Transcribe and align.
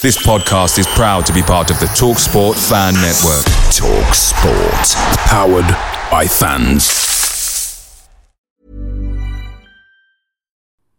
This 0.00 0.16
podcast 0.16 0.78
is 0.78 0.86
proud 0.86 1.26
to 1.26 1.32
be 1.32 1.42
part 1.42 1.72
of 1.72 1.80
the 1.80 1.86
TalkSport 1.86 2.54
Fan 2.68 2.94
Network. 2.94 3.44
TalkSport, 3.74 4.94
powered 5.26 5.66
by 6.08 6.24
fans. 6.24 8.08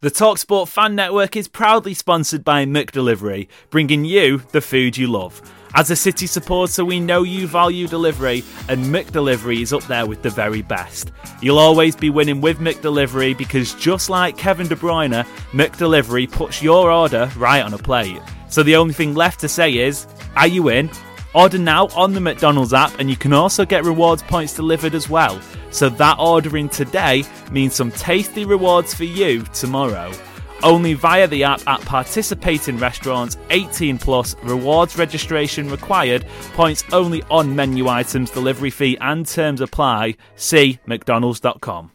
The 0.02 0.12
TalkSport 0.12 0.68
Fan 0.68 0.96
Network 0.96 1.38
is 1.38 1.48
proudly 1.48 1.94
sponsored 1.94 2.44
by 2.44 2.66
McDelivery, 2.66 3.48
bringing 3.70 4.04
you 4.04 4.40
the 4.52 4.60
food 4.60 4.98
you 4.98 5.08
love. 5.08 5.42
As 5.76 5.90
a 5.90 5.96
City 5.96 6.28
supporter, 6.28 6.84
we 6.84 7.00
know 7.00 7.24
you 7.24 7.48
value 7.48 7.88
delivery, 7.88 8.44
and 8.68 8.84
McDelivery 8.88 9.62
is 9.62 9.72
up 9.72 9.84
there 9.84 10.08
with 10.08 10.24
the 10.24 10.30
very 10.30 10.62
best. 10.62 11.14
You'll 11.42 11.60
always 11.60 11.96
be 11.96 12.10
winning 12.10 12.42
with 12.42 12.58
McDelivery 12.58 13.38
because 13.38 13.76
just 13.76 14.10
like 14.10 14.36
Kevin 14.36 14.68
De 14.68 14.76
Bruyne, 14.76 15.26
McDelivery 15.54 16.30
puts 16.30 16.62
your 16.62 16.92
order 16.92 17.32
right 17.38 17.62
on 17.62 17.74
a 17.74 17.78
plate. 17.78 18.20
So 18.50 18.64
the 18.64 18.76
only 18.76 18.94
thing 18.94 19.14
left 19.14 19.40
to 19.42 19.48
say 19.48 19.78
is, 19.78 20.08
are 20.36 20.48
you 20.48 20.70
in? 20.70 20.90
Order 21.34 21.60
now 21.60 21.88
on 21.96 22.14
the 22.14 22.20
McDonald's 22.20 22.74
app, 22.74 23.00
and 23.00 23.10
you 23.10 23.16
can 23.16 23.34
also 23.34 23.66
get 23.66 23.86
rewards 23.86 24.24
points 24.24 24.56
delivered 24.56 24.96
as 24.96 25.10
well. 25.10 25.40
So 25.70 25.90
that 25.90 26.18
ordering 26.20 26.70
today 26.70 27.24
means 27.52 27.76
some 27.76 27.92
tasty 27.92 28.46
rewards 28.46 28.94
for 28.94 29.04
you 29.04 29.44
tomorrow. 29.54 30.12
Only 30.64 30.94
via 30.94 31.28
the 31.28 31.44
app 31.44 31.66
at 31.68 31.82
participating 31.82 32.78
restaurants, 32.80 33.38
18 33.52 33.98
plus, 33.98 34.36
rewards 34.44 34.98
registration 34.98 35.70
required, 35.70 36.26
points 36.54 36.84
only 36.92 37.24
on 37.30 37.56
menu 37.56 37.88
items, 37.88 38.32
delivery 38.32 38.72
fee 38.72 38.98
and 39.00 39.26
terms 39.26 39.62
apply. 39.62 40.16
See 40.36 40.80
McDonald's.com. 40.86 41.92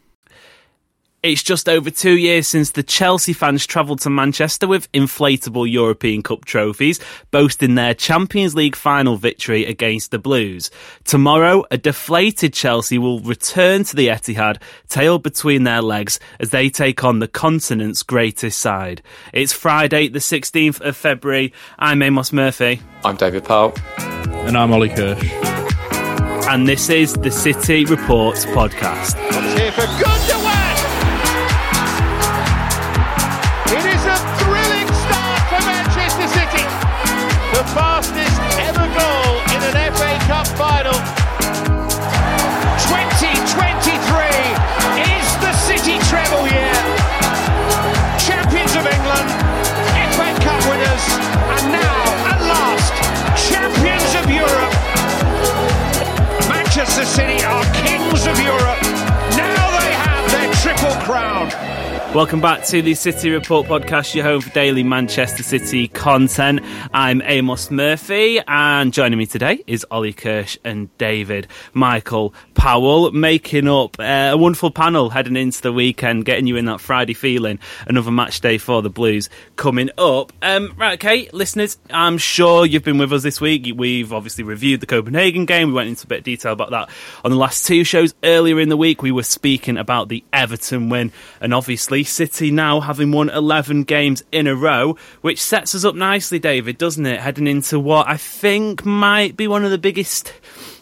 It's 1.25 1.41
just 1.41 1.67
over 1.67 1.89
two 1.89 2.17
years 2.17 2.47
since 2.47 2.69
the 2.69 2.83
Chelsea 2.83 3.33
fans 3.33 3.65
travelled 3.65 3.99
to 4.01 4.11
Manchester 4.11 4.67
with 4.67 4.91
inflatable 4.91 5.67
European 5.67 6.21
Cup 6.21 6.45
trophies, 6.45 6.99
boasting 7.31 7.73
their 7.73 7.95
Champions 7.95 8.53
League 8.53 8.75
final 8.75 9.17
victory 9.17 9.65
against 9.65 10.11
the 10.11 10.19
Blues. 10.19 10.69
Tomorrow, 11.03 11.65
a 11.71 11.79
deflated 11.79 12.53
Chelsea 12.53 12.99
will 12.99 13.21
return 13.21 13.83
to 13.85 13.95
the 13.95 14.09
Etihad, 14.09 14.61
tail 14.87 15.17
between 15.17 15.63
their 15.63 15.81
legs, 15.81 16.19
as 16.39 16.51
they 16.51 16.69
take 16.69 17.03
on 17.03 17.17
the 17.17 17.27
continent's 17.27 18.03
greatest 18.03 18.59
side. 18.59 19.01
It's 19.33 19.51
Friday, 19.51 20.09
the 20.09 20.19
16th 20.19 20.79
of 20.81 20.95
February. 20.95 21.53
I'm 21.79 22.03
Amos 22.03 22.33
Murphy. 22.33 22.81
I'm 23.03 23.15
David 23.15 23.45
Powell. 23.45 23.73
And 23.97 24.55
I'm 24.55 24.71
Oli 24.71 24.89
Kirsch. 24.89 25.27
And 26.47 26.67
this 26.67 26.87
is 26.91 27.13
the 27.13 27.31
City 27.31 27.83
Reports 27.85 28.45
podcast. 28.45 29.54
Welcome 62.15 62.39
back 62.39 62.63
to 62.67 62.81
the 62.81 62.93
City 62.93 63.29
Report 63.29 63.67
podcast, 63.67 64.15
your 64.15 64.23
home 64.23 64.39
for 64.39 64.49
daily 64.51 64.83
Manchester 64.83 65.43
City 65.43 65.89
content. 65.89 66.61
I'm 66.93 67.21
Amos 67.25 67.69
Murphy, 67.69 68.39
and 68.47 68.93
joining 68.93 69.19
me 69.19 69.25
today 69.25 69.61
is 69.67 69.85
Oli 69.91 70.13
Kirsch 70.13 70.57
and 70.63 70.97
David 70.97 71.47
Michael 71.73 72.33
Powell, 72.65 73.11
making 73.11 73.67
up 73.67 73.99
uh, 73.99 74.31
a 74.31 74.37
wonderful 74.37 74.71
panel 74.71 75.11
heading 75.11 75.35
into 75.35 75.61
the 75.61 75.71
weekend, 75.71 76.25
getting 76.25 76.47
you 76.47 76.55
in 76.55 76.65
that 76.65 76.81
Friday 76.81 77.13
feeling. 77.13 77.59
Another 77.85 78.09
match 78.09 78.41
day 78.41 78.57
for 78.57 78.81
the 78.81 78.89
Blues 78.89 79.29
coming 79.55 79.91
up. 79.99 80.33
Um, 80.41 80.73
right, 80.75 80.93
okay, 80.95 81.29
listeners, 81.31 81.77
I'm 81.91 82.17
sure 82.17 82.65
you've 82.65 82.83
been 82.83 82.97
with 82.97 83.13
us 83.13 83.21
this 83.21 83.39
week. 83.39 83.71
We've 83.77 84.11
obviously 84.11 84.43
reviewed 84.43 84.79
the 84.79 84.87
Copenhagen 84.87 85.45
game. 85.45 85.67
We 85.67 85.73
went 85.75 85.89
into 85.89 86.05
a 86.05 86.07
bit 86.07 86.17
of 86.17 86.23
detail 86.23 86.53
about 86.53 86.71
that 86.71 86.89
on 87.23 87.29
the 87.29 87.37
last 87.37 87.67
two 87.67 87.83
shows. 87.83 88.15
Earlier 88.23 88.59
in 88.59 88.69
the 88.69 88.77
week, 88.77 89.03
we 89.03 89.11
were 89.11 89.21
speaking 89.21 89.77
about 89.77 90.09
the 90.09 90.23
Everton 90.33 90.89
win, 90.89 91.11
and 91.39 91.53
obviously 91.53 92.03
City 92.03 92.49
now 92.49 92.79
having 92.79 93.11
won 93.11 93.29
11 93.29 93.83
games 93.83 94.23
in 94.31 94.47
a 94.47 94.55
row, 94.55 94.97
which 95.21 95.39
sets 95.39 95.75
us 95.75 95.85
up 95.85 95.93
nicely, 95.93 96.39
David, 96.39 96.79
doesn't 96.79 97.05
it? 97.05 97.19
Heading 97.19 97.45
into 97.45 97.79
what 97.79 98.09
I 98.09 98.17
think 98.17 98.83
might 98.83 99.37
be 99.37 99.47
one 99.47 99.63
of 99.63 99.69
the 99.69 99.77
biggest. 99.77 100.33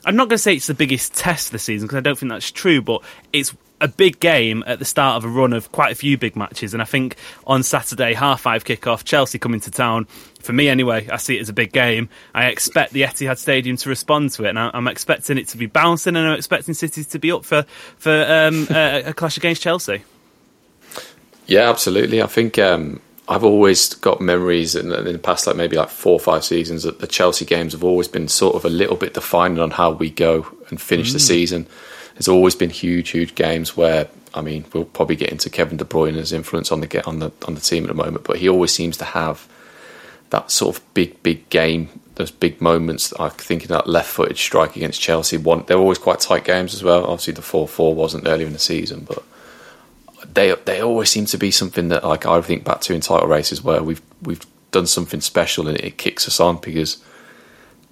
I'm 0.05 0.15
not 0.15 0.29
going 0.29 0.37
to 0.37 0.43
say 0.43 0.55
it's 0.55 0.67
the 0.67 0.73
biggest 0.73 1.13
test 1.13 1.51
this 1.51 1.63
season 1.63 1.87
because 1.87 1.97
I 1.97 2.01
don't 2.01 2.17
think 2.17 2.29
that's 2.29 2.51
true, 2.51 2.81
but 2.81 3.01
it's 3.31 3.53
a 3.79 3.87
big 3.87 4.19
game 4.19 4.63
at 4.65 4.79
the 4.79 4.85
start 4.85 5.17
of 5.17 5.25
a 5.25 5.27
run 5.27 5.51
of 5.51 5.71
quite 5.71 5.91
a 5.91 5.95
few 5.95 6.17
big 6.17 6.35
matches. 6.35 6.73
And 6.73 6.81
I 6.81 6.85
think 6.85 7.17
on 7.45 7.63
Saturday, 7.63 8.13
half 8.13 8.41
five 8.41 8.63
kickoff, 8.63 9.03
Chelsea 9.03 9.37
coming 9.37 9.59
to 9.61 9.71
town. 9.71 10.05
For 10.41 10.53
me, 10.53 10.69
anyway, 10.69 11.07
I 11.09 11.17
see 11.17 11.37
it 11.37 11.41
as 11.41 11.49
a 11.49 11.53
big 11.53 11.71
game. 11.71 12.09
I 12.33 12.47
expect 12.47 12.93
the 12.93 13.01
Etihad 13.01 13.37
Stadium 13.37 13.77
to 13.77 13.89
respond 13.89 14.31
to 14.31 14.45
it, 14.45 14.49
and 14.49 14.59
I'm 14.59 14.87
expecting 14.87 15.37
it 15.37 15.47
to 15.49 15.57
be 15.57 15.67
bouncing, 15.67 16.15
and 16.15 16.27
I'm 16.27 16.37
expecting 16.37 16.73
City 16.73 17.03
to 17.03 17.19
be 17.19 17.31
up 17.31 17.45
for 17.45 17.63
for 17.97 18.25
um, 18.27 18.67
a, 18.71 19.03
a 19.03 19.13
clash 19.13 19.37
against 19.37 19.61
Chelsea. 19.61 20.03
Yeah, 21.47 21.69
absolutely. 21.69 22.21
I 22.21 22.27
think 22.27 22.57
um, 22.57 23.01
I've 23.27 23.43
always 23.43 23.93
got 23.93 24.19
memories 24.19 24.75
in, 24.75 24.91
in, 24.91 25.13
the 25.13 25.19
past, 25.19 25.47
like 25.47 25.55
maybe 25.55 25.77
like 25.77 25.89
four 25.89 26.13
or 26.13 26.19
five 26.19 26.43
seasons, 26.43 26.83
that 26.83 26.99
the 26.99 27.07
Chelsea 27.07 27.45
games 27.45 27.71
have 27.71 27.83
always 27.83 28.07
been 28.07 28.27
sort 28.27 28.55
of 28.55 28.65
a 28.65 28.69
little 28.69 28.97
bit 28.97 29.13
defining 29.13 29.59
on 29.59 29.71
how 29.71 29.91
we 29.91 30.09
go 30.09 30.45
and 30.69 30.81
finish 30.81 31.09
mm. 31.09 31.13
the 31.13 31.19
season. 31.19 31.65
There's 32.15 32.27
always 32.27 32.55
been 32.55 32.69
huge, 32.69 33.09
huge 33.09 33.35
games 33.35 33.77
where 33.77 34.09
I 34.33 34.41
mean, 34.41 34.65
we'll 34.73 34.85
probably 34.85 35.15
get 35.15 35.29
into 35.29 35.49
Kevin 35.49 35.77
De 35.77 35.85
Bruyne's 35.85 36.33
influence 36.33 36.71
on 36.71 36.81
the 36.81 36.87
get 36.87 37.07
on 37.07 37.19
the 37.19 37.31
on 37.47 37.55
the 37.55 37.61
team 37.61 37.83
at 37.83 37.87
the 37.87 37.93
moment, 37.93 38.25
but 38.25 38.37
he 38.37 38.49
always 38.49 38.73
seems 38.73 38.97
to 38.97 39.05
have 39.05 39.47
that 40.31 40.49
sort 40.49 40.75
of 40.75 40.93
big, 40.93 41.21
big 41.21 41.47
game. 41.49 41.89
Those 42.15 42.31
big 42.31 42.61
moments. 42.61 43.13
I 43.19 43.29
think 43.29 43.63
in 43.63 43.69
that 43.69 43.87
left-footed 43.87 44.37
strike 44.37 44.75
against 44.75 45.01
Chelsea. 45.01 45.37
One, 45.37 45.63
they're 45.65 45.77
always 45.77 45.97
quite 45.97 46.19
tight 46.19 46.45
games 46.45 46.73
as 46.73 46.83
well. 46.83 47.05
Obviously, 47.05 47.33
the 47.33 47.41
four-four 47.41 47.95
wasn't 47.95 48.27
earlier 48.27 48.47
in 48.47 48.53
the 48.53 48.59
season, 48.59 49.05
but 49.07 49.23
they 50.33 50.55
they 50.65 50.81
always 50.81 51.09
seem 51.09 51.25
to 51.27 51.37
be 51.37 51.51
something 51.51 51.89
that 51.89 52.03
like 52.03 52.25
I 52.25 52.41
think 52.41 52.63
back 52.63 52.81
to 52.81 52.93
in 52.93 53.01
title 53.01 53.27
races 53.27 53.63
where 53.63 53.83
we've 53.83 54.01
we've 54.21 54.45
done 54.71 54.87
something 54.87 55.21
special 55.21 55.67
and 55.67 55.79
it 55.79 55.97
kicks 55.97 56.27
us 56.27 56.39
on 56.39 56.57
because 56.57 57.01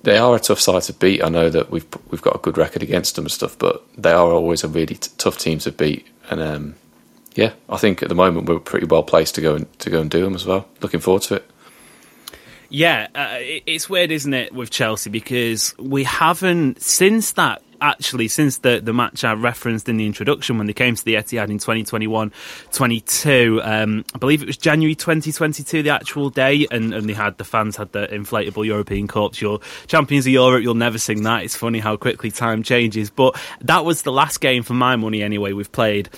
they 0.03 0.17
are 0.17 0.35
a 0.35 0.39
tough 0.39 0.59
side 0.59 0.81
to 0.83 0.93
beat. 0.93 1.23
I 1.23 1.29
know 1.29 1.49
that 1.49 1.71
we've 1.71 1.85
we've 2.09 2.21
got 2.21 2.35
a 2.35 2.39
good 2.39 2.57
record 2.57 2.83
against 2.83 3.15
them 3.15 3.25
and 3.25 3.31
stuff, 3.31 3.57
but 3.57 3.83
they 3.97 4.11
are 4.11 4.31
always 4.31 4.63
a 4.63 4.67
really 4.67 4.95
t- 4.95 5.11
tough 5.17 5.37
team 5.37 5.59
to 5.59 5.71
beat. 5.71 6.07
And 6.29 6.41
um, 6.41 6.75
yeah, 7.35 7.53
I 7.69 7.77
think 7.77 8.01
at 8.01 8.09
the 8.09 8.15
moment 8.15 8.49
we're 8.49 8.59
pretty 8.59 8.87
well 8.87 9.03
placed 9.03 9.35
to 9.35 9.41
go 9.41 9.55
and 9.55 9.79
to 9.79 9.89
go 9.89 10.01
and 10.01 10.09
do 10.09 10.23
them 10.23 10.35
as 10.35 10.45
well. 10.45 10.67
Looking 10.81 10.99
forward 10.99 11.23
to 11.23 11.35
it. 11.35 11.47
Yeah, 12.69 13.07
uh, 13.13 13.35
it's 13.39 13.89
weird, 13.89 14.11
isn't 14.11 14.33
it, 14.33 14.53
with 14.53 14.69
Chelsea 14.69 15.09
because 15.09 15.77
we 15.77 16.05
haven't 16.05 16.81
since 16.81 17.33
that 17.33 17.61
actually 17.81 18.27
since 18.27 18.59
the, 18.59 18.79
the 18.79 18.93
match 18.93 19.23
I 19.23 19.33
referenced 19.33 19.89
in 19.89 19.97
the 19.97 20.05
introduction 20.05 20.57
when 20.57 20.67
they 20.67 20.73
came 20.73 20.95
to 20.95 21.03
the 21.03 21.15
Etihad 21.15 21.49
in 21.49 21.57
2021 21.57 22.31
22. 22.71 23.61
Um, 23.63 24.05
I 24.13 24.17
believe 24.17 24.41
it 24.41 24.47
was 24.47 24.57
January 24.57 24.95
2022, 24.95 25.83
the 25.83 25.89
actual 25.89 26.29
day, 26.29 26.67
and, 26.71 26.93
and 26.93 27.09
they 27.09 27.13
had 27.13 27.37
the 27.37 27.43
fans 27.43 27.75
had 27.75 27.91
the 27.91 28.07
inflatable 28.07 28.65
European 28.65 29.07
Cups. 29.07 29.41
Your 29.41 29.59
champions 29.87 30.25
of 30.25 30.33
Europe, 30.33 30.63
you'll 30.63 30.75
never 30.75 30.97
sing 30.97 31.23
that. 31.23 31.43
It's 31.43 31.55
funny 31.55 31.79
how 31.79 31.97
quickly 31.97 32.31
time 32.31 32.63
changes, 32.63 33.09
but 33.09 33.39
that 33.61 33.83
was 33.83 34.03
the 34.03 34.11
last 34.11 34.41
game 34.41 34.63
for 34.63 34.73
my 34.73 34.95
money 34.95 35.23
anyway. 35.23 35.53
We've 35.53 35.71
played 35.71 36.09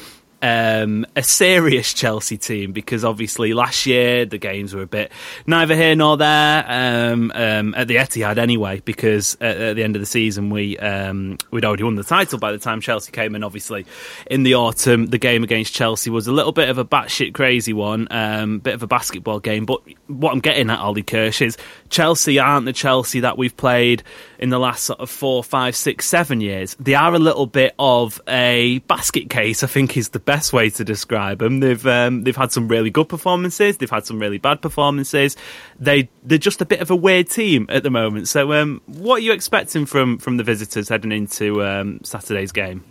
um, 0.43 1.05
a 1.15 1.23
serious 1.23 1.93
Chelsea 1.93 2.37
team 2.37 2.73
because 2.73 3.05
obviously 3.05 3.53
last 3.53 3.85
year 3.85 4.25
the 4.25 4.37
games 4.37 4.75
were 4.75 4.81
a 4.81 4.87
bit 4.87 5.09
neither 5.47 5.73
here 5.73 5.95
nor 5.95 6.17
there 6.17 6.65
um, 6.67 7.31
um, 7.33 7.73
at 7.75 7.87
the 7.87 7.95
Etihad 7.95 8.37
anyway 8.37 8.81
because 8.81 9.37
at, 9.39 9.57
at, 9.57 9.75
the 9.77 9.83
end 9.83 9.95
of 9.95 10.01
the 10.01 10.05
season 10.05 10.49
we 10.49 10.77
um, 10.79 11.37
we'd 11.51 11.63
already 11.63 11.83
won 11.83 11.95
the 11.95 12.03
title 12.03 12.37
by 12.39 12.51
the 12.51 12.57
time 12.57 12.81
Chelsea 12.81 13.13
came 13.13 13.35
and 13.35 13.45
obviously 13.45 13.85
in 14.29 14.43
the 14.43 14.55
autumn 14.55 15.05
the 15.05 15.17
game 15.17 15.45
against 15.45 15.73
Chelsea 15.73 16.09
was 16.09 16.27
a 16.27 16.33
little 16.33 16.51
bit 16.51 16.67
of 16.67 16.77
a 16.77 16.83
batshit 16.83 17.33
crazy 17.33 17.71
one 17.71 18.09
um, 18.11 18.59
bit 18.59 18.73
of 18.73 18.83
a 18.83 18.87
basketball 18.87 19.39
game. 19.39 19.65
But 19.65 19.81
what 20.07 20.33
I'm 20.33 20.41
getting 20.41 20.69
at 20.69 20.81
Oli 20.81 21.03
Kirsch 21.03 21.41
is 21.41 21.57
Chelsea 21.89 22.37
aren't 22.37 22.65
the 22.65 22.73
Chelsea 22.73 23.21
that 23.21 23.37
we've 23.37 23.55
played 23.55 24.03
in 24.39 24.49
the 24.49 24.59
last 24.59 24.83
sort 24.83 24.99
of 24.99 25.09
four 25.09 25.41
five 25.41 25.73
six 25.73 26.05
seven 26.05 26.41
years. 26.41 26.75
They 26.81 26.95
are 26.95 27.13
a 27.13 27.19
little 27.19 27.45
bit 27.45 27.75
of 27.79 28.21
a 28.27 28.79
basket 28.79 29.29
case 29.29 29.63
I 29.63 29.67
think 29.67 29.95
is 29.95 30.09
the 30.09 30.19
best 30.19 30.32
best 30.33 30.51
way 30.51 30.67
to 30.67 30.83
describe 30.83 31.39
them. 31.39 31.59
They've 31.59 31.85
um, 31.85 32.23
they've 32.23 32.35
had 32.35 32.51
some 32.51 32.67
really 32.67 32.89
good 32.89 33.07
performances. 33.07 33.77
They've 33.77 33.89
had 33.89 34.07
some 34.07 34.19
really 34.19 34.39
bad 34.39 34.61
performances. 34.61 35.37
They 35.79 36.09
they're 36.23 36.39
just 36.39 36.59
a 36.59 36.65
bit 36.65 36.81
of 36.81 36.89
a 36.89 36.95
weird 36.95 37.29
team 37.29 37.67
at 37.69 37.83
the 37.83 37.91
moment. 37.91 38.27
So, 38.27 38.51
um, 38.53 38.81
what 38.87 39.17
are 39.17 39.19
you 39.19 39.31
expecting 39.31 39.85
from 39.85 40.17
from 40.17 40.37
the 40.37 40.43
visitors 40.43 40.89
heading 40.89 41.11
into 41.11 41.63
um, 41.63 41.99
Saturday's 42.03 42.51
game? 42.51 42.83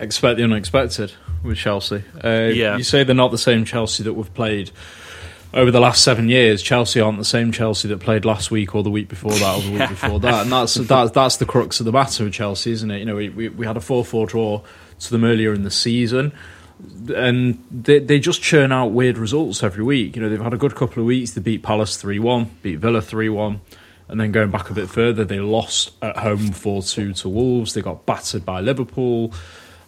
Expect 0.00 0.38
the 0.38 0.44
unexpected 0.44 1.12
with 1.42 1.58
Chelsea. 1.58 2.02
Uh, 2.24 2.50
yeah, 2.54 2.78
you 2.78 2.84
say 2.84 3.04
they're 3.04 3.14
not 3.14 3.30
the 3.30 3.38
same 3.38 3.66
Chelsea 3.66 4.02
that 4.04 4.14
we've 4.14 4.32
played 4.32 4.70
over 5.54 5.70
the 5.70 5.80
last 5.80 6.04
seven 6.04 6.28
years, 6.28 6.62
Chelsea 6.62 7.00
aren't 7.00 7.18
the 7.18 7.24
same 7.24 7.52
Chelsea 7.52 7.88
that 7.88 8.00
played 8.00 8.24
last 8.24 8.50
week 8.50 8.74
or 8.74 8.82
the 8.82 8.90
week 8.90 9.08
before 9.08 9.32
that 9.32 9.56
or 9.56 9.62
the 9.62 9.78
week 9.78 9.88
before 9.88 10.20
that, 10.20 10.42
and 10.42 10.52
that's 10.52 10.74
that's 10.74 11.10
that's 11.12 11.36
the 11.38 11.46
crux 11.46 11.80
of 11.80 11.86
the 11.86 11.92
matter 11.92 12.24
with 12.24 12.34
Chelsea, 12.34 12.70
isn't 12.72 12.90
it? 12.90 12.98
You 12.98 13.04
know, 13.06 13.16
we 13.16 13.28
we, 13.30 13.48
we 13.48 13.66
had 13.66 13.76
a 13.76 13.80
four 13.80 14.04
four 14.04 14.26
draw 14.26 14.62
to 15.00 15.10
them 15.10 15.24
earlier 15.24 15.52
in 15.52 15.62
the 15.62 15.70
season. 15.70 16.32
And 17.12 17.64
they 17.72 17.98
they 17.98 18.20
just 18.20 18.40
churn 18.40 18.70
out 18.70 18.92
weird 18.92 19.18
results 19.18 19.64
every 19.64 19.82
week. 19.82 20.14
You 20.14 20.22
know 20.22 20.28
they've 20.28 20.40
had 20.40 20.54
a 20.54 20.58
good 20.58 20.76
couple 20.76 21.02
of 21.02 21.06
weeks. 21.06 21.32
They 21.32 21.40
beat 21.40 21.64
Palace 21.64 21.96
three 21.96 22.20
one, 22.20 22.52
beat 22.62 22.76
Villa 22.76 23.02
three 23.02 23.28
one, 23.28 23.62
and 24.06 24.20
then 24.20 24.30
going 24.30 24.52
back 24.52 24.70
a 24.70 24.74
bit 24.74 24.88
further, 24.88 25.24
they 25.24 25.40
lost 25.40 25.90
at 26.02 26.18
home 26.18 26.52
four 26.52 26.82
two 26.82 27.12
to 27.14 27.28
Wolves. 27.28 27.74
They 27.74 27.82
got 27.82 28.06
battered 28.06 28.46
by 28.46 28.60
Liverpool. 28.60 29.34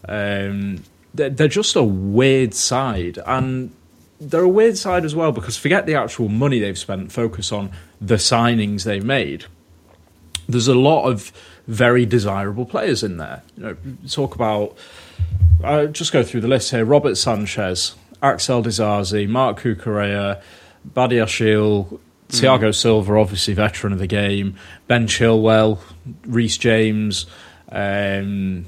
Um, 0.08 0.82
they're, 1.14 1.30
they're 1.30 1.46
just 1.46 1.76
a 1.76 1.84
weird 1.84 2.54
side, 2.54 3.20
and 3.24 3.70
they're 4.20 4.42
a 4.42 4.48
weird 4.48 4.76
side 4.76 5.04
as 5.04 5.14
well 5.14 5.30
because 5.30 5.56
forget 5.56 5.86
the 5.86 5.94
actual 5.94 6.28
money 6.28 6.58
they've 6.58 6.76
spent, 6.76 7.12
focus 7.12 7.52
on 7.52 7.70
the 8.00 8.16
signings 8.16 8.82
they've 8.82 9.04
made. 9.04 9.44
There's 10.48 10.66
a 10.66 10.74
lot 10.74 11.04
of 11.04 11.32
very 11.68 12.04
desirable 12.04 12.66
players 12.66 13.04
in 13.04 13.18
there. 13.18 13.44
You 13.56 13.62
know, 13.62 13.76
talk 14.08 14.34
about. 14.34 14.76
I'll 15.62 15.88
just 15.88 16.12
go 16.12 16.22
through 16.22 16.40
the 16.40 16.48
list 16.48 16.70
here: 16.70 16.84
Robert 16.84 17.16
Sanchez, 17.16 17.94
Axel 18.22 18.62
Disasi, 18.62 19.28
Marc 19.28 19.60
Cucurella, 19.60 20.42
Badiashile, 20.94 21.98
Thiago 22.28 22.74
Silva, 22.74 23.16
obviously 23.16 23.54
veteran 23.54 23.92
of 23.92 23.98
the 23.98 24.06
game, 24.06 24.56
Ben 24.86 25.06
Chilwell, 25.06 25.78
Reece 26.26 26.58
James. 26.58 27.26
Um, 27.72 28.66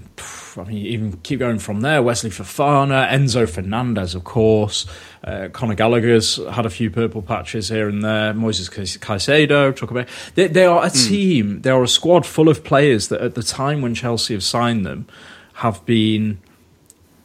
I 0.57 0.65
mean, 0.65 0.87
even 0.87 1.13
keep 1.23 1.41
going 1.41 1.59
from 1.59 1.81
there. 1.81 2.03
Wesley 2.03 2.31
Fofana, 2.31 3.11
Enzo 3.11 3.49
Fernandez, 3.49 4.15
of 4.15 4.23
course. 4.23 4.87
Uh, 5.25 5.49
Conor 5.53 5.75
Gallagher's 5.75 6.37
had 6.51 6.67
a 6.67 6.71
few 6.71 6.91
purple 6.91 7.23
patches 7.23 7.69
here 7.69 7.89
and 7.89 8.05
there. 8.05 8.33
Moises 8.33 8.71
Caicedo, 8.71 9.75
talk 9.75 9.91
about. 9.91 10.09
They, 10.35 10.47
they 10.47 10.67
are 10.67 10.85
a 10.85 10.89
mm. 10.89 11.09
team. 11.09 11.63
They 11.63 11.71
are 11.71 11.83
a 11.83 11.89
squad 11.89 12.25
full 12.25 12.49
of 12.49 12.63
players 12.63 13.09
that, 13.09 13.21
at 13.21 13.35
the 13.35 13.43
time 13.43 13.83
when 13.83 13.95
Chelsea 13.95 14.35
have 14.35 14.45
signed 14.45 14.87
them, 14.87 15.07
have 15.55 15.85
been 15.85 16.41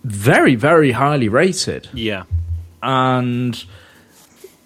very, 0.03 0.55
very 0.55 0.91
highly 0.91 1.29
rated. 1.29 1.89
Yeah, 1.93 2.23
and 2.81 3.63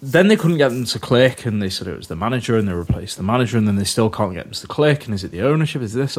then 0.00 0.28
they 0.28 0.36
couldn't 0.36 0.58
get 0.58 0.70
them 0.70 0.84
to 0.84 0.98
click, 0.98 1.46
and 1.46 1.62
they 1.62 1.70
said 1.70 1.86
it 1.86 1.96
was 1.96 2.08
the 2.08 2.16
manager, 2.16 2.56
and 2.56 2.66
they 2.66 2.72
replaced 2.72 3.16
the 3.16 3.22
manager, 3.22 3.56
and 3.56 3.68
then 3.68 3.76
they 3.76 3.84
still 3.84 4.10
can't 4.10 4.34
get 4.34 4.44
them 4.44 4.52
to 4.52 4.66
click. 4.66 5.06
And 5.06 5.14
is 5.14 5.24
it 5.24 5.30
the 5.30 5.42
ownership? 5.42 5.82
Is 5.82 5.92
this? 5.92 6.18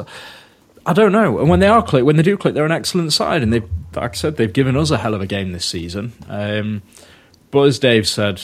I 0.86 0.94
don't 0.94 1.12
know. 1.12 1.40
And 1.40 1.50
when 1.50 1.60
they 1.60 1.68
are 1.68 1.81
click, 1.84 2.04
when 2.04 2.16
they 2.16 2.24
do 2.24 2.38
click, 2.38 2.54
they're 2.54 2.66
an 2.66 2.72
excellent 2.72 3.13
side, 3.13 3.44
and 3.44 3.54
they, 3.54 3.62
like 3.94 4.12
I 4.12 4.13
said, 4.13 4.38
they've 4.38 4.51
given 4.51 4.75
us 4.75 4.92
a 4.92 4.98
hell 4.98 5.13
of 5.13 5.22
a 5.22 5.28
game 5.28 5.51
this 5.51 5.66
season. 5.66 6.13
Um, 6.28 6.81
but 7.51 7.63
as 7.63 7.80
Dave 7.80 8.07
said, 8.07 8.42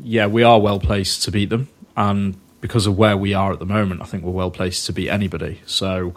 yeah, 0.00 0.26
we 0.26 0.42
are 0.42 0.60
well 0.60 0.80
placed 0.80 1.22
to 1.24 1.30
beat 1.30 1.50
them, 1.50 1.68
and 1.96 2.36
because 2.60 2.86
of 2.86 2.96
where 2.96 3.16
we 3.16 3.34
are 3.34 3.52
at 3.52 3.58
the 3.58 3.66
moment, 3.66 4.00
I 4.00 4.04
think 4.04 4.24
we're 4.24 4.32
well 4.32 4.50
placed 4.50 4.86
to 4.86 4.92
beat 4.92 5.10
anybody. 5.10 5.60
So 5.66 6.14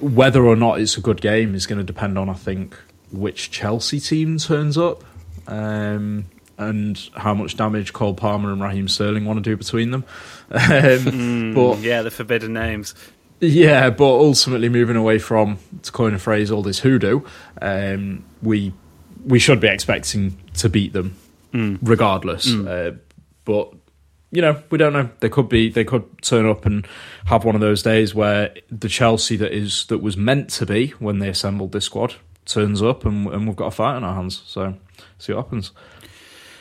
whether 0.00 0.44
or 0.44 0.56
not 0.56 0.80
it's 0.80 0.96
a 0.96 1.00
good 1.00 1.20
game 1.20 1.54
is 1.54 1.66
going 1.66 1.78
to 1.78 1.84
depend 1.84 2.18
on, 2.18 2.28
I 2.28 2.34
think, 2.34 2.76
which 3.12 3.50
Chelsea 3.50 4.00
team 4.00 4.38
turns 4.38 4.76
up. 4.76 5.04
Um, 5.46 6.26
and 6.58 7.10
how 7.14 7.34
much 7.34 7.56
damage 7.56 7.92
Cole 7.92 8.14
Palmer 8.14 8.50
and 8.50 8.62
Raheem 8.62 8.88
Sterling 8.88 9.24
want 9.24 9.42
to 9.42 9.42
do 9.42 9.56
between 9.56 9.90
them. 9.90 10.04
Um, 10.48 10.60
mm, 10.60 11.54
but 11.56 11.80
yeah, 11.80 12.02
the 12.02 12.10
forbidden 12.12 12.52
names. 12.52 12.94
Yeah, 13.40 13.90
but 13.90 14.04
ultimately 14.04 14.68
moving 14.68 14.94
away 14.94 15.18
from 15.18 15.58
to 15.82 15.90
coin 15.90 16.14
a 16.14 16.20
phrase, 16.20 16.52
all 16.52 16.62
this 16.62 16.78
hoodoo, 16.78 17.22
um, 17.60 18.24
we 18.42 18.72
we 19.24 19.40
should 19.40 19.58
be 19.58 19.66
expecting 19.66 20.38
to 20.54 20.68
beat 20.68 20.92
them 20.92 21.16
mm. 21.52 21.78
regardless. 21.82 22.46
Mm. 22.46 22.68
Uh, 22.68 22.96
but 23.44 23.72
you 24.36 24.42
know, 24.42 24.62
we 24.68 24.76
don't 24.76 24.92
know. 24.92 25.08
They 25.20 25.30
could 25.30 25.48
be. 25.48 25.70
They 25.70 25.86
could 25.86 26.04
turn 26.20 26.44
up 26.44 26.66
and 26.66 26.86
have 27.24 27.46
one 27.46 27.54
of 27.54 27.62
those 27.62 27.82
days 27.82 28.14
where 28.14 28.54
the 28.70 28.86
Chelsea 28.86 29.34
that 29.36 29.50
is 29.50 29.86
that 29.86 30.02
was 30.02 30.18
meant 30.18 30.50
to 30.50 30.66
be 30.66 30.88
when 30.98 31.20
they 31.20 31.30
assembled 31.30 31.72
this 31.72 31.86
squad 31.86 32.16
turns 32.44 32.82
up, 32.82 33.06
and, 33.06 33.26
and 33.28 33.46
we've 33.46 33.56
got 33.56 33.68
a 33.68 33.70
fight 33.70 33.94
on 33.94 34.04
our 34.04 34.14
hands. 34.14 34.42
So 34.44 34.74
see 35.16 35.32
what 35.32 35.46
happens. 35.46 35.72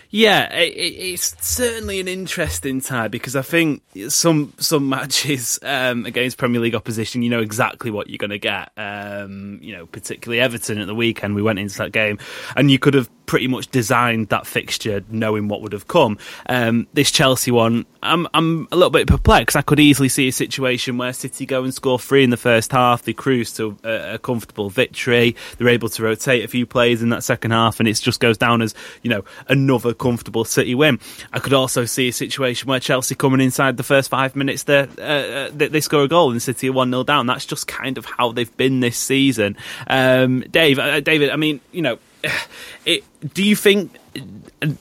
Yeah, 0.10 0.54
it, 0.54 0.72
it's 0.74 1.36
certainly 1.46 2.00
an 2.00 2.08
interesting 2.08 2.80
tie 2.80 3.10
because 3.10 3.36
I 3.36 3.42
think 3.42 3.82
some 4.08 4.54
some 4.58 4.88
matches 4.88 5.60
um, 5.62 6.06
against 6.06 6.38
Premier 6.38 6.62
League 6.62 6.76
opposition, 6.76 7.24
you 7.24 7.30
know 7.30 7.42
exactly 7.42 7.92
what 7.92 8.10
you're 8.10 8.20
going 8.20 8.30
to 8.30 8.40
get. 8.40 8.72
Um, 8.78 9.60
you 9.62 9.76
know, 9.76 9.86
particularly 9.86 10.40
Everton 10.40 10.78
at 10.78 10.88
the 10.88 10.96
weekend, 10.96 11.36
we 11.36 11.42
went 11.42 11.60
into 11.60 11.78
that 11.80 11.92
game, 11.92 12.20
and 12.56 12.72
you 12.72 12.80
could 12.80 12.94
have 12.94 13.10
pretty 13.26 13.48
much 13.48 13.68
designed 13.68 14.30
that 14.30 14.48
fixture 14.48 15.04
knowing 15.10 15.48
what 15.48 15.62
would 15.62 15.74
have 15.74 15.88
come. 15.88 16.18
Um, 16.48 16.88
this 16.94 17.12
Chelsea 17.12 17.52
one, 17.52 17.86
I'm 18.04 18.28
I'm 18.34 18.68
a 18.72 18.76
little 18.76 18.92
bit 18.92 19.08
perplexed. 19.08 19.56
I 19.56 19.62
could 19.62 19.80
easily 19.80 20.10
see 20.10 20.28
a 20.28 20.32
situation 20.32 20.98
where 20.98 21.14
City 21.14 21.46
go 21.46 21.64
and 21.64 21.74
score 21.74 22.00
three 22.00 22.24
in 22.24 22.30
the 22.30 22.38
first 22.38 22.72
half, 22.72 23.04
they 23.04 23.14
cruise 23.14 23.54
to 23.54 23.78
a, 23.84 24.16
a 24.16 24.18
comfortable 24.18 24.70
victory, 24.70 25.36
they're 25.58 25.70
able 25.70 25.90
to 25.90 26.04
rotate 26.04 26.44
a 26.44 26.48
few 26.48 26.66
players 26.66 27.02
in 27.02 27.10
that 27.10 27.24
second 27.24 27.52
half, 27.52 27.80
and 27.80 27.88
it 27.88 27.96
just 27.96 28.20
goes 28.20 28.38
down 28.38 28.62
as 28.62 28.74
you 29.02 29.10
know 29.10 29.24
another 29.48 29.94
comfortable 29.94 30.46
City 30.46 30.76
win. 30.76 31.00
I 31.34 31.40
could 31.40 31.54
also 31.54 31.86
see 31.86 32.10
a 32.10 32.14
situation 32.14 32.70
where 32.70 32.80
Chelsea 32.80 33.16
coming 33.16 33.42
inside 33.42 33.78
the 33.78 33.84
first 33.84 34.10
five 34.10 34.36
minutes, 34.36 34.64
there 34.64 34.88
uh, 35.00 35.02
uh, 35.02 35.50
they, 35.54 35.68
they, 35.68 35.82
score 35.82 36.04
a 36.04 36.08
goal 36.08 36.32
and 36.32 36.42
City 36.42 36.70
are 36.70 36.74
one 36.74 36.92
0 36.92 37.04
down. 37.04 37.28
That's 37.28 37.46
just 37.46 37.68
kind 37.68 37.98
of 37.98 38.06
how 38.06 38.32
they've 38.32 38.56
been 38.58 38.80
this 38.80 38.98
season. 38.98 39.58
Um, 39.88 40.42
Dave, 40.52 40.80
uh, 40.80 41.00
David, 41.00 41.30
I 41.30 41.36
mean, 41.36 41.62
you 41.72 41.82
know 41.82 42.00
it, 42.86 43.04
do 43.34 43.44
you 43.44 43.56
think 43.56 43.98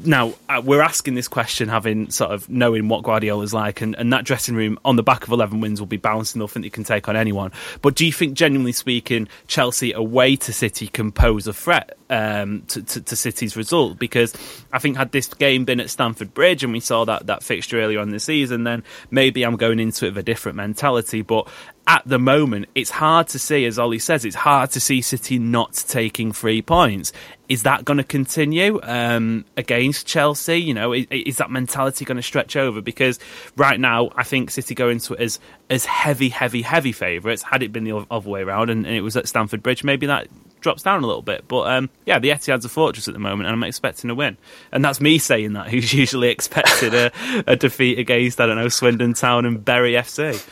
now 0.04 0.34
uh, 0.48 0.62
we're 0.64 0.80
asking 0.80 1.14
this 1.14 1.28
question 1.28 1.68
having 1.68 2.10
sort 2.10 2.30
of 2.30 2.48
knowing 2.48 2.88
what 2.88 3.02
Guardiola's 3.02 3.52
like 3.52 3.80
and, 3.80 3.94
and 3.96 4.12
that 4.12 4.24
dressing 4.24 4.54
room 4.54 4.78
on 4.84 4.96
the 4.96 5.02
back 5.02 5.24
of 5.24 5.30
11 5.30 5.60
wins 5.60 5.80
will 5.80 5.86
be 5.86 5.96
balanced 5.96 6.36
enough 6.36 6.54
that 6.54 6.64
you 6.64 6.70
can 6.70 6.84
take 6.84 7.08
on 7.08 7.16
anyone. 7.16 7.50
But 7.82 7.94
do 7.94 8.06
you 8.06 8.12
think 8.12 8.34
genuinely 8.34 8.72
speaking 8.72 9.28
Chelsea 9.46 9.92
away 9.92 10.36
to 10.36 10.52
City 10.52 10.86
can 10.86 11.10
pose 11.12 11.46
a 11.46 11.52
threat 11.52 11.96
um, 12.10 12.62
to, 12.68 12.82
to, 12.82 13.00
to, 13.00 13.16
City's 13.16 13.56
result 13.56 13.98
because 13.98 14.34
I 14.72 14.78
think 14.78 14.96
had 14.96 15.12
this 15.12 15.26
game 15.26 15.64
been 15.64 15.80
at 15.80 15.88
Stamford 15.88 16.34
Bridge 16.34 16.62
and 16.62 16.72
we 16.72 16.80
saw 16.80 17.04
that, 17.06 17.26
that 17.26 17.42
fixture 17.42 17.80
earlier 17.80 18.00
on 18.00 18.10
the 18.10 18.20
season 18.20 18.64
then 18.64 18.84
maybe 19.10 19.42
I'm 19.42 19.56
going 19.56 19.80
into 19.80 20.06
it 20.06 20.10
with 20.10 20.18
a 20.18 20.22
different 20.22 20.56
mentality 20.56 21.22
but 21.22 21.48
at 21.86 22.02
the 22.06 22.18
moment, 22.18 22.66
it's 22.74 22.90
hard 22.90 23.28
to 23.28 23.38
see, 23.38 23.66
as 23.66 23.78
Oli 23.78 23.98
says, 23.98 24.24
it's 24.24 24.34
hard 24.34 24.70
to 24.70 24.80
see 24.80 25.02
City 25.02 25.38
not 25.38 25.74
taking 25.74 26.32
three 26.32 26.62
points. 26.62 27.12
Is 27.46 27.64
that 27.64 27.84
going 27.84 27.98
to 27.98 28.04
continue 28.04 28.80
um, 28.82 29.44
against 29.58 30.06
Chelsea? 30.06 30.56
You 30.56 30.72
know, 30.72 30.94
is, 30.94 31.06
is 31.10 31.36
that 31.36 31.50
mentality 31.50 32.06
going 32.06 32.16
to 32.16 32.22
stretch 32.22 32.56
over? 32.56 32.80
Because 32.80 33.18
right 33.56 33.78
now, 33.78 34.10
I 34.16 34.22
think 34.22 34.50
City 34.50 34.74
go 34.74 34.88
into 34.88 35.12
it 35.12 35.20
as 35.20 35.40
as 35.68 35.84
heavy, 35.84 36.30
heavy, 36.30 36.62
heavy 36.62 36.92
favourites. 36.92 37.42
Had 37.42 37.62
it 37.62 37.70
been 37.70 37.84
the 37.84 38.06
other 38.10 38.30
way 38.30 38.40
around 38.40 38.70
and, 38.70 38.86
and, 38.86 38.96
it 38.96 39.02
was 39.02 39.16
at 39.16 39.28
Stamford 39.28 39.62
Bridge, 39.62 39.84
maybe 39.84 40.06
that 40.06 40.28
drops 40.64 40.82
down 40.82 41.04
a 41.04 41.06
little 41.06 41.22
bit. 41.22 41.46
But 41.46 41.70
um, 41.70 41.90
yeah, 42.04 42.18
the 42.18 42.30
Etihad's 42.30 42.64
a 42.64 42.68
fortress 42.68 43.06
at 43.06 43.14
the 43.14 43.20
moment, 43.20 43.46
and 43.46 43.54
I'm 43.54 43.62
expecting 43.62 44.10
a 44.10 44.14
win. 44.14 44.36
And 44.72 44.84
that's 44.84 45.00
me 45.00 45.18
saying 45.18 45.52
that. 45.52 45.68
Who's 45.74 45.92
usually 45.92 46.30
expected 46.30 46.94
a, 46.94 47.12
a 47.46 47.54
defeat 47.54 48.00
against 48.00 48.40
I 48.40 48.46
don't 48.46 48.56
know 48.56 48.68
Swindon 48.68 49.14
Town 49.14 49.46
and 49.46 49.64
Bury 49.64 49.92
FC. 49.92 50.42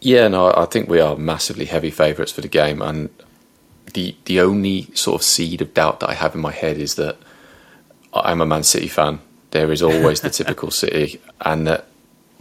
Yeah, 0.00 0.26
no, 0.26 0.52
I 0.56 0.64
think 0.64 0.88
we 0.88 0.98
are 0.98 1.16
massively 1.16 1.66
heavy 1.66 1.90
favourites 1.90 2.32
for 2.32 2.40
the 2.40 2.48
game, 2.48 2.82
and 2.82 3.08
the 3.94 4.16
the 4.24 4.40
only 4.40 4.88
sort 4.94 5.20
of 5.20 5.24
seed 5.24 5.62
of 5.62 5.74
doubt 5.74 6.00
that 6.00 6.10
I 6.10 6.14
have 6.14 6.34
in 6.34 6.40
my 6.40 6.50
head 6.50 6.78
is 6.78 6.96
that 6.96 7.16
I'm 8.12 8.40
a 8.40 8.46
Man 8.46 8.64
City 8.64 8.88
fan. 8.88 9.20
There 9.52 9.70
is 9.70 9.82
always 9.82 10.22
the 10.22 10.30
typical 10.30 10.70
City, 10.82 11.20
and 11.42 11.66
that 11.68 11.86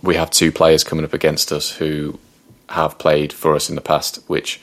we 0.02 0.16
have 0.16 0.32
two 0.32 0.52
players 0.52 0.84
coming 0.84 1.06
up 1.06 1.14
against 1.14 1.52
us 1.52 1.72
who 1.72 2.18
have 2.70 2.98
played 2.98 3.34
for 3.34 3.54
us 3.54 3.70
in 3.70 3.76
the 3.76 3.82
past, 3.82 4.24
which 4.28 4.60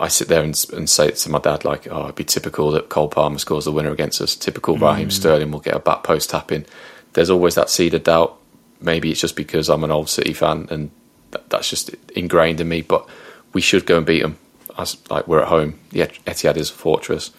I 0.00 0.08
sit 0.08 0.28
there 0.28 0.42
and, 0.42 0.66
and 0.72 0.88
say 0.88 1.10
to 1.10 1.30
my 1.30 1.38
dad, 1.38 1.64
like, 1.64 1.88
oh, 1.90 2.04
it'd 2.04 2.14
be 2.14 2.24
typical 2.24 2.70
that 2.72 2.88
Cole 2.88 3.08
Palmer 3.08 3.38
scores 3.38 3.64
the 3.64 3.72
winner 3.72 3.90
against 3.90 4.20
us. 4.20 4.36
Typical 4.36 4.76
mm. 4.76 4.82
Raheem 4.82 5.10
Sterling 5.10 5.50
will 5.50 5.60
get 5.60 5.74
a 5.74 5.80
back 5.80 6.04
post 6.04 6.30
tapping. 6.30 6.64
There's 7.14 7.30
always 7.30 7.54
that 7.56 7.68
seed 7.68 7.94
of 7.94 8.04
doubt. 8.04 8.38
Maybe 8.80 9.10
it's 9.10 9.20
just 9.20 9.36
because 9.36 9.68
I'm 9.68 9.84
an 9.84 9.90
old 9.90 10.08
City 10.08 10.32
fan 10.32 10.68
and 10.70 10.90
that, 11.32 11.48
that's 11.50 11.68
just 11.68 11.90
ingrained 12.14 12.60
in 12.60 12.68
me. 12.68 12.82
But 12.82 13.08
we 13.52 13.60
should 13.60 13.86
go 13.86 13.98
and 13.98 14.06
beat 14.06 14.22
them. 14.22 14.38
As 14.78 14.96
like 15.10 15.28
we're 15.28 15.42
at 15.42 15.48
home, 15.48 15.78
the 15.90 16.00
Etihad 16.00 16.56
is 16.56 16.70
a 16.70 16.74
fortress. 16.74 17.30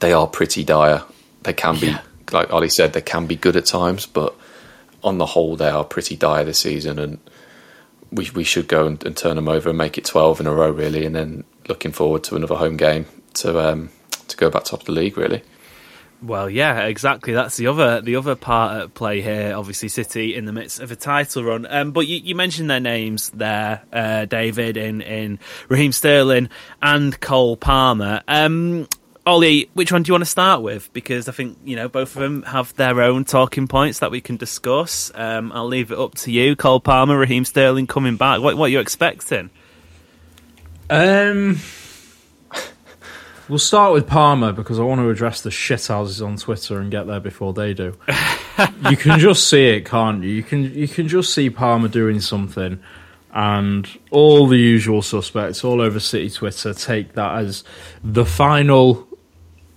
They 0.00 0.12
are 0.12 0.26
pretty 0.26 0.64
dire. 0.64 1.02
They 1.42 1.52
can 1.52 1.78
be, 1.78 1.86
yeah. 1.86 2.02
like 2.32 2.52
Oli 2.52 2.68
said, 2.68 2.92
they 2.92 3.00
can 3.00 3.26
be 3.26 3.36
good 3.36 3.56
at 3.56 3.66
times, 3.66 4.04
but 4.04 4.34
on 5.02 5.18
the 5.18 5.26
whole, 5.26 5.56
they 5.56 5.68
are 5.68 5.84
pretty 5.84 6.16
dire 6.16 6.44
this 6.44 6.58
season, 6.58 6.98
and 6.98 7.18
we 8.16 8.30
we 8.34 8.44
should 8.44 8.66
go 8.66 8.86
and, 8.86 9.04
and 9.04 9.16
turn 9.16 9.36
them 9.36 9.48
over 9.48 9.68
and 9.68 9.78
make 9.78 9.98
it 9.98 10.04
twelve 10.04 10.40
in 10.40 10.46
a 10.46 10.52
row, 10.52 10.70
really, 10.70 11.04
and 11.04 11.14
then 11.14 11.44
looking 11.68 11.92
forward 11.92 12.24
to 12.24 12.36
another 12.36 12.56
home 12.56 12.76
game 12.76 13.06
to 13.34 13.58
um, 13.60 13.90
to 14.28 14.36
go 14.36 14.50
back 14.50 14.64
top 14.64 14.80
of 14.80 14.86
the 14.86 14.92
league, 14.92 15.16
really. 15.16 15.42
Well, 16.22 16.48
yeah, 16.48 16.84
exactly. 16.84 17.34
That's 17.34 17.56
the 17.56 17.66
other 17.66 18.00
the 18.00 18.16
other 18.16 18.34
part 18.34 18.82
at 18.82 18.94
play 18.94 19.20
here. 19.20 19.54
Obviously, 19.54 19.88
City 19.88 20.34
in 20.34 20.46
the 20.46 20.52
midst 20.52 20.80
of 20.80 20.90
a 20.90 20.96
title 20.96 21.44
run. 21.44 21.66
Um, 21.68 21.92
but 21.92 22.06
you, 22.06 22.16
you, 22.16 22.34
mentioned 22.34 22.70
their 22.70 22.80
names 22.80 23.30
there, 23.30 23.82
uh, 23.92 24.24
David, 24.24 24.78
in 24.78 25.02
in 25.02 25.38
Raheem 25.68 25.92
Sterling 25.92 26.48
and 26.80 27.20
Cole 27.20 27.56
Palmer. 27.56 28.22
Um, 28.26 28.88
Oli, 29.26 29.68
which 29.74 29.90
one 29.90 30.04
do 30.04 30.10
you 30.10 30.14
want 30.14 30.22
to 30.22 30.30
start 30.30 30.62
with? 30.62 30.92
Because 30.92 31.28
I 31.28 31.32
think 31.32 31.58
you 31.64 31.74
know 31.74 31.88
both 31.88 32.14
of 32.14 32.22
them 32.22 32.44
have 32.44 32.74
their 32.76 33.02
own 33.02 33.24
talking 33.24 33.66
points 33.66 33.98
that 33.98 34.12
we 34.12 34.20
can 34.20 34.36
discuss. 34.36 35.10
Um, 35.16 35.50
I'll 35.50 35.66
leave 35.66 35.90
it 35.90 35.98
up 35.98 36.14
to 36.16 36.30
you. 36.30 36.54
Cole 36.54 36.78
Palmer, 36.78 37.18
Raheem 37.18 37.44
Sterling 37.44 37.88
coming 37.88 38.16
back. 38.16 38.40
What, 38.40 38.56
what 38.56 38.66
are 38.66 38.68
you 38.68 38.78
expecting? 38.78 39.50
Um, 40.88 41.58
we'll 43.48 43.58
start 43.58 43.92
with 43.92 44.06
Palmer 44.06 44.52
because 44.52 44.78
I 44.78 44.84
want 44.84 45.00
to 45.00 45.10
address 45.10 45.40
the 45.40 45.50
shithouses 45.50 46.24
on 46.24 46.36
Twitter 46.36 46.78
and 46.78 46.88
get 46.88 47.08
there 47.08 47.18
before 47.18 47.52
they 47.52 47.74
do. 47.74 47.98
you 48.88 48.96
can 48.96 49.18
just 49.18 49.48
see 49.48 49.70
it, 49.70 49.86
can't 49.86 50.22
you? 50.22 50.30
You 50.30 50.44
can 50.44 50.72
you 50.72 50.86
can 50.86 51.08
just 51.08 51.34
see 51.34 51.50
Palmer 51.50 51.88
doing 51.88 52.20
something, 52.20 52.78
and 53.32 53.98
all 54.12 54.46
the 54.46 54.56
usual 54.56 55.02
suspects 55.02 55.64
all 55.64 55.80
over 55.80 55.98
City 55.98 56.30
Twitter 56.30 56.72
take 56.72 57.14
that 57.14 57.38
as 57.38 57.64
the 58.04 58.24
final 58.24 59.08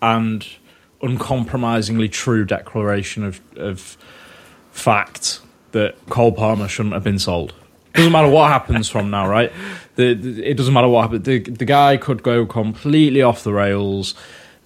and 0.02 0.46
uncompromisingly 1.02 2.10
true 2.10 2.46
declaration 2.46 3.24
of 3.24 3.42
of 3.58 3.98
fact 4.72 5.42
that 5.72 5.96
Cole 6.10 6.32
Palmer 6.32 6.68
shouldn't 6.68 6.94
have 6.94 7.04
been 7.04 7.20
sold. 7.20 7.54
Doesn't 7.94 8.12
matter 8.12 8.30
what 8.30 8.52
happens 8.52 8.88
from 8.88 9.10
now, 9.10 9.28
right? 9.28 9.52
The, 9.96 10.14
the, 10.14 10.44
it 10.46 10.56
doesn't 10.56 10.74
matter 10.74 10.88
what 10.88 11.04
happens. 11.04 11.24
The, 11.24 11.40
the 11.40 11.66
guy 11.66 11.98
could 11.98 12.24
go 12.24 12.46
completely 12.46 13.22
off 13.22 13.44
the 13.44 13.54
rails. 13.54 14.16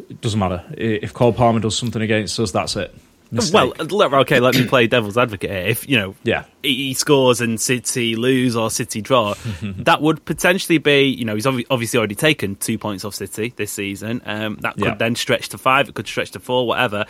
It 0.09 0.21
doesn't 0.21 0.39
matter. 0.39 0.63
If 0.77 1.13
Cole 1.13 1.33
Palmer 1.33 1.59
does 1.59 1.77
something 1.77 2.01
against 2.01 2.39
us, 2.39 2.51
that's 2.51 2.75
it. 2.75 2.93
Mistake. 3.33 3.73
Well, 3.91 4.15
okay, 4.21 4.39
let 4.39 4.55
me 4.55 4.65
play 4.67 4.87
devil's 4.87 5.17
advocate 5.17 5.49
here. 5.49 5.59
If 5.67 5.89
you 5.89 5.97
know, 5.97 6.15
Yeah. 6.23 6.43
he 6.61 6.93
scores 6.93 7.41
and 7.41 7.59
City 7.59 8.15
lose 8.15 8.55
or 8.55 8.69
City 8.69 9.01
draw, 9.01 9.33
that 9.63 10.01
would 10.01 10.23
potentially 10.25 10.77
be, 10.77 11.03
you 11.05 11.25
know, 11.25 11.35
he's 11.35 11.45
obvi- 11.45 11.65
obviously 11.69 11.97
already 11.97 12.15
taken 12.15 12.55
two 12.55 12.77
points 12.77 13.03
off 13.03 13.15
City 13.15 13.53
this 13.55 13.71
season. 13.71 14.21
Um, 14.25 14.57
that 14.61 14.75
could 14.75 14.83
Yeah. 14.85 14.95
then 14.95 15.15
stretch 15.15 15.49
to 15.49 15.57
five. 15.57 15.89
It 15.89 15.95
could 15.95 16.07
stretch 16.07 16.31
to 16.31 16.39
four, 16.39 16.67
whatever. 16.67 17.05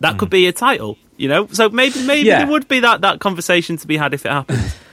That 0.00 0.18
could 0.18 0.30
be 0.30 0.46
a 0.46 0.52
title, 0.52 0.98
you 1.16 1.28
know. 1.28 1.48
So 1.52 1.68
maybe 1.70 2.02
maybe 2.04 2.28
Yeah. 2.28 2.38
there 2.40 2.46
would 2.52 2.68
be 2.68 2.80
that 2.80 3.00
that 3.02 3.20
conversation 3.20 3.76
to 3.78 3.86
be 3.86 3.96
had 3.96 4.14
if 4.14 4.24
it 4.24 4.32
happens. 4.32 4.74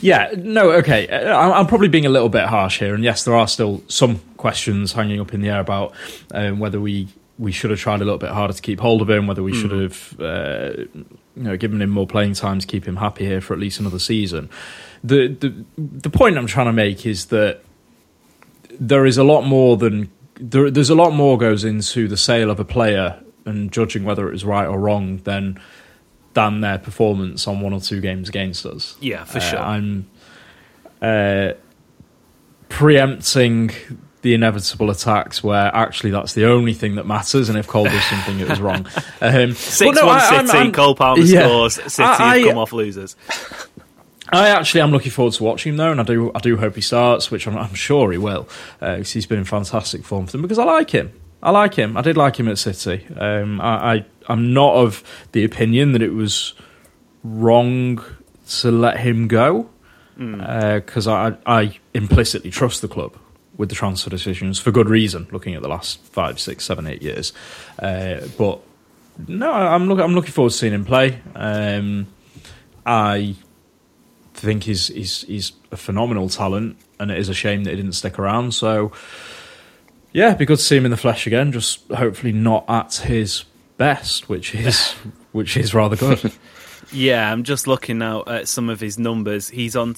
Yeah, 0.00 0.32
no, 0.36 0.72
okay. 0.72 1.06
Uh, 1.06 1.32
I'm 1.38 1.52
I'm 1.52 1.66
probably 1.68 1.86
being 1.86 2.04
a 2.04 2.08
little 2.08 2.28
bit 2.28 2.46
harsh 2.46 2.80
here, 2.80 2.92
and 2.92 3.04
yes, 3.04 3.22
there 3.24 3.36
are 3.36 3.46
still 3.46 3.82
some 3.86 4.20
questions 4.36 4.92
hanging 4.94 5.20
up 5.20 5.32
in 5.32 5.42
the 5.42 5.48
air 5.48 5.60
about 5.60 5.92
um, 6.32 6.58
whether 6.58 6.80
we 6.80 7.06
we 7.40 7.50
should 7.52 7.70
have 7.70 7.80
tried 7.80 8.02
a 8.02 8.04
little 8.04 8.18
bit 8.18 8.28
harder 8.30 8.52
to 8.52 8.60
keep 8.62 8.80
hold 8.80 9.00
of 9.00 9.08
him, 9.08 9.26
whether 9.26 9.42
we 9.42 9.54
should 9.54 9.70
have 9.72 10.20
uh, 10.20 10.70
you 11.34 11.42
know 11.42 11.56
given 11.56 11.80
him 11.80 11.88
more 11.90 12.06
playing 12.06 12.34
time 12.34 12.58
to 12.60 12.66
keep 12.66 12.84
him 12.86 12.96
happy 12.96 13.24
here 13.24 13.40
for 13.40 13.54
at 13.54 13.58
least 13.58 13.80
another 13.80 13.98
season. 13.98 14.50
The 15.02 15.28
the 15.28 15.64
the 15.78 16.10
point 16.10 16.36
I'm 16.36 16.46
trying 16.46 16.66
to 16.66 16.72
make 16.74 17.06
is 17.06 17.26
that 17.26 17.62
there 18.78 19.06
is 19.06 19.16
a 19.18 19.24
lot 19.24 19.42
more 19.46 19.76
than 19.78 20.10
there, 20.38 20.70
there's 20.70 20.90
a 20.90 20.94
lot 20.94 21.12
more 21.12 21.38
goes 21.38 21.64
into 21.64 22.06
the 22.08 22.16
sale 22.16 22.50
of 22.50 22.60
a 22.60 22.64
player 22.64 23.18
and 23.46 23.72
judging 23.72 24.04
whether 24.04 24.28
it 24.28 24.32
was 24.32 24.44
right 24.44 24.66
or 24.66 24.78
wrong 24.78 25.16
than 25.24 25.58
than 26.34 26.60
their 26.60 26.78
performance 26.78 27.48
on 27.48 27.60
one 27.62 27.72
or 27.72 27.80
two 27.80 28.00
games 28.02 28.28
against 28.28 28.66
us. 28.66 28.96
Yeah, 29.00 29.24
for 29.24 29.38
Uh, 29.38 29.40
sure. 29.40 29.58
I'm 29.58 30.10
uh, 31.02 31.52
preempting 32.68 33.70
the 34.22 34.34
inevitable 34.34 34.90
attacks 34.90 35.42
where 35.42 35.74
actually 35.74 36.10
that's 36.10 36.34
the 36.34 36.44
only 36.46 36.74
thing 36.74 36.96
that 36.96 37.06
matters, 37.06 37.48
and 37.48 37.56
if 37.58 37.66
Cole 37.66 37.84
does 37.84 38.04
something, 38.04 38.38
it 38.40 38.48
was 38.48 38.60
wrong. 38.60 38.86
Um, 39.22 39.52
Six 39.52 39.98
no, 40.00 40.06
one 40.06 40.18
I- 40.18 40.28
I'm- 40.28 40.46
City, 40.46 40.58
I'm- 40.58 40.72
Cole 40.72 40.94
Palmer 40.94 41.22
yeah. 41.22 41.46
scores. 41.46 41.74
City 41.92 42.02
I- 42.02 42.16
have 42.36 42.46
I- 42.46 42.48
come 42.48 42.58
off 42.58 42.72
losers. 42.72 43.16
I 44.32 44.48
actually 44.50 44.82
am 44.82 44.92
looking 44.92 45.10
forward 45.10 45.34
to 45.34 45.42
watching 45.42 45.72
him 45.72 45.76
though, 45.76 45.90
and 45.90 46.00
I 46.00 46.04
do 46.04 46.30
I 46.34 46.38
do 46.38 46.56
hope 46.56 46.74
he 46.76 46.80
starts, 46.80 47.30
which 47.30 47.46
I'm, 47.48 47.56
I'm 47.58 47.74
sure 47.74 48.12
he 48.12 48.18
will, 48.18 48.48
because 48.78 49.10
he's 49.10 49.26
been 49.26 49.38
in 49.38 49.44
fantastic 49.44 50.04
form 50.04 50.26
for 50.26 50.32
them. 50.32 50.42
Because 50.42 50.58
I 50.58 50.64
like 50.64 50.90
him, 50.90 51.12
I 51.42 51.50
like 51.50 51.74
him. 51.74 51.96
I 51.96 52.02
did 52.02 52.16
like 52.16 52.36
him 52.38 52.46
at 52.48 52.56
City. 52.58 53.06
Um, 53.16 53.60
I, 53.60 53.94
I 53.96 54.04
I'm 54.28 54.52
not 54.54 54.74
of 54.74 55.02
the 55.32 55.44
opinion 55.44 55.92
that 55.92 56.02
it 56.02 56.12
was 56.14 56.54
wrong 57.24 58.02
to 58.60 58.70
let 58.70 59.00
him 59.00 59.26
go, 59.28 59.68
because 60.16 61.08
I 61.08 61.36
I 61.44 61.78
implicitly 61.94 62.50
trust 62.50 62.82
the 62.82 62.88
club 62.88 63.16
with 63.60 63.68
the 63.68 63.74
transfer 63.74 64.08
decisions 64.08 64.58
for 64.58 64.70
good 64.70 64.88
reason. 64.88 65.28
Looking 65.30 65.54
at 65.54 65.60
the 65.60 65.68
last 65.68 66.00
five, 66.06 66.40
six, 66.40 66.64
seven, 66.64 66.86
eight 66.86 67.02
years, 67.02 67.34
uh, 67.78 68.20
but 68.38 68.60
no, 69.28 69.52
I'm 69.52 69.86
look, 69.86 70.00
I'm 70.00 70.14
looking 70.14 70.32
forward 70.32 70.50
to 70.50 70.56
seeing 70.56 70.72
him 70.72 70.86
play. 70.86 71.20
Um, 71.34 72.06
I 72.86 73.36
think 74.32 74.64
he's 74.64 74.88
he's 74.88 75.22
he's 75.22 75.52
a 75.70 75.76
phenomenal 75.76 76.30
talent, 76.30 76.78
and 76.98 77.10
it 77.10 77.18
is 77.18 77.28
a 77.28 77.34
shame 77.34 77.64
that 77.64 77.70
he 77.70 77.76
didn't 77.76 77.92
stick 77.92 78.18
around. 78.18 78.54
So, 78.54 78.92
yeah, 80.12 80.34
be 80.34 80.46
good 80.46 80.58
to 80.58 80.64
see 80.64 80.78
him 80.78 80.86
in 80.86 80.90
the 80.90 80.96
flesh 80.96 81.26
again. 81.26 81.52
Just 81.52 81.86
hopefully 81.90 82.32
not 82.32 82.64
at 82.66 82.94
his 82.94 83.44
best, 83.76 84.30
which 84.30 84.54
is 84.54 84.92
which 85.32 85.58
is 85.58 85.74
rather 85.74 85.96
good. 85.96 86.32
Yeah, 86.92 87.30
I'm 87.30 87.44
just 87.44 87.68
looking 87.68 87.98
now 87.98 88.24
at 88.26 88.48
some 88.48 88.68
of 88.68 88.80
his 88.80 88.98
numbers. 88.98 89.48
He's 89.48 89.76
on 89.76 89.94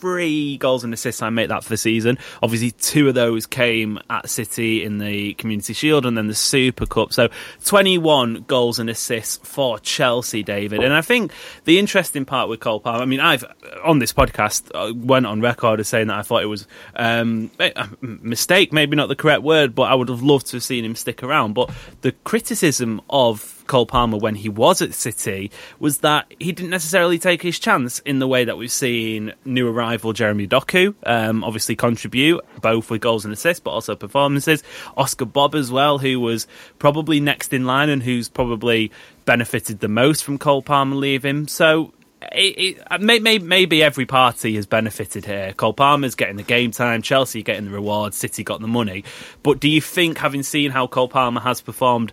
23 0.00 0.58
goals 0.58 0.84
and 0.84 0.92
assists. 0.92 1.22
I 1.22 1.30
make 1.30 1.48
that 1.48 1.62
for 1.64 1.70
the 1.70 1.76
season. 1.76 2.18
Obviously, 2.42 2.72
two 2.72 3.08
of 3.08 3.14
those 3.14 3.46
came 3.46 3.98
at 4.10 4.28
City 4.28 4.84
in 4.84 4.98
the 4.98 5.34
Community 5.34 5.72
Shield 5.72 6.06
and 6.06 6.16
then 6.16 6.26
the 6.26 6.34
Super 6.34 6.86
Cup. 6.86 7.12
So 7.12 7.28
21 7.64 8.44
goals 8.46 8.78
and 8.78 8.90
assists 8.90 9.38
for 9.48 9.78
Chelsea, 9.78 10.42
David. 10.42 10.82
And 10.82 10.92
I 10.92 11.00
think 11.00 11.32
the 11.64 11.78
interesting 11.78 12.24
part 12.24 12.48
with 12.48 12.60
Cole 12.60 12.80
Palmer, 12.80 13.02
I 13.02 13.06
mean, 13.06 13.20
I've 13.20 13.44
on 13.84 13.98
this 13.98 14.12
podcast 14.12 14.70
uh, 14.74 14.92
went 14.94 15.26
on 15.26 15.40
record 15.40 15.80
as 15.80 15.88
saying 15.88 16.08
that 16.08 16.18
I 16.18 16.22
thought 16.22 16.42
it 16.42 16.46
was 16.46 16.66
um, 16.94 17.50
a 17.58 17.88
mistake, 18.00 18.72
maybe 18.72 18.96
not 18.96 19.08
the 19.08 19.16
correct 19.16 19.42
word, 19.42 19.74
but 19.74 19.84
I 19.84 19.94
would 19.94 20.08
have 20.08 20.22
loved 20.22 20.46
to 20.48 20.56
have 20.56 20.64
seen 20.64 20.84
him 20.84 20.94
stick 20.94 21.22
around. 21.22 21.54
But 21.54 21.70
the 22.02 22.12
criticism 22.12 23.00
of 23.08 23.55
Cole 23.66 23.86
Palmer 23.86 24.18
when 24.18 24.34
he 24.34 24.48
was 24.48 24.82
at 24.82 24.94
City 24.94 25.50
was 25.78 25.98
that 25.98 26.32
he 26.38 26.52
didn't 26.52 26.70
necessarily 26.70 27.18
take 27.18 27.42
his 27.42 27.58
chance 27.58 27.98
in 28.00 28.18
the 28.18 28.28
way 28.28 28.44
that 28.44 28.56
we've 28.56 28.70
seen 28.70 29.32
new 29.44 29.68
arrival 29.68 30.12
Jeremy 30.12 30.46
Doku 30.46 30.94
um, 31.04 31.44
obviously 31.44 31.76
contribute 31.76 32.44
both 32.60 32.90
with 32.90 33.00
goals 33.00 33.24
and 33.24 33.32
assists, 33.32 33.60
but 33.60 33.70
also 33.70 33.94
performances. 33.96 34.62
Oscar 34.96 35.24
Bobb 35.24 35.54
as 35.54 35.70
well, 35.70 35.98
who 35.98 36.20
was 36.20 36.46
probably 36.78 37.20
next 37.20 37.52
in 37.52 37.64
line 37.64 37.88
and 37.88 38.02
who's 38.02 38.28
probably 38.28 38.90
benefited 39.24 39.80
the 39.80 39.88
most 39.88 40.24
from 40.24 40.38
Cole 40.38 40.62
Palmer 40.62 40.96
leaving. 40.96 41.46
So. 41.46 41.92
It, 42.32 42.78
it, 42.90 43.00
may, 43.00 43.18
may, 43.20 43.38
maybe 43.38 43.82
every 43.82 44.06
party 44.06 44.56
has 44.56 44.66
benefited 44.66 45.26
here. 45.26 45.52
Cole 45.52 45.74
Palmer's 45.74 46.14
getting 46.14 46.36
the 46.36 46.42
game 46.42 46.70
time, 46.70 47.02
Chelsea 47.02 47.42
getting 47.42 47.66
the 47.66 47.70
reward, 47.70 48.14
City 48.14 48.42
got 48.42 48.60
the 48.60 48.66
money. 48.66 49.04
But 49.42 49.60
do 49.60 49.68
you 49.68 49.82
think, 49.82 50.18
having 50.18 50.42
seen 50.42 50.70
how 50.70 50.86
Cole 50.86 51.08
Palmer 51.08 51.42
has 51.42 51.60
performed, 51.60 52.12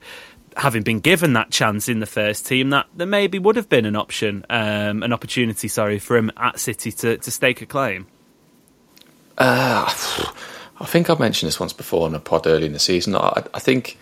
having 0.57 0.83
been 0.83 1.00
given 1.00 1.33
that 1.33 1.51
chance 1.51 1.89
in 1.89 2.00
the 2.00 2.05
first 2.05 2.45
team, 2.45 2.69
that 2.72 2.88
there 2.95 3.07
maybe 3.07 3.39
would 3.39 3.55
have 3.55 3.69
been 3.69 3.86
an 3.86 3.95
option, 3.95 4.45
um, 4.50 5.03
an 5.03 5.13
opportunity, 5.13 5.67
sorry, 5.67 6.00
for 6.00 6.17
him 6.17 6.31
at 6.38 6.60
City 6.60 6.91
to, 6.91 7.17
to 7.17 7.31
stake 7.31 7.62
a 7.62 7.65
claim. 7.65 8.07
I 10.79 10.86
think 10.86 11.10
I've 11.10 11.19
mentioned 11.19 11.48
this 11.48 11.60
once 11.60 11.74
before 11.74 12.07
in 12.07 12.15
a 12.15 12.19
pod 12.19 12.45
early 12.45 12.65
in 12.65 12.74
the 12.74 12.79
season. 12.79 13.15
I, 13.15 13.43
I 13.53 13.60
think 13.60 13.98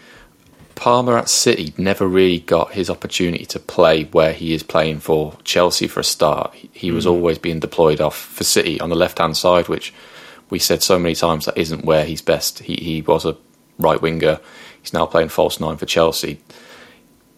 Palmer 0.75 1.17
at 1.17 1.29
City 1.29 1.73
never 1.77 2.07
really 2.07 2.39
got 2.39 2.73
his 2.73 2.89
opportunity 2.89 3.45
to 3.45 3.59
play 3.59 4.05
where 4.05 4.33
he 4.33 4.53
is 4.53 4.63
playing 4.63 4.99
for 4.99 5.37
Chelsea 5.43 5.87
for 5.87 5.99
a 5.99 6.03
start. 6.03 6.53
He, 6.55 6.69
he 6.73 6.91
was 6.91 7.05
always 7.05 7.37
being 7.37 7.59
deployed 7.59 8.01
off 8.01 8.17
for 8.17 8.43
City 8.43 8.79
on 8.79 8.89
the 8.89 8.95
left 8.95 9.19
hand 9.19 9.37
side, 9.37 9.67
which 9.67 9.93
we 10.49 10.59
said 10.59 10.81
so 10.83 10.97
many 10.97 11.15
times 11.15 11.45
that 11.45 11.57
isn't 11.57 11.85
where 11.85 12.03
he's 12.03 12.21
best. 12.21 12.59
He, 12.59 12.75
he 12.75 13.01
was 13.01 13.25
a 13.25 13.37
right 13.79 14.01
winger. 14.01 14.39
He's 14.81 14.93
now 14.93 15.05
playing 15.05 15.29
false 15.29 15.59
nine 15.59 15.77
for 15.77 15.85
Chelsea. 15.85 16.39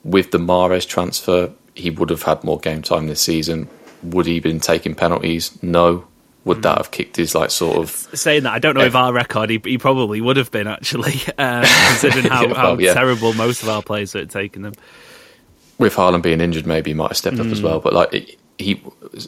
With 0.04 0.32
the 0.32 0.38
Mahrez 0.38 0.88
transfer, 0.88 1.52
he 1.76 1.90
would 1.90 2.10
have 2.10 2.24
had 2.24 2.44
more 2.44 2.60
game 2.60 2.82
time 2.82 3.08
this 3.08 3.22
season. 3.22 3.70
Would 4.04 4.26
he 4.26 4.40
been 4.40 4.60
taking 4.60 4.96
penalties? 4.96 5.58
No. 5.64 6.06
Would 6.46 6.62
that 6.64 6.78
have 6.78 6.92
kicked 6.92 7.16
his 7.16 7.34
like 7.34 7.52
sort 7.52 7.78
of 7.78 7.90
Saying 7.90 8.44
that, 8.44 8.52
I 8.54 8.60
don't 8.60 8.76
know 8.76 8.84
if 8.84 8.96
our 8.96 9.14
record, 9.14 9.50
he, 9.50 9.62
he 9.64 9.78
probably 9.78 10.20
would 10.20 10.36
have 10.36 10.52
been 10.52 10.68
actually, 10.68 11.14
um, 11.38 11.64
considering 11.88 12.26
how, 12.30 12.42
Yeah, 12.42 12.48
well, 12.48 12.56
how 12.56 12.78
yeah. 12.78 12.94
terrible 12.94 13.32
most 13.34 13.64
of 13.64 13.70
our 13.70 13.82
players 13.82 14.12
had 14.12 14.30
taken 14.30 14.62
them. 14.64 14.74
with 15.78 15.96
Haaland 15.96 16.22
being 16.22 16.42
injured, 16.42 16.68
maybe 16.68 16.90
he 16.92 16.96
might 16.96 17.10
have 17.12 17.18
stepped 17.18 17.40
up 17.40 17.46
as 17.48 17.62
Mm. 17.62 17.64
well. 17.64 17.80
But 17.80 17.94
like 17.94 18.14
it- 18.14 18.40
he, 18.60 18.74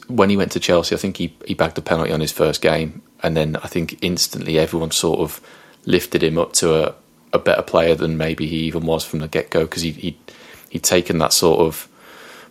when 0.08 0.28
he 0.30 0.36
went 0.36 0.52
to 0.52 0.60
Chelsea, 0.60 0.94
I 0.94 0.98
think 0.98 1.16
he 1.16 1.34
he 1.46 1.54
bagged 1.54 1.76
a 1.78 1.82
penalty 1.82 2.12
on 2.12 2.20
his 2.20 2.30
first 2.30 2.62
game, 2.62 3.02
and 3.24 3.36
then 3.36 3.56
I 3.56 3.66
think 3.66 3.98
instantly 4.00 4.56
everyone 4.56 4.92
sort 4.92 5.18
of 5.18 5.40
lifted 5.84 6.22
him 6.22 6.38
up 6.38 6.52
to 6.54 6.74
a, 6.88 6.94
a 7.32 7.38
better 7.38 7.62
player 7.62 7.94
than 7.94 8.16
maybe 8.16 8.46
he 8.46 8.56
even 8.60 8.86
was 8.86 9.04
from 9.04 9.18
the 9.20 9.28
get 9.28 9.50
go 9.50 9.62
because 9.64 9.82
he 9.82 9.90
he 9.92 10.18
he'd 10.70 10.82
taken 10.82 11.18
that 11.18 11.32
sort 11.32 11.60
of 11.60 11.88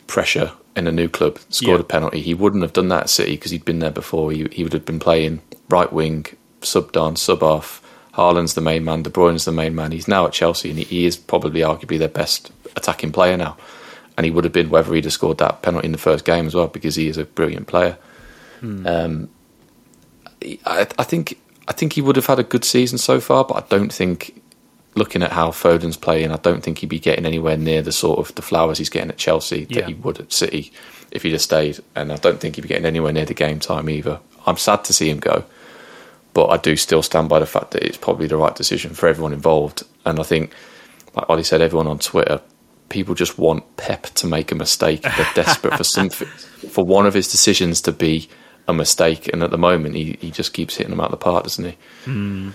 pressure 0.08 0.52
in 0.76 0.88
a 0.88 0.92
new 0.92 1.08
club, 1.08 1.40
scored 1.50 1.78
Yeah. 1.80 1.82
a 1.82 1.84
penalty. 1.84 2.22
He 2.22 2.34
wouldn't 2.34 2.62
have 2.64 2.74
done 2.74 2.90
that 2.90 3.04
at 3.04 3.10
City 3.10 3.32
because 3.36 3.52
he'd 3.52 3.66
been 3.66 3.80
there 3.80 3.92
before. 3.92 4.32
He 4.32 4.48
he 4.52 4.64
would 4.64 4.74
have 4.74 4.86
been 4.86 5.00
playing 5.00 5.42
right 5.70 5.92
wing, 5.92 6.26
subbed 6.62 7.00
on, 7.02 7.16
sub 7.16 7.42
off. 7.44 7.82
Haaland's 8.14 8.54
the 8.54 8.62
main 8.62 8.86
man, 8.86 9.04
De 9.04 9.10
Bruyne's 9.10 9.44
the 9.46 9.52
main 9.52 9.76
man. 9.76 9.92
He's 9.92 10.08
now 10.08 10.26
at 10.26 10.32
Chelsea, 10.34 10.70
and 10.70 10.80
he, 10.80 10.86
he 10.86 11.06
is 11.06 11.18
probably 11.18 11.62
arguably 11.62 12.00
their 12.00 12.08
best 12.08 12.52
attacking 12.78 13.12
player 13.12 13.36
now. 13.36 13.58
And 14.18 14.24
he 14.24 14.32
would 14.32 14.46
have 14.46 14.54
been 14.54 14.70
whether 14.70 14.94
he'd 14.94 15.04
have 15.04 15.12
scored 15.12 15.38
that 15.40 15.62
penalty 15.62 15.88
in 15.88 15.92
the 15.92 15.98
first 15.98 16.24
game 16.24 16.48
as 16.48 16.56
well, 16.56 16.68
because 16.68 16.96
he 16.96 17.10
is 17.10 17.18
a 17.18 17.26
brilliant 17.26 17.68
player. 17.68 17.98
Um, 18.64 19.30
I, 20.66 20.88
I 20.98 21.04
think 21.04 21.38
I 21.68 21.74
think 21.74 21.94
he 21.94 22.02
would 22.02 22.16
have 22.16 22.26
had 22.26 22.40
a 22.40 22.44
good 22.44 22.64
season 22.64 22.98
so 22.98 23.20
far, 23.20 23.44
but 23.44 23.56
I 23.56 23.64
don't 23.68 23.92
think 23.92 24.42
looking 24.96 25.22
at 25.24 25.32
how 25.32 25.52
Foden's 25.52 25.98
playing, 25.98 26.32
I 26.32 26.38
don't 26.38 26.62
think 26.62 26.78
he'd 26.80 26.88
be 26.88 27.00
getting 27.00 27.26
anywhere 27.26 27.58
near 27.58 27.82
the 27.82 27.92
sort 27.92 28.20
of 28.20 28.34
the 28.36 28.42
flowers 28.42 28.78
he's 28.78 28.90
getting 28.90 29.10
at 29.10 29.18
Chelsea 29.18 29.66
that 29.66 29.76
Yeah. 29.76 29.86
he 29.88 29.94
would 29.96 30.20
at 30.20 30.32
City 30.32 30.72
if 31.12 31.24
he'd 31.24 31.34
have 31.34 31.42
stayed. 31.42 31.80
And 31.96 32.12
I 32.12 32.16
don't 32.18 32.40
think 32.40 32.56
he'd 32.56 32.62
be 32.62 32.68
getting 32.70 32.86
anywhere 32.86 33.12
near 33.14 33.26
the 33.26 33.34
game 33.34 33.60
time 33.60 33.90
either. 33.90 34.20
I'm 34.48 34.58
sad 34.58 34.84
to 34.86 34.94
see 34.94 35.10
him 35.10 35.20
go, 35.20 35.44
but 36.34 36.48
I 36.48 36.58
do 36.58 36.76
still 36.76 37.02
stand 37.04 37.30
by 37.30 37.40
the 37.40 37.46
fact 37.46 37.72
that 37.72 37.84
it's 37.84 37.98
probably 37.98 38.28
the 38.28 38.38
right 38.38 38.56
decision 38.56 38.94
for 38.94 39.08
everyone 39.08 39.34
involved. 39.34 39.84
And 40.06 40.20
I 40.20 40.24
think, 40.24 40.52
like 41.16 41.30
Oli 41.30 41.44
said, 41.44 41.62
everyone 41.62 41.88
on 41.88 42.00
Twitter, 42.00 42.40
people 42.90 43.16
just 43.16 43.38
want 43.38 43.64
Pep 43.78 44.04
to 44.04 44.28
make 44.28 44.52
a 44.52 44.56
mistake. 44.56 45.02
They're 45.02 45.28
desperate 45.36 45.76
for 45.76 45.84
something, 45.84 46.28
for 46.70 46.86
one 46.86 47.06
of 47.06 47.14
his 47.14 47.30
decisions 47.30 47.82
to 47.82 47.92
be 47.92 48.30
a 48.68 48.74
mistake. 48.74 49.28
And 49.34 49.44
at 49.44 49.52
the 49.52 49.58
moment, 49.58 49.96
he, 49.96 50.18
he 50.22 50.32
just 50.32 50.54
keeps 50.54 50.76
hitting 50.76 50.92
them 50.92 51.00
out 51.02 51.06
of 51.06 51.12
the 51.12 51.18
park, 51.18 51.44
doesn't 51.44 51.66
he? 51.66 51.78
Hmm. 52.06 52.50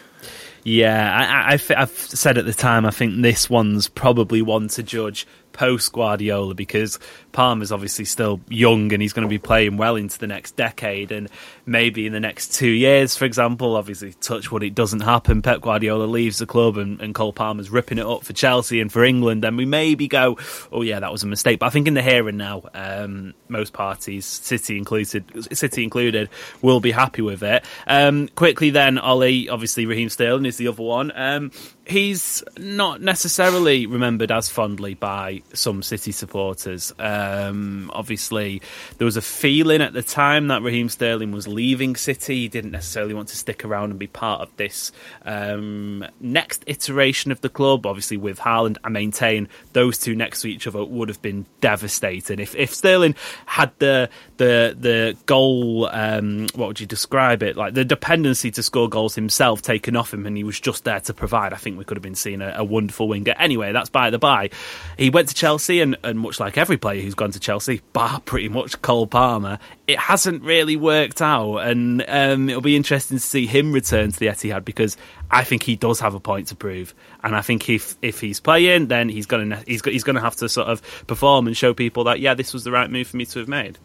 Yeah, 0.63 1.49
I, 1.49 1.55
I, 1.55 1.83
I've 1.83 1.91
said 1.91 2.37
at 2.37 2.45
the 2.45 2.53
time, 2.53 2.85
I 2.85 2.91
think 2.91 3.23
this 3.23 3.49
one's 3.49 3.89
probably 3.89 4.43
one 4.43 4.69
to 4.69 4.83
judge 4.83 5.27
post 5.53 5.93
Guardiola 5.93 6.55
because 6.55 6.99
Palmer's 7.33 7.73
obviously 7.73 8.05
still 8.05 8.41
young 8.49 8.93
and 8.93 9.01
he's 9.01 9.13
going 9.13 9.27
to 9.27 9.29
be 9.29 9.39
playing 9.39 9.77
well 9.77 9.97
into 9.97 10.19
the 10.19 10.27
next 10.27 10.57
decade. 10.57 11.13
And 11.13 11.29
maybe 11.67 12.07
in 12.07 12.13
the 12.13 12.21
next 12.21 12.55
two 12.55 12.69
years, 12.69 13.17
for 13.17 13.25
example, 13.25 13.77
obviously, 13.77 14.13
touch 14.15 14.51
wood, 14.51 14.63
it 14.63 14.75
doesn't 14.75 15.01
happen. 15.01 15.43
Pep 15.43 15.61
Guardiola 15.61 16.05
leaves 16.05 16.39
the 16.39 16.47
club 16.47 16.77
and, 16.77 17.01
and 17.01 17.15
Cole 17.15 17.33
Palmer's 17.33 17.71
ripping 17.71 17.99
it 17.99 18.07
up 18.07 18.25
for 18.25 18.33
Chelsea 18.33 18.81
and 18.81 18.93
for 18.93 19.05
England. 19.05 19.43
Then 19.43 19.57
we 19.57 19.67
maybe 19.67 20.09
go, 20.09 20.39
oh, 20.73 20.83
yeah, 20.83 21.01
that 21.01 21.13
was 21.13 21.23
a 21.23 21.27
mistake. 21.27 21.59
But 21.59 21.67
I 21.67 21.71
think 21.71 21.89
in 21.89 21.95
the 21.95 22.03
here 22.03 22.29
and 22.29 22.39
now, 22.39 22.63
um, 22.75 23.35
most 23.49 23.73
parties, 23.73 24.27
City 24.27 24.77
included, 24.77 25.25
City 25.57 25.85
included, 25.85 26.29
will 26.63 26.81
be 26.81 26.91
happy 26.91 27.23
with 27.23 27.43
it. 27.43 27.65
Um, 27.87 28.29
quickly 28.29 28.71
then, 28.71 28.99
Oli, 28.99 29.49
obviously, 29.49 29.87
Raheem 29.87 30.09
Sterling 30.09 30.47
is 30.47 30.57
the 30.57 30.69
other 30.69 30.83
one. 30.83 31.13
Um, 31.15 31.53
he's 31.87 32.43
not 32.57 33.01
necessarily 33.01 33.87
remembered 33.87 34.31
as 34.31 34.49
fondly 34.49 34.95
by 34.95 35.43
some 35.53 35.83
City 35.83 36.13
supporters. 36.13 36.93
Um, 37.21 37.91
obviously, 37.95 38.63
there 38.99 39.05
was 39.05 39.17
a 39.17 39.23
feeling 39.23 39.81
at 39.83 39.93
the 39.93 40.03
time 40.03 40.49
that 40.49 40.63
Raheem 40.63 40.89
Sterling 40.89 41.33
was 41.33 41.47
leaving 41.47 41.97
City. 41.97 42.43
He 42.43 42.49
didn't 42.49 42.71
necessarily 42.71 43.15
want 43.15 43.29
to 43.29 43.37
stick 43.37 43.65
around 43.65 43.91
and 43.91 43.99
be 43.99 44.07
part 44.07 44.41
of 44.41 44.57
this 44.57 44.93
um, 45.25 46.05
next 46.21 46.65
iteration 46.67 47.33
of 47.33 47.41
the 47.41 47.49
club. 47.49 47.87
Obviously, 47.87 48.17
with 48.17 48.39
Haaland, 48.39 48.79
I 48.85 48.89
maintain 48.89 49.49
those 49.73 49.99
two 49.99 50.15
next 50.15 50.43
to 50.43 50.49
each 50.49 50.67
other 50.67 50.85
would 50.85 51.09
have 51.09 51.23
been 51.23 51.47
devastating. 51.61 52.39
If 52.39 52.55
if 52.55 52.75
Sterling 52.75 53.15
had 53.47 53.73
the 53.79 54.09
the 54.37 54.77
the 54.79 55.17
goal, 55.27 55.89
um, 55.93 56.47
what 56.55 56.69
would 56.69 56.81
you 56.81 56.87
describe 56.87 57.43
it 57.43 57.57
like? 57.57 57.75
The 57.75 57.85
dependency 57.85 58.51
to 58.53 58.63
score 58.63 58.89
goals 58.89 59.15
himself 59.15 59.63
taken 59.63 59.97
off 59.97 60.13
him, 60.13 60.27
and 60.27 60.37
he 60.37 60.45
was 60.45 60.59
just 60.59 60.85
there 60.85 61.01
to 61.01 61.15
provide. 61.15 61.53
I 61.53 61.57
think 61.57 61.79
we 61.79 61.85
could 61.85 61.97
have 61.97 62.03
been 62.03 62.15
seeing 62.15 62.41
a, 62.41 62.55
a 62.57 62.65
wonderful 62.65 63.09
winger. 63.09 63.35
Anyway, 63.39 63.73
that's 63.73 63.91
by 63.91 64.11
the 64.11 64.19
by. 64.19 64.51
He 64.97 65.11
went 65.11 65.29
to 65.29 65.35
Chelsea, 65.35 65.81
and, 65.81 65.97
and 66.03 66.19
much 66.19 66.41
like 66.41 66.57
every 66.59 66.77
player 66.77 67.01
who's 67.11 67.17
gone 67.17 67.33
to 67.33 67.41
Chelsea, 67.41 67.81
bar 67.93 68.21
pretty 68.21 68.49
much 68.49 68.81
Cole 68.83 69.07
Palmer, 69.07 69.59
it 69.89 69.99
hasn't 69.99 70.43
really 70.45 70.77
worked 70.77 71.21
out. 71.21 71.59
And 71.59 72.05
um, 72.07 72.49
it'll 72.49 72.63
be 72.63 72.77
interesting 72.77 73.19
to 73.19 73.23
see 73.23 73.47
him 73.47 73.73
return 73.73 74.13
to 74.13 74.19
the 74.19 74.27
Etihad 74.27 74.65
because 74.65 74.97
I 75.31 75.43
think 75.43 75.65
he 75.65 75.75
does 75.75 75.99
have 76.01 76.15
a 76.15 76.21
point 76.21 76.47
to 76.49 76.55
prove. 76.55 76.95
And 77.25 77.35
I 77.35 77.43
think 77.43 77.69
if 77.69 77.97
if 78.01 78.21
he's 78.21 78.39
playing, 78.39 78.87
then 78.87 79.09
he's 79.09 79.27
to 79.51 79.65
he's, 79.67 79.85
he's 79.85 80.05
to 80.05 80.21
have 80.21 80.37
to 80.37 80.49
sort 80.49 80.69
of 80.69 81.07
perform 81.07 81.49
and 81.49 81.57
show 81.57 81.75
people 81.75 82.05
that 82.05 82.21
yeah, 82.21 82.35
this 82.35 82.53
was 82.53 82.65
the 82.65 82.71
right 82.71 82.89
move 82.89 83.09
for 83.09 83.17
me 83.17 83.27
to 83.27 83.39
have 83.41 83.49
made. 83.49 83.79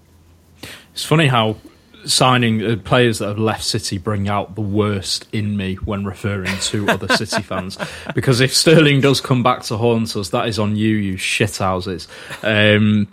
It's 0.94 1.03
funny 1.03 1.27
how 1.27 1.58
signing 2.05 2.63
uh, 2.63 2.75
players 2.83 3.19
that 3.19 3.27
have 3.27 3.39
left 3.39 3.63
City 3.63 3.97
bring 3.97 4.27
out 4.27 4.55
the 4.55 4.62
worst 4.62 5.27
in 5.31 5.57
me 5.57 5.75
when 5.75 6.05
referring 6.05 6.57
to 6.59 6.89
other 6.89 7.07
City 7.15 7.41
fans. 7.41 7.77
Because 8.13 8.41
if 8.41 8.55
Sterling 8.55 9.01
does 9.01 9.21
come 9.21 9.43
back 9.43 9.63
to 9.63 9.77
haunt 9.77 10.15
us, 10.15 10.29
that 10.29 10.47
is 10.47 10.59
on 10.59 10.75
you, 10.75 10.95
you 10.95 11.17
shithouses. 11.17 12.07
Um, 12.43 13.07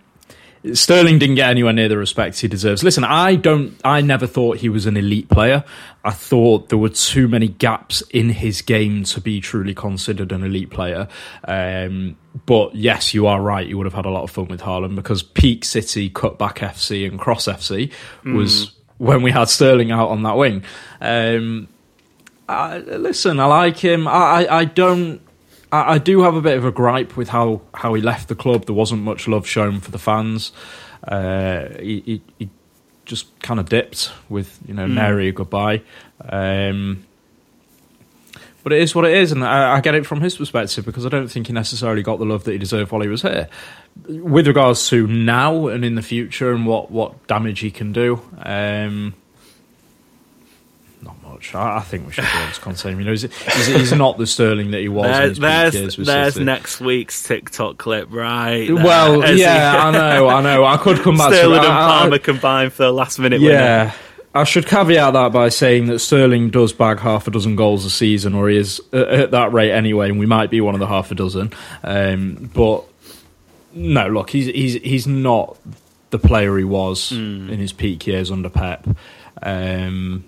Sterling 0.74 1.18
didn't 1.18 1.34
get 1.34 1.50
anywhere 1.50 1.72
near 1.72 1.88
the 1.88 1.98
respect 1.98 2.38
he 2.38 2.46
deserves. 2.46 2.84
Listen, 2.84 3.02
I 3.02 3.34
don't. 3.34 3.74
I 3.84 4.00
never 4.00 4.28
thought 4.28 4.58
he 4.58 4.68
was 4.68 4.86
an 4.86 4.96
elite 4.96 5.28
player. 5.28 5.64
I 6.04 6.12
thought 6.12 6.68
there 6.68 6.78
were 6.78 6.88
too 6.88 7.26
many 7.26 7.48
gaps 7.48 8.00
in 8.10 8.28
his 8.30 8.62
game 8.62 9.02
to 9.04 9.20
be 9.20 9.40
truly 9.40 9.74
considered 9.74 10.30
an 10.30 10.44
elite 10.44 10.70
player. 10.70 11.08
Um, 11.44 12.16
but 12.46 12.76
yes, 12.76 13.12
you 13.12 13.26
are 13.26 13.40
right. 13.40 13.66
You 13.66 13.76
would 13.76 13.86
have 13.86 13.94
had 13.94 14.06
a 14.06 14.10
lot 14.10 14.22
of 14.22 14.30
fun 14.30 14.46
with 14.46 14.60
Haaland 14.60 14.94
because 14.94 15.24
peak 15.24 15.64
City, 15.64 16.08
cutback 16.08 16.58
FC, 16.58 17.08
and 17.08 17.18
cross 17.18 17.46
FC 17.46 17.90
was 18.24 18.72
when 19.02 19.20
we 19.20 19.32
had 19.32 19.48
Sterling 19.48 19.90
out 19.90 20.10
on 20.10 20.22
that 20.22 20.36
wing. 20.36 20.62
Um, 21.00 21.66
I, 22.48 22.78
listen, 22.78 23.40
I 23.40 23.46
like 23.46 23.76
him. 23.78 24.06
I, 24.06 24.12
I, 24.44 24.58
I 24.60 24.64
don't. 24.64 25.20
I, 25.72 25.94
I 25.94 25.98
do 25.98 26.22
have 26.22 26.36
a 26.36 26.40
bit 26.40 26.56
of 26.56 26.64
a 26.64 26.70
gripe 26.70 27.16
with 27.16 27.30
how, 27.30 27.62
how 27.74 27.94
he 27.94 28.00
left 28.00 28.28
the 28.28 28.36
club. 28.36 28.66
There 28.66 28.76
wasn't 28.76 29.02
much 29.02 29.26
love 29.26 29.44
shown 29.44 29.80
for 29.80 29.90
the 29.90 29.98
fans. 29.98 30.52
Uh, 31.02 31.68
he, 31.80 32.00
he, 32.06 32.22
he 32.38 32.50
just 33.04 33.36
kind 33.40 33.58
of 33.58 33.68
dipped 33.68 34.12
with 34.28 34.60
you 34.68 34.74
know 34.74 34.86
nary 34.86 35.28
a 35.28 35.32
goodbye. 35.32 35.82
Um, 36.20 37.04
but 38.62 38.72
it 38.72 38.80
is 38.80 38.94
what 38.94 39.04
it 39.04 39.14
is, 39.16 39.32
and 39.32 39.44
I, 39.44 39.76
I 39.76 39.80
get 39.80 39.94
it 39.94 40.06
from 40.06 40.20
his 40.20 40.36
perspective 40.36 40.84
because 40.84 41.04
I 41.04 41.08
don't 41.08 41.28
think 41.28 41.48
he 41.48 41.52
necessarily 41.52 42.02
got 42.02 42.18
the 42.18 42.24
love 42.26 42.44
that 42.44 42.52
he 42.52 42.58
deserved 42.58 42.92
while 42.92 43.02
he 43.02 43.08
was 43.08 43.22
here. 43.22 43.48
With 44.06 44.46
regards 44.46 44.88
to 44.88 45.06
now 45.06 45.66
and 45.68 45.84
in 45.84 45.94
the 45.96 46.02
future 46.02 46.52
and 46.52 46.66
what, 46.66 46.90
what 46.90 47.26
damage 47.26 47.60
he 47.60 47.70
can 47.70 47.92
do, 47.92 48.20
um, 48.38 49.14
not 51.02 51.20
much. 51.22 51.54
I, 51.54 51.78
I 51.78 51.80
think 51.80 52.06
we 52.06 52.12
should 52.12 52.22
be 52.24 52.30
able 52.42 52.52
to 52.52 52.60
contain 52.60 52.92
him. 52.92 53.00
You 53.00 53.04
know, 53.06 53.10
he's, 53.12 53.22
he's, 53.22 53.66
he's 53.66 53.92
not 53.92 54.16
the 54.18 54.26
Sterling 54.26 54.70
that 54.70 54.80
he 54.80 54.88
was. 54.88 55.06
in 55.06 55.12
There's 55.12 55.28
his 55.30 55.38
there's, 55.38 55.74
years 55.74 55.96
there's 56.06 56.36
next 56.38 56.80
week's 56.80 57.22
TikTok 57.24 57.78
clip, 57.78 58.12
right? 58.12 58.66
there. 58.66 58.76
Well, 58.76 59.36
yeah, 59.36 59.74
I 59.84 59.90
know, 59.90 60.28
I 60.28 60.40
know. 60.42 60.64
I 60.64 60.76
could 60.76 61.00
come 61.00 61.16
back 61.16 61.32
Sterling 61.34 61.60
to 61.60 61.66
and 61.66 61.72
I- 61.72 61.84
I- 61.96 61.98
Palmer 62.02 62.18
combined 62.18 62.72
for 62.72 62.84
the 62.84 62.92
last 62.92 63.18
minute 63.18 63.40
winner. 63.40 63.92
I 64.34 64.44
should 64.44 64.66
caveat 64.66 65.12
that 65.12 65.32
by 65.32 65.50
saying 65.50 65.86
that 65.86 65.98
Sterling 65.98 66.50
does 66.50 66.72
bag 66.72 67.00
half 67.00 67.28
a 67.28 67.30
dozen 67.30 67.54
goals 67.54 67.84
a 67.84 67.90
season, 67.90 68.34
or 68.34 68.48
he 68.48 68.56
is 68.56 68.80
uh, 68.92 69.04
at 69.04 69.30
that 69.32 69.52
rate 69.52 69.72
anyway, 69.72 70.08
and 70.08 70.18
we 70.18 70.26
might 70.26 70.50
be 70.50 70.60
one 70.60 70.74
of 70.74 70.80
the 70.80 70.86
half 70.86 71.10
a 71.10 71.14
dozen. 71.14 71.52
Um, 71.84 72.50
but 72.54 72.84
no, 73.74 74.08
look, 74.08 74.30
he's 74.30 74.46
he's 74.46 74.74
he's 74.74 75.06
not 75.06 75.58
the 76.10 76.18
player 76.18 76.56
he 76.56 76.64
was 76.64 77.12
in 77.12 77.58
his 77.58 77.72
peak 77.72 78.06
years 78.06 78.30
under 78.30 78.48
Pep. 78.48 78.86
Um, 79.42 80.24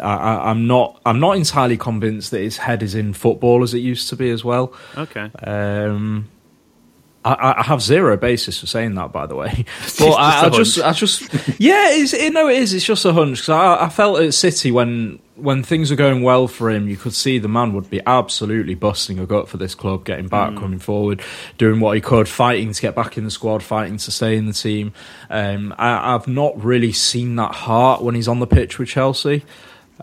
I, 0.00 0.14
I, 0.14 0.50
I'm 0.50 0.66
not 0.66 1.00
I'm 1.06 1.20
not 1.20 1.36
entirely 1.36 1.76
convinced 1.76 2.30
that 2.32 2.40
his 2.40 2.56
head 2.56 2.82
is 2.82 2.94
in 2.94 3.12
football 3.12 3.62
as 3.62 3.74
it 3.74 3.78
used 3.78 4.08
to 4.08 4.16
be 4.16 4.30
as 4.30 4.44
well. 4.44 4.72
Okay. 4.96 5.30
Um, 5.42 6.28
I, 7.24 7.54
I 7.58 7.62
have 7.64 7.82
zero 7.82 8.16
basis 8.16 8.58
for 8.58 8.66
saying 8.66 8.94
that, 8.94 9.12
by 9.12 9.26
the 9.26 9.36
way. 9.36 9.66
But 9.98 10.14
I 10.14 10.48
just. 10.48 10.80
I 10.80 10.92
just, 10.92 11.22
yeah, 11.60 11.90
it's, 11.90 12.14
it, 12.14 12.32
no, 12.32 12.48
it 12.48 12.56
is. 12.58 12.72
It's 12.72 12.84
just 12.84 13.04
a 13.04 13.12
hunch 13.12 13.40
because 13.40 13.50
I, 13.50 13.84
I 13.84 13.88
felt 13.90 14.20
at 14.20 14.32
City 14.32 14.70
when 14.70 15.20
when 15.40 15.62
things 15.62 15.90
were 15.90 15.96
going 15.96 16.22
well 16.22 16.46
for 16.48 16.70
him, 16.70 16.88
you 16.88 16.96
could 16.96 17.14
see 17.14 17.38
the 17.38 17.48
man 17.48 17.72
would 17.72 17.88
be 17.90 18.00
absolutely 18.06 18.74
busting 18.74 19.18
a 19.18 19.26
gut 19.26 19.48
for 19.48 19.56
this 19.56 19.74
club, 19.74 20.04
getting 20.04 20.28
back, 20.28 20.54
coming 20.54 20.78
forward, 20.78 21.22
doing 21.58 21.80
what 21.80 21.94
he 21.94 22.00
could, 22.00 22.28
fighting 22.28 22.72
to 22.72 22.82
get 22.82 22.94
back 22.94 23.16
in 23.16 23.24
the 23.24 23.30
squad, 23.30 23.62
fighting 23.62 23.96
to 23.96 24.10
stay 24.10 24.36
in 24.36 24.46
the 24.46 24.52
team. 24.52 24.92
Um, 25.28 25.74
I, 25.78 26.14
I've 26.14 26.28
not 26.28 26.62
really 26.62 26.92
seen 26.92 27.36
that 27.36 27.52
heart 27.52 28.02
when 28.02 28.14
he's 28.14 28.28
on 28.28 28.40
the 28.40 28.46
pitch 28.46 28.78
with 28.78 28.88
Chelsea. 28.88 29.44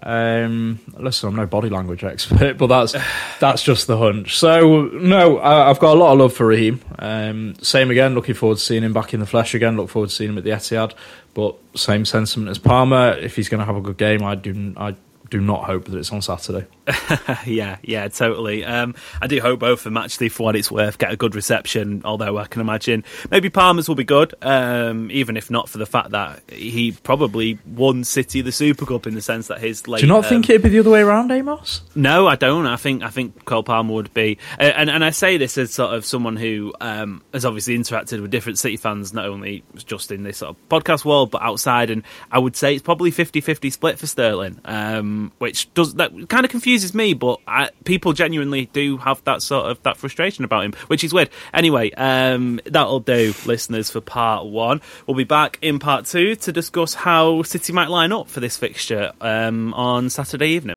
Um, 0.04 0.80
listen, 0.98 1.30
I'm 1.30 1.36
no 1.36 1.46
body 1.46 1.70
language 1.70 2.04
expert, 2.04 2.58
but 2.58 2.68
that's 2.68 2.96
that's 3.40 3.64
just 3.64 3.88
the 3.88 3.98
hunch. 3.98 4.38
So 4.38 4.86
no, 4.86 5.38
I, 5.38 5.70
I've 5.70 5.80
got 5.80 5.96
a 5.96 6.00
lot 6.00 6.14
of 6.14 6.20
love 6.20 6.34
for 6.34 6.48
Raheem. 6.48 6.82
Um, 7.00 7.56
same 7.62 7.90
again. 7.92 8.14
Looking 8.14 8.36
forward 8.36 8.58
to 8.58 8.64
seeing 8.64 8.84
him 8.84 8.94
back 8.94 9.14
in 9.14 9.20
the 9.20 9.26
flesh 9.26 9.54
again. 9.54 9.78
Look 9.78 9.90
forward 9.90 10.10
to 10.10 10.16
seeing 10.16 10.32
him 10.32 10.38
at 10.38 10.44
the 10.44 10.52
Etihad. 10.52 10.94
But 11.34 11.56
same 11.76 12.06
sentiment 12.06 12.50
as 12.50 12.58
Palmer. 12.58 13.18
If 13.18 13.36
he's 13.36 13.50
going 13.50 13.60
to 13.60 13.66
have 13.66 13.76
a 13.76 13.82
good 13.82 13.98
game, 13.98 14.24
I 14.24 14.36
do. 14.36 14.74
I 14.78 14.96
do 15.30 15.42
not 15.42 15.66
hope 15.66 15.86
that 15.86 15.98
it's 15.98 16.12
on 16.12 16.22
Saturday. 16.22 16.68
yeah, 17.46 17.78
yeah, 17.82 18.08
totally. 18.08 18.64
Um, 18.64 18.96
I 19.22 19.28
do 19.28 19.40
hope 19.42 19.60
both 19.60 19.80
of 19.80 19.84
them 19.86 19.98
actually, 19.98 20.30
for 20.30 20.44
what 20.44 20.56
it's 20.56 20.72
worth, 20.72 20.98
get 20.98 21.12
a 21.12 21.18
good 21.18 21.36
reception. 21.36 22.02
Although 22.06 22.38
I 22.38 22.46
can 22.46 22.62
imagine 22.62 23.04
maybe 23.30 23.50
Palmer's 23.50 23.88
will 23.88 23.96
be 23.96 24.04
good, 24.04 24.34
um, 24.42 25.12
even 25.12 25.36
if 25.36 25.52
not 25.52 25.68
for 25.68 25.78
the 25.78 25.86
fact 25.86 26.12
that 26.12 26.42
he 26.50 26.92
probably 26.92 27.60
won 27.66 28.04
City 28.04 28.42
the 28.42 28.52
Super 28.52 28.86
Cup 28.86 29.06
in 29.06 29.16
the 29.16 29.22
sense 29.22 29.48
that 29.48 29.60
his 29.60 29.88
late. 29.88 30.00
Do 30.00 30.08
you 30.08 30.14
not 30.14 30.26
um, 30.26 30.30
think 30.30 30.50
it'd 30.50 30.62
be 30.62 30.70
the 30.70 30.80
other 30.80 30.92
way 30.92 31.02
around, 31.02 31.32
Amos? 31.32 31.82
No, 31.94 32.28
I 32.28 32.36
don't. 32.36 32.66
I 32.66 32.78
think 32.78 33.04
I 33.04 33.10
think 33.10 33.44
Cole 33.44 33.64
Palmer 33.64 33.94
would 33.94 34.14
be, 34.14 34.38
uh, 34.60 34.64
and 34.64 34.90
and 34.90 35.04
I 35.04 35.10
say 35.10 35.38
this 35.38 35.58
as 35.58 35.74
sort 35.74 35.94
of 35.94 36.06
someone 36.06 36.38
who 36.38 36.74
um, 36.80 37.22
has 37.34 37.44
obviously 37.44 37.78
interacted 37.78 38.22
with 38.22 38.32
different 38.32 38.60
City 38.60 38.78
fans, 38.78 39.14
not 39.14 39.26
only 39.26 39.64
just 39.76 40.12
in 40.12 40.24
this 40.24 40.38
sort 40.38 40.52
of 40.52 40.70
podcast 40.70 41.04
world, 41.04 41.32
but 41.32 41.42
outside. 41.42 41.90
And 41.90 42.04
I 42.32 42.40
would 42.40 42.56
say 42.56 42.74
it's 42.74 42.84
probably 42.84 43.12
50-50 43.12 43.72
split 43.72 44.00
for 44.00 44.08
Sterling, 44.08 44.60
um, 44.66 45.32
which 45.40 45.74
does 45.74 45.96
that 45.96 46.12
kind 46.30 46.46
of 46.46 46.52
confuses 46.52 46.77
me. 46.94 47.14
But 47.14 47.40
I, 47.48 47.70
people 47.84 48.14
genuinely 48.14 48.66
do 48.68 48.98
have 48.98 49.24
that 49.26 49.42
sort 49.42 49.70
of 49.70 49.82
that 49.84 49.98
frustration 49.98 50.44
about 50.44 50.66
him, 50.66 50.74
which 50.88 51.04
is 51.04 51.14
weird. 51.14 51.30
Anyway, 51.54 51.92
um, 51.92 52.60
that'll 52.66 53.00
do, 53.00 53.34
listeners, 53.46 53.90
for 53.90 54.02
part 54.02 54.46
one. 54.46 54.82
We'll 55.06 55.18
be 55.18 55.24
back 55.24 55.60
in 55.62 55.80
part 55.80 56.06
two 56.06 56.36
to 56.36 56.52
discuss 56.52 56.94
how 56.94 57.44
City 57.44 57.74
might 57.74 57.90
line 57.90 58.12
up 58.12 58.28
for 58.28 58.40
this 58.40 58.58
fixture 58.58 59.12
um, 59.22 59.74
on 59.74 60.10
Saturday 60.10 60.48
evening. 60.48 60.76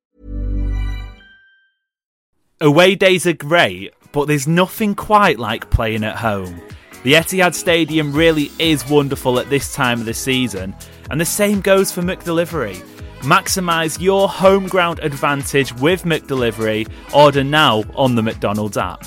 away 2.61 2.95
days 2.95 3.27
are 3.27 3.33
great, 3.33 3.93
but 4.13 4.27
there's 4.27 4.47
nothing 4.47 4.95
quite 4.95 5.39
like 5.39 5.71
playing 5.71 6.05
at 6.05 6.17
home. 6.17 6.61
The 7.03 7.15
Etihad 7.15 7.55
Stadium 7.55 8.13
really 8.13 8.51
is 8.59 8.89
wonderful 8.89 9.39
at 9.39 9.49
this 9.49 9.73
time 9.73 10.01
of 10.01 10.07
the 10.07 10.15
season, 10.15 10.75
and 11.11 11.21
the 11.21 11.25
same 11.25 11.61
goes 11.63 11.91
for 11.91 12.03
McDelivery. 12.03 12.83
Maximise 13.21 14.01
your 14.01 14.29
home 14.29 14.67
ground 14.67 15.01
advantage 15.01 15.75
with 15.75 16.05
McDelivery. 16.05 16.91
Order 17.15 17.45
now 17.45 17.85
on 17.95 18.15
the 18.15 18.23
McDonald's 18.23 18.77
app. 18.77 19.05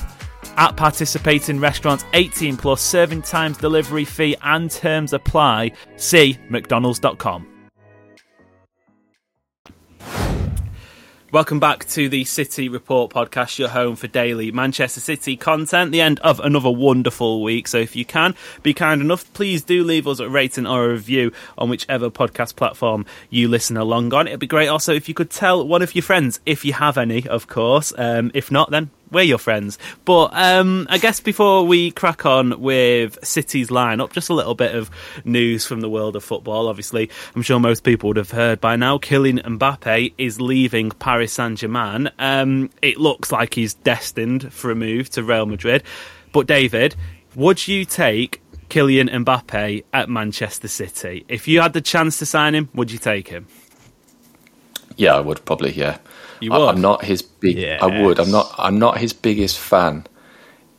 At 0.57 0.75
participating 0.77 1.59
restaurants, 1.59 2.05
18 2.13 2.57
plus 2.57 2.81
serving 2.81 3.23
times, 3.23 3.57
delivery 3.57 4.05
fee, 4.05 4.35
and 4.43 4.69
terms 4.69 5.13
apply. 5.13 5.71
See 5.95 6.37
McDonald's.com. 6.49 7.52
Welcome 11.33 11.59
back 11.59 11.85
to 11.85 12.09
the 12.09 12.25
City 12.25 12.69
Report 12.69 13.11
podcast, 13.11 13.57
your 13.57 13.69
home 13.69 13.95
for 13.95 14.05
daily 14.05 14.51
Manchester 14.51 14.99
City 14.99 15.35
content. 15.35 15.91
The 15.91 15.99
end 15.99 16.19
of 16.19 16.39
another 16.39 16.69
wonderful 16.69 17.41
week. 17.41 17.67
So, 17.67 17.79
if 17.79 17.95
you 17.95 18.05
can 18.05 18.35
be 18.61 18.71
kind 18.75 19.01
enough, 19.01 19.33
please 19.33 19.63
do 19.63 19.83
leave 19.83 20.07
us 20.07 20.19
a 20.19 20.29
rating 20.29 20.67
or 20.67 20.85
a 20.85 20.89
review 20.89 21.31
on 21.57 21.69
whichever 21.69 22.11
podcast 22.11 22.55
platform 22.55 23.07
you 23.31 23.47
listen 23.47 23.77
along 23.77 24.13
on. 24.13 24.27
It'd 24.27 24.41
be 24.41 24.45
great 24.45 24.67
also 24.67 24.93
if 24.93 25.09
you 25.09 25.15
could 25.15 25.31
tell 25.31 25.67
one 25.67 25.81
of 25.81 25.95
your 25.95 26.03
friends, 26.03 26.39
if 26.45 26.63
you 26.63 26.73
have 26.73 26.99
any, 26.99 27.27
of 27.27 27.47
course. 27.47 27.91
Um, 27.97 28.29
if 28.35 28.51
not, 28.51 28.69
then 28.69 28.91
we're 29.13 29.21
your 29.21 29.37
friends. 29.37 29.79
But 30.03 30.31
um, 30.33 30.87
I 30.89 30.97
guess 30.97 31.19
before 31.19 31.65
we 31.65 31.91
crack 31.91 32.25
on 32.25 32.59
with 32.59 33.23
City's 33.23 33.69
lineup, 33.69 34.11
just 34.11 34.29
a 34.29 34.33
little 34.33 34.55
bit 34.55 34.75
of 34.75 34.91
news 35.23 35.65
from 35.65 35.81
the 35.81 35.89
world 35.89 36.15
of 36.15 36.23
football. 36.23 36.67
Obviously, 36.67 37.09
I'm 37.35 37.41
sure 37.41 37.59
most 37.59 37.83
people 37.83 38.09
would 38.09 38.17
have 38.17 38.31
heard 38.31 38.59
by 38.59 38.75
now. 38.75 38.97
Kylian 38.97 39.41
Mbappe 39.43 40.13
is 40.17 40.41
leaving 40.41 40.91
Paris 40.91 41.33
Saint 41.33 41.59
Germain. 41.59 42.09
Um, 42.19 42.69
it 42.81 42.97
looks 42.97 43.31
like 43.31 43.53
he's 43.53 43.73
destined 43.75 44.51
for 44.51 44.71
a 44.71 44.75
move 44.75 45.09
to 45.11 45.23
Real 45.23 45.45
Madrid. 45.45 45.83
But 46.31 46.47
David, 46.47 46.95
would 47.35 47.67
you 47.67 47.85
take 47.85 48.41
Kylian 48.69 49.09
Mbappe 49.09 49.83
at 49.93 50.09
Manchester 50.09 50.67
City? 50.67 51.25
If 51.27 51.47
you 51.47 51.61
had 51.61 51.73
the 51.73 51.81
chance 51.81 52.19
to 52.19 52.25
sign 52.25 52.55
him, 52.55 52.69
would 52.73 52.91
you 52.91 52.97
take 52.97 53.27
him? 53.27 53.47
Yeah, 54.95 55.15
I 55.15 55.19
would 55.19 55.43
probably. 55.45 55.71
Yeah, 55.71 55.97
You 56.43 56.53
I, 56.53 56.57
would? 56.59 56.69
I'm 56.69 56.81
not 56.81 57.03
his 57.03 57.21
big. 57.21 57.57
I 57.81 58.01
would. 58.01 58.19
I'm 58.19 58.31
not. 58.31 58.53
I'm 58.57 58.79
not 58.79 58.97
his 58.97 59.13
biggest 59.13 59.57
fan 59.59 60.05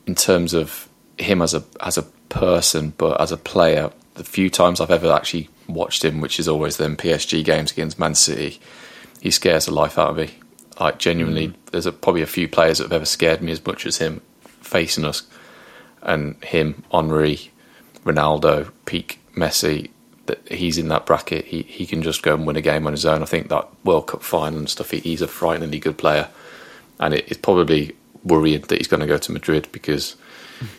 in 0.06 0.14
terms 0.14 0.54
of 0.54 0.88
him 1.18 1.40
as 1.42 1.54
a 1.54 1.64
as 1.80 1.96
a 1.98 2.02
person, 2.28 2.92
but 2.98 3.20
as 3.20 3.32
a 3.32 3.36
player. 3.36 3.90
The 4.14 4.24
few 4.24 4.48
times 4.50 4.80
I've 4.80 4.90
ever 4.92 5.10
actually 5.12 5.48
watched 5.68 6.04
him, 6.04 6.20
which 6.20 6.38
is 6.38 6.46
always 6.46 6.76
them 6.76 6.96
PSG 6.96 7.44
games 7.44 7.72
against 7.72 7.98
Man 7.98 8.14
City, 8.14 8.60
he 9.20 9.30
scares 9.30 9.66
the 9.66 9.72
life 9.74 9.98
out 9.98 10.10
of 10.10 10.16
me. 10.16 10.30
Like 10.78 10.98
genuinely, 10.98 11.48
Mm. 11.48 11.54
there's 11.72 11.86
a, 11.86 11.92
probably 11.92 12.22
a 12.22 12.26
few 12.26 12.46
players 12.48 12.78
that 12.78 12.84
have 12.84 12.92
ever 12.92 13.04
scared 13.06 13.40
me 13.42 13.50
as 13.52 13.64
much 13.64 13.86
as 13.86 13.98
him 13.98 14.20
facing 14.60 15.04
us, 15.04 15.22
and 16.02 16.36
him, 16.44 16.82
Henry, 16.92 17.50
Ronaldo, 18.04 18.70
peak 18.84 19.18
Messi. 19.36 19.90
That 20.26 20.46
he's 20.48 20.78
in 20.78 20.88
that 20.88 21.04
bracket. 21.06 21.44
He 21.46 21.62
he 21.62 21.84
can 21.86 22.02
just 22.02 22.22
go 22.22 22.34
and 22.34 22.46
win 22.46 22.56
a 22.56 22.62
game 22.62 22.86
on 22.86 22.92
his 22.92 23.04
own. 23.04 23.22
I 23.22 23.26
think 23.26 23.48
that 23.48 23.68
World 23.84 24.06
Cup 24.06 24.22
final 24.22 24.58
and 24.58 24.68
stuff. 24.70 24.90
He, 24.90 25.00
he's 25.00 25.20
a 25.22 25.28
frighteningly 25.28 25.78
good 25.78 25.98
player, 25.98 26.28
and 26.98 27.12
it, 27.14 27.24
it's 27.28 27.40
probably 27.40 27.94
worrying 28.22 28.62
that 28.62 28.78
he's 28.78 28.88
going 28.88 29.00
to 29.00 29.06
go 29.06 29.18
to 29.18 29.32
Madrid 29.32 29.68
because 29.70 30.16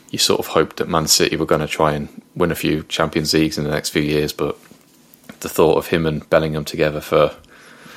you 0.10 0.18
sort 0.18 0.40
of 0.40 0.48
hoped 0.48 0.78
that 0.78 0.88
Man 0.90 1.06
City 1.08 1.36
were 1.36 1.46
going 1.46 1.62
to 1.62 1.68
try 1.68 1.92
and 1.94 2.10
win 2.36 2.52
a 2.52 2.56
few 2.56 2.82
Champions 2.84 3.34
Leagues 3.36 3.58
in 3.60 3.64
the 3.66 3.70
next 3.70 3.90
few 3.90 4.02
years, 4.02 4.34
but 4.34 4.58
the 5.42 5.50
thought 5.50 5.78
of 5.78 5.88
him 5.88 6.08
and 6.08 6.28
Bellingham 6.30 6.66
together 6.66 7.02
for 7.02 7.36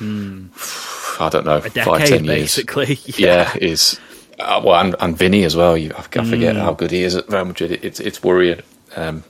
I 0.01 1.29
don't 1.31 1.45
know 1.45 1.57
A 1.63 1.69
decade, 1.69 2.07
ten 2.07 2.25
years, 2.25 2.41
basically. 2.55 2.99
yeah, 3.17 3.51
is 3.59 3.99
uh, 4.39 4.61
well, 4.63 4.79
and, 4.79 4.95
and 4.99 5.17
Vinny 5.17 5.43
as 5.43 5.55
well. 5.55 5.75
You, 5.77 5.91
I 5.97 6.01
forget 6.03 6.55
Mm. 6.55 6.61
how 6.61 6.73
good 6.73 6.91
he 6.91 7.03
is 7.03 7.15
at 7.15 7.27
Real 7.29 7.45
Madrid. 7.45 7.71
It, 7.71 7.83
it's 7.83 7.99
it's 7.99 8.23
worrying. 8.23 8.61
Um, 8.95 9.23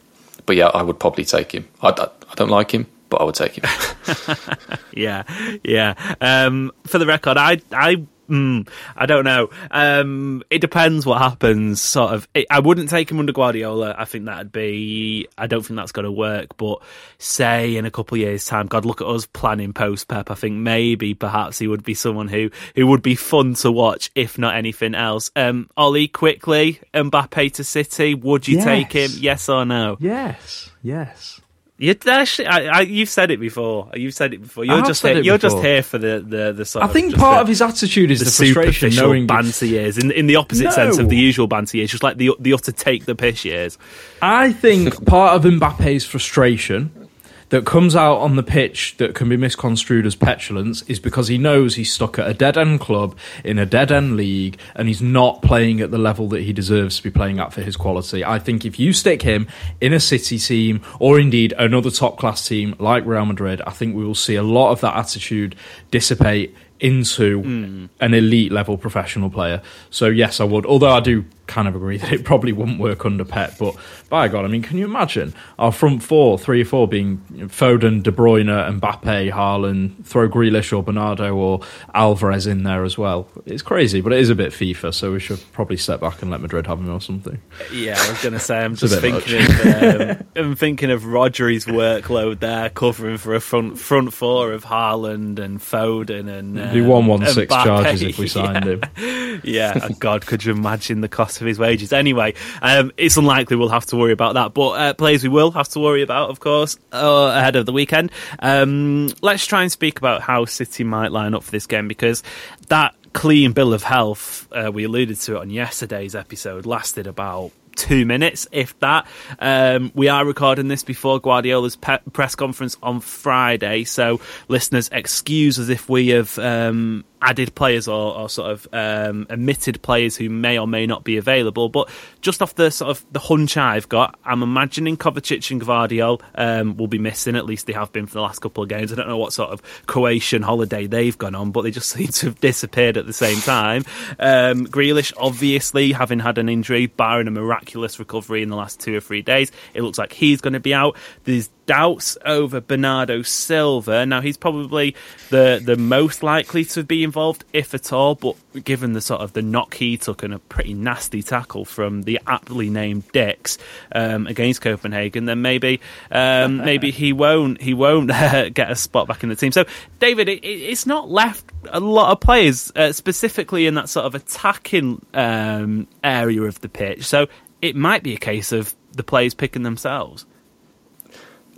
but 0.50 0.56
yeah, 0.56 0.70
I 0.70 0.82
would 0.82 1.00
probably 1.00 1.26
take 1.26 1.52
him. 1.52 1.68
I, 1.84 1.90
I, 1.90 2.06
I 2.06 2.34
don't 2.36 2.50
like 2.50 2.72
him, 2.72 2.88
but 3.10 3.18
I 3.18 3.24
would 3.24 3.36
take 3.36 3.54
him. 3.54 3.70
Yeah, 4.94 5.22
yeah. 5.64 5.94
Um, 6.20 6.72
for 6.88 6.98
the 6.98 7.06
record, 7.06 7.38
I, 7.38 7.62
I, 7.72 8.04
mm, 8.30 8.70
I 8.96 9.06
don't 9.06 9.24
know. 9.24 9.50
Um, 9.72 10.44
it 10.50 10.60
depends 10.60 11.06
what 11.06 11.22
happens. 11.22 11.82
Sort 11.82 12.14
of. 12.14 12.28
It, 12.34 12.46
I 12.50 12.60
wouldn't 12.60 12.90
take 12.90 13.10
him 13.10 13.20
under 13.20 13.32
Guardiola. 13.34 13.96
I 13.98 14.06
think 14.06 14.26
that'd 14.26 14.52
be. 14.52 15.28
I 15.38 15.48
don't 15.48 15.64
think 15.66 15.78
that's 15.78 15.92
going 15.92 16.06
to 16.06 16.12
work. 16.12 16.58
But 16.58 16.82
say 17.18 17.76
in 17.76 17.86
a 17.86 17.92
couple 17.92 18.16
of 18.16 18.20
years' 18.20 18.46
time, 18.46 18.68
God, 18.68 18.86
look 18.86 19.02
at 19.02 19.08
us 19.08 19.26
planning 19.26 19.74
post 19.74 20.08
Pep. 20.08 20.30
I 20.30 20.36
think 20.36 20.56
maybe, 20.56 21.14
perhaps 21.14 21.60
he 21.60 21.68
would 21.68 21.84
be 21.84 21.94
someone 21.94 22.28
who 22.28 22.52
who 22.76 22.86
would 22.88 23.02
be 23.02 23.16
fun 23.16 23.56
to 23.56 23.72
watch, 23.72 24.12
if 24.16 24.38
not 24.38 24.56
anything 24.56 24.96
else. 24.96 25.32
Um, 25.36 25.70
Oli, 25.76 26.08
quickly, 26.08 26.80
Mbappe 26.94 27.54
to 27.54 27.64
City. 27.64 28.14
Would 28.14 28.48
you 28.48 28.62
take 28.62 28.92
him? 28.92 29.10
Yes. 29.12 29.40
Yes 29.40 29.48
or 29.48 29.64
no? 29.64 29.96
Yes, 30.02 30.72
yes. 30.84 31.40
You 31.82 31.96
actually, 32.08 32.48
I, 32.48 32.80
I, 32.80 32.82
you've 32.82 33.08
said 33.08 33.32
it 33.32 33.40
before. 33.40 33.90
You've 33.94 34.14
said 34.14 34.34
it 34.34 34.42
before. 34.42 34.66
You're 34.66 34.82
just 34.82 35.02
here, 35.02 35.22
you're 35.22 35.38
just 35.38 35.60
here 35.60 35.82
for 35.82 35.98
the 35.98 36.20
the, 36.20 36.52
the 36.52 36.66
sort 36.66 36.84
I 36.84 36.90
think 36.90 37.12
just 37.12 37.22
part 37.22 37.38
the, 37.38 37.42
of 37.44 37.48
his 37.48 37.62
attitude 37.62 38.12
is 38.12 38.20
the, 38.20 38.26
the, 38.26 38.54
frustration, 38.54 38.94
knowing 38.96 39.26
banter 39.26 39.66
years, 39.66 39.98
in 39.98 40.12
in 40.12 40.28
the 40.28 40.36
opposite 40.36 40.74
sense 40.74 40.98
of 40.98 41.08
the 41.08 41.16
usual 41.16 41.48
banter 41.48 41.78
years, 41.78 41.90
just 41.90 42.04
like 42.04 42.18
the 42.18 42.32
the 42.38 42.52
utter 42.52 42.74
take 42.74 43.06
the 43.06 43.16
piss 43.16 43.46
years. 43.46 43.78
I 44.22 44.52
think 44.52 45.06
part 45.06 45.38
of 45.38 45.50
Mbappe's 45.50 46.04
frustration 46.04 47.09
that 47.50 47.66
comes 47.66 47.96
out 47.96 48.18
on 48.18 48.36
the 48.36 48.44
pitch 48.44 48.96
that 48.98 49.16
can 49.16 49.28
be 49.30 49.38
misconstrued 49.38 50.06
as 50.06 50.16
petulance 50.16 50.84
is 50.84 51.00
because 51.00 51.28
he 51.28 51.38
knows 51.38 51.76
he's 51.76 51.92
stuck 51.92 52.20
at 52.20 52.30
a 52.30 52.34
dead 52.34 52.58
end 52.58 52.80
club 52.80 53.18
in 53.44 53.58
a 53.58 53.66
dead 53.66 53.92
end 53.92 54.16
league 54.16 54.58
and 54.76 54.88
he's 54.88 55.02
not 55.02 55.42
playing 55.42 55.82
at 55.82 55.92
the 55.92 55.98
level 55.98 56.28
that 56.30 56.42
he 56.42 56.54
deserves 56.54 56.98
to 56.98 57.04
be 57.04 57.10
playing 57.10 57.40
at 57.40 57.52
for 57.52 57.62
his 57.62 57.76
quality. 57.76 58.24
I 58.24 58.40
think 58.40 58.66
if 58.66 58.80
you 58.80 58.94
stick 58.94 59.22
him 59.22 59.48
in 59.82 59.94
a 59.94 60.00
City 60.00 60.38
team 60.38 60.82
or 61.00 61.20
indeed 61.20 61.54
another 61.58 61.92
top 61.92 62.18
class 62.18 62.48
team 62.48 62.76
like 62.80 63.06
Real 63.06 63.26
Madrid, 63.26 63.62
I 63.66 63.72
think 63.72 63.96
we 63.96 64.06
will 64.06 64.16
see 64.16 64.36
a 64.36 64.44
lot 64.44 64.72
of 64.72 64.82
that 64.82 64.96
attitude 64.96 65.56
dissipate 65.92 66.56
into 66.80 67.90
an 68.00 68.14
elite 68.14 68.52
level 68.52 68.78
professional 68.78 69.30
player. 69.30 69.62
So 69.90 70.08
yes, 70.08 70.40
I 70.40 70.46
would. 70.46 70.66
Although 70.66 70.92
I 70.92 71.00
do 71.00 71.26
kind 71.50 71.68
of 71.68 71.76
agree 71.76 71.98
that 72.00 72.14
it 72.14 72.24
probably 72.24 72.54
wouldn't 72.54 72.80
work 72.80 73.06
under 73.06 73.26
Pep. 73.26 73.58
But 73.60 73.76
by 74.08 74.30
God, 74.30 74.46
I 74.46 74.48
mean, 74.48 74.62
can 74.62 74.78
you 74.78 74.86
imagine 74.86 75.34
our 75.58 75.72
front 75.72 76.02
four, 76.04 76.40
three 76.40 76.62
or 76.62 76.66
four 76.66 76.88
being 76.88 77.18
Foden, 77.50 78.02
De 78.04 78.12
Bruyne, 78.12 78.80
Mbappe, 78.80 79.32
Haaland, 79.32 80.06
throw 80.06 80.30
Grealish 80.30 80.76
or 80.76 80.84
Bernardo 80.84 81.36
or 81.36 81.62
Alvarez 81.94 82.48
in 82.48 82.64
there 82.64 82.84
as 82.86 82.98
well? 82.98 83.28
It's 83.46 83.62
crazy, 83.62 84.00
but 84.00 84.14
it 84.14 84.20
is 84.20 84.30
a 84.30 84.36
bit 84.36 84.52
FIFA. 84.52 84.94
So 84.94 85.12
we 85.12 85.20
should 85.20 85.44
probably 85.52 85.78
step 85.78 86.00
back 86.00 86.22
and 86.22 86.32
let 86.32 86.40
Madrid 86.40 86.68
have 86.68 86.80
him 86.80 86.90
or 86.90 87.02
something. 87.02 87.42
Yeah, 87.74 87.96
I 88.00 88.10
was 88.10 88.22
going 88.22 88.34
to 88.34 88.40
say 88.40 88.60
I'm 88.60 88.76
just 88.76 89.00
thinking 89.02 89.42
of 89.42 90.22
um, 90.22 90.28
I'm 90.36 90.56
thinking 90.56 90.92
of 90.92 91.06
Rodri's 91.06 91.66
workload 91.66 92.40
there, 92.40 92.70
covering 92.70 93.18
for 93.18 93.34
a 93.34 93.42
front 93.42 93.80
front 93.80 94.14
four 94.14 94.54
of 94.54 94.66
Haaland 94.66 95.40
and 95.40 95.60
Foden 95.60 96.30
and 96.30 96.60
um, 96.60 96.69
Do 96.74 96.86
one 96.86 97.08
one 97.08 97.26
six 97.28 97.54
charges 97.54 98.02
if 98.02 98.18
we 98.20 98.28
signed 98.30 98.66
Yeah. 98.66 98.72
him. 99.00 99.42
yeah, 99.44 99.80
oh 99.84 99.96
God, 100.00 100.26
could 100.26 100.44
you 100.44 100.52
imagine 100.54 101.02
the 101.02 101.08
cost 101.10 101.42
of 101.42 101.48
his 101.48 101.58
wages? 101.60 101.94
Anyway, 101.94 102.34
um, 102.62 102.92
it's 102.98 103.18
unlikely 103.18 103.56
we'll 103.56 103.70
have 103.70 103.86
to 103.88 103.96
worry 103.98 104.12
about 104.12 104.34
that, 104.36 104.54
but 104.54 104.70
uh, 104.72 104.94
players 104.94 105.24
we 105.24 105.30
will 105.30 105.52
have 105.52 105.68
to 105.70 105.80
worry 105.80 106.02
about, 106.02 106.30
of 106.30 106.40
course, 106.40 106.78
uh, 106.92 107.34
ahead 107.36 107.56
of 107.56 107.66
the 107.66 107.74
weekend. 107.74 108.12
Um, 108.40 109.10
let's 109.22 109.46
try 109.46 109.62
and 109.62 109.72
speak 109.72 110.00
about 110.00 110.22
how 110.22 110.46
City 110.46 110.84
might 110.84 111.12
line 111.12 111.34
up 111.34 111.44
for 111.44 111.52
this 111.52 111.68
game 111.68 111.88
because 111.88 112.24
that 112.68 112.96
clean 113.14 113.52
bill 113.54 113.74
of 113.74 113.84
health, 113.84 114.48
uh, 114.52 114.72
we 114.72 114.84
alluded 114.84 115.18
to 115.20 115.36
it 115.36 115.40
on 115.40 115.50
yesterday's 115.50 116.14
episode, 116.16 116.66
lasted 116.66 117.08
about 117.08 117.52
two 117.80 118.06
minutes, 118.06 118.48
if 118.52 118.78
that. 118.80 119.08
Um, 119.40 119.92
we 119.96 120.10
are 120.10 120.26
recording 120.26 120.68
this 120.68 120.84
before 120.84 121.20
Guardiola's 121.20 121.78
pe- 121.78 122.00
press 122.12 122.36
conference 122.36 122.78
on 122.84 123.00
Friday, 123.00 123.86
so 123.86 124.20
listeners, 124.50 124.90
excuse 124.92 125.58
us 125.58 125.70
if 125.70 125.88
we 125.88 126.10
have 126.10 126.38
um, 126.38 127.06
added 127.22 127.54
players 127.56 127.88
or, 127.88 128.16
or 128.16 128.30
sort 128.30 128.52
of 128.52 128.68
um, 128.74 129.28
omitted 129.30 129.82
players 129.82 130.16
who 130.16 130.30
may 130.30 130.58
or 130.58 130.68
may 130.68 130.86
not 130.86 131.04
be 131.04 131.18
available. 131.18 131.70
But 131.70 131.90
just 132.22 132.42
off 132.42 132.56
the 132.56 132.72
sort 132.72 132.92
of 132.92 133.06
the 133.12 133.20
hunch 133.20 133.58
I've 133.58 133.90
got, 133.90 134.18
I'm 134.24 134.44
imagining 134.44 134.98
Kovacic 134.98 135.52
and 135.52 135.62
Gvardiol 135.62 136.22
um, 136.36 136.78
will 136.78 136.88
be 136.88 137.00
missing. 137.00 137.36
At 137.36 137.46
least 137.46 137.68
they 137.68 137.74
have 137.74 137.92
been 137.92 138.06
for 138.06 138.14
the 138.14 138.22
last 138.22 138.40
couple 138.40 138.64
of 138.64 138.70
games. 138.70 138.92
I 138.92 138.96
don't 138.96 139.08
know 139.08 139.18
what 139.18 139.34
sort 139.34 139.52
of 139.52 139.62
Croatian 139.86 140.42
holiday 140.42 140.88
they've 140.88 141.18
gone 141.18 141.36
on, 141.36 141.52
but 141.52 141.64
they 141.64 141.72
just 141.72 141.90
seem 142.00 142.08
to 142.08 142.28
have 142.28 142.40
disappeared 142.40 142.98
at 142.98 143.06
the 143.06 143.14
same 143.14 143.40
time. 143.40 143.84
Um, 144.20 144.68
Grealish, 144.68 145.14
obviously, 145.18 145.92
having 145.92 146.20
had 146.20 146.38
an 146.38 146.50
injury, 146.50 146.88
barring 146.88 147.28
a 147.28 147.32
miraculous 147.32 148.00
recovery 148.00 148.44
in 148.44 148.50
the 148.50 148.56
last 148.56 148.80
two 148.80 148.96
or 148.96 149.02
three 149.02 149.22
days, 149.22 149.52
it 149.74 149.82
looks 149.82 149.98
like 149.98 150.14
he's 150.14 150.42
going 150.42 150.54
to 150.54 150.60
be 150.60 150.74
out. 150.74 150.96
There's 151.24 151.50
doubts 151.70 152.18
over 152.26 152.60
Bernardo 152.60 153.22
Silva. 153.22 154.04
Now 154.04 154.22
he's 154.22 154.38
probably 154.38 154.96
the 155.30 155.62
the 155.64 155.78
most 155.78 156.24
likely 156.24 156.66
to 156.66 156.84
be 156.84 157.04
involved, 157.04 157.46
if 157.54 157.76
at 157.76 157.94
all. 157.94 158.16
But 158.16 158.36
given 158.64 158.94
the 158.94 159.02
sort 159.02 159.22
of 159.22 159.34
the 159.34 159.44
knock 159.44 159.76
he 159.76 159.96
took 159.96 160.24
and 160.24 160.34
a 160.34 160.40
pretty 160.40 160.74
nasty 160.74 161.22
tackle 161.22 161.66
from 161.66 162.02
the 162.02 162.20
aptly 162.26 162.72
named 162.72 163.04
Diks 163.12 163.60
um, 163.92 164.26
against 164.26 164.62
Copenhagen, 164.62 165.26
then 165.26 165.44
maybe 165.44 165.80
um, 166.10 166.58
maybe 166.66 166.90
he 166.90 167.14
won't 167.14 167.62
he 167.62 167.76
won't 167.76 168.08
get 168.10 168.72
a 168.72 168.76
spot 168.76 169.08
back 169.08 169.22
in 169.22 169.30
the 169.30 169.36
team. 169.36 169.52
So 169.52 169.66
David, 170.00 170.28
it, 170.28 170.44
it's 170.44 170.88
not 170.88 171.08
left 171.08 171.46
a 171.70 171.80
lot 171.80 172.12
of 172.14 172.20
players 172.20 172.72
uh, 172.76 172.94
specifically 172.94 173.68
in 173.68 173.76
that 173.76 173.90
sort 173.90 174.08
of 174.08 174.16
attacking 174.16 175.06
um, 175.14 175.88
area 176.04 176.42
of 176.42 176.60
the 176.62 176.70
pitch. 176.70 177.06
So 177.06 177.28
it 177.62 177.76
might 177.76 178.02
be 178.02 178.16
a 178.16 178.20
case 178.20 178.52
of 178.52 178.76
the 178.94 179.04
players 179.04 179.36
picking 179.36 179.62
themselves. 179.62 180.26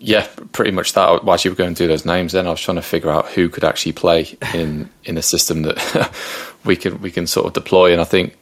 Yeah, 0.03 0.27
pretty 0.51 0.71
much 0.71 0.93
that. 0.93 1.23
While 1.23 1.37
you 1.43 1.51
were 1.51 1.55
going 1.55 1.75
through 1.75 1.87
those 1.87 2.05
names, 2.05 2.31
then 2.31 2.47
I 2.47 2.49
was 2.49 2.59
trying 2.59 2.77
to 2.77 2.81
figure 2.81 3.11
out 3.11 3.27
who 3.27 3.49
could 3.49 3.63
actually 3.63 3.91
play 3.91 4.35
in 4.51 4.89
in 5.05 5.17
a 5.17 5.21
system 5.21 5.61
that 5.61 6.11
we 6.65 6.75
can 6.75 6.99
we 7.01 7.11
can 7.11 7.27
sort 7.27 7.45
of 7.45 7.53
deploy. 7.53 7.91
And 7.91 8.01
I 8.01 8.05
think 8.05 8.35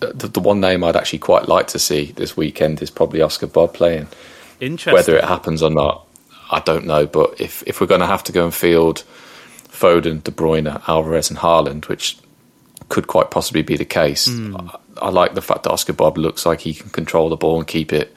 the, 0.00 0.28
the, 0.28 0.40
one 0.40 0.60
name 0.60 0.82
I'd 0.82 0.96
actually 0.96 1.18
quite 1.18 1.48
like 1.48 1.66
to 1.68 1.78
see 1.78 2.12
this 2.12 2.34
weekend 2.34 2.80
is 2.80 2.90
probably 2.90 3.20
Oscar 3.20 3.46
Bobb 3.46 3.74
playing. 3.74 4.08
Interesting. 4.58 4.94
Whether 4.94 5.16
it 5.16 5.24
happens 5.24 5.62
or 5.62 5.70
not, 5.70 6.06
I 6.50 6.60
don't 6.60 6.86
know. 6.86 7.06
But 7.06 7.42
if 7.42 7.62
if 7.66 7.78
we're 7.78 7.86
going 7.86 8.00
to 8.00 8.06
have 8.06 8.24
to 8.24 8.32
go 8.32 8.44
and 8.44 8.54
field 8.54 9.04
Foden, 9.68 10.24
De 10.24 10.30
Bruyne, 10.30 10.82
Alvarez, 10.88 11.28
and 11.28 11.38
Haaland, 11.38 11.88
which 11.88 12.16
could 12.88 13.06
quite 13.06 13.30
possibly 13.30 13.60
be 13.60 13.76
the 13.76 13.84
case, 13.84 14.28
mm. 14.28 14.78
I, 14.96 15.08
I 15.08 15.10
like 15.10 15.34
the 15.34 15.42
fact 15.42 15.64
that 15.64 15.72
Oscar 15.72 15.92
Bobb 15.92 16.16
looks 16.16 16.46
like 16.46 16.60
he 16.60 16.72
can 16.72 16.88
control 16.88 17.28
the 17.28 17.36
ball 17.36 17.58
and 17.58 17.66
keep 17.66 17.92
it 17.92 18.16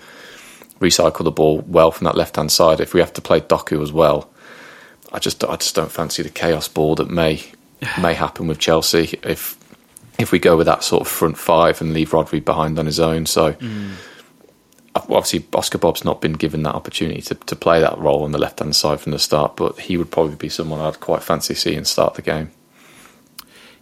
recycle 0.80 1.24
the 1.24 1.32
ball 1.32 1.60
well 1.68 1.92
from 1.92 2.06
that 2.06 2.16
left 2.16 2.36
hand 2.36 2.52
side. 2.52 2.80
If 2.80 2.94
we 2.94 3.00
have 3.00 3.14
to 3.14 3.22
play 3.22 3.42
Doku 3.42 3.82
as 3.82 3.92
well, 3.92 4.30
I 5.12 5.20
just 5.20 5.44
I 5.44 5.56
just 5.56 5.76
don't 5.76 5.92
fancy 5.92 6.24
the 6.24 6.30
chaos 6.30 6.68
ball 6.68 6.96
that 6.96 7.10
may 7.10 7.44
may 8.02 8.14
happen 8.14 8.48
with 8.48 8.60
Chelsea 8.60 9.20
if 9.24 9.58
if 10.18 10.32
we 10.32 10.40
go 10.40 10.58
with 10.58 10.68
that 10.68 10.84
sort 10.84 11.02
of 11.02 11.08
front 11.08 11.38
five 11.38 11.82
and 11.82 11.94
leave 11.94 12.12
Rodri 12.12 12.44
behind 12.44 12.80
on 12.80 12.86
his 12.86 13.00
own. 13.00 13.26
So. 13.26 13.54
Mm. 13.54 13.92
Obviously, 14.96 15.46
Oscar 15.54 15.78
Bobb's 15.78 16.04
not 16.04 16.20
been 16.20 16.34
given 16.34 16.64
that 16.64 16.74
opportunity 16.74 17.22
to, 17.22 17.36
to 17.36 17.56
play 17.56 17.80
that 17.80 17.98
role 18.00 18.24
on 18.24 18.32
the 18.32 18.40
left 18.40 18.60
hand 18.60 18.76
side 18.76 19.00
from 19.00 19.12
the 19.12 19.20
start, 19.20 19.56
but 19.56 19.80
he 19.80 19.96
would 19.96 20.12
probably 20.12 20.36
be 20.36 20.50
someone 20.50 20.82
I'd 20.82 21.00
quite 21.00 21.24
fancy 21.24 21.54
seeing 21.54 21.86
start 21.86 22.16
the 22.16 22.24
game. 22.24 22.52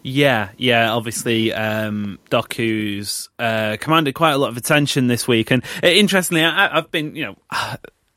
Yeah, 0.08 0.52
yeah. 0.56 0.94
Obviously, 0.94 1.52
um, 1.52 2.18
Doku's 2.30 3.28
uh, 3.38 3.76
commanded 3.78 4.16
quite 4.16 4.32
a 4.32 4.38
lot 4.38 4.48
of 4.48 4.56
attention 4.56 5.08
this 5.08 5.28
week, 5.28 5.52
and 5.52 5.62
uh, 5.84 5.88
interestingly, 5.88 6.46
I, 6.46 6.76
have 6.76 6.90
been, 6.92 7.14
you 7.14 7.26
know, 7.26 7.36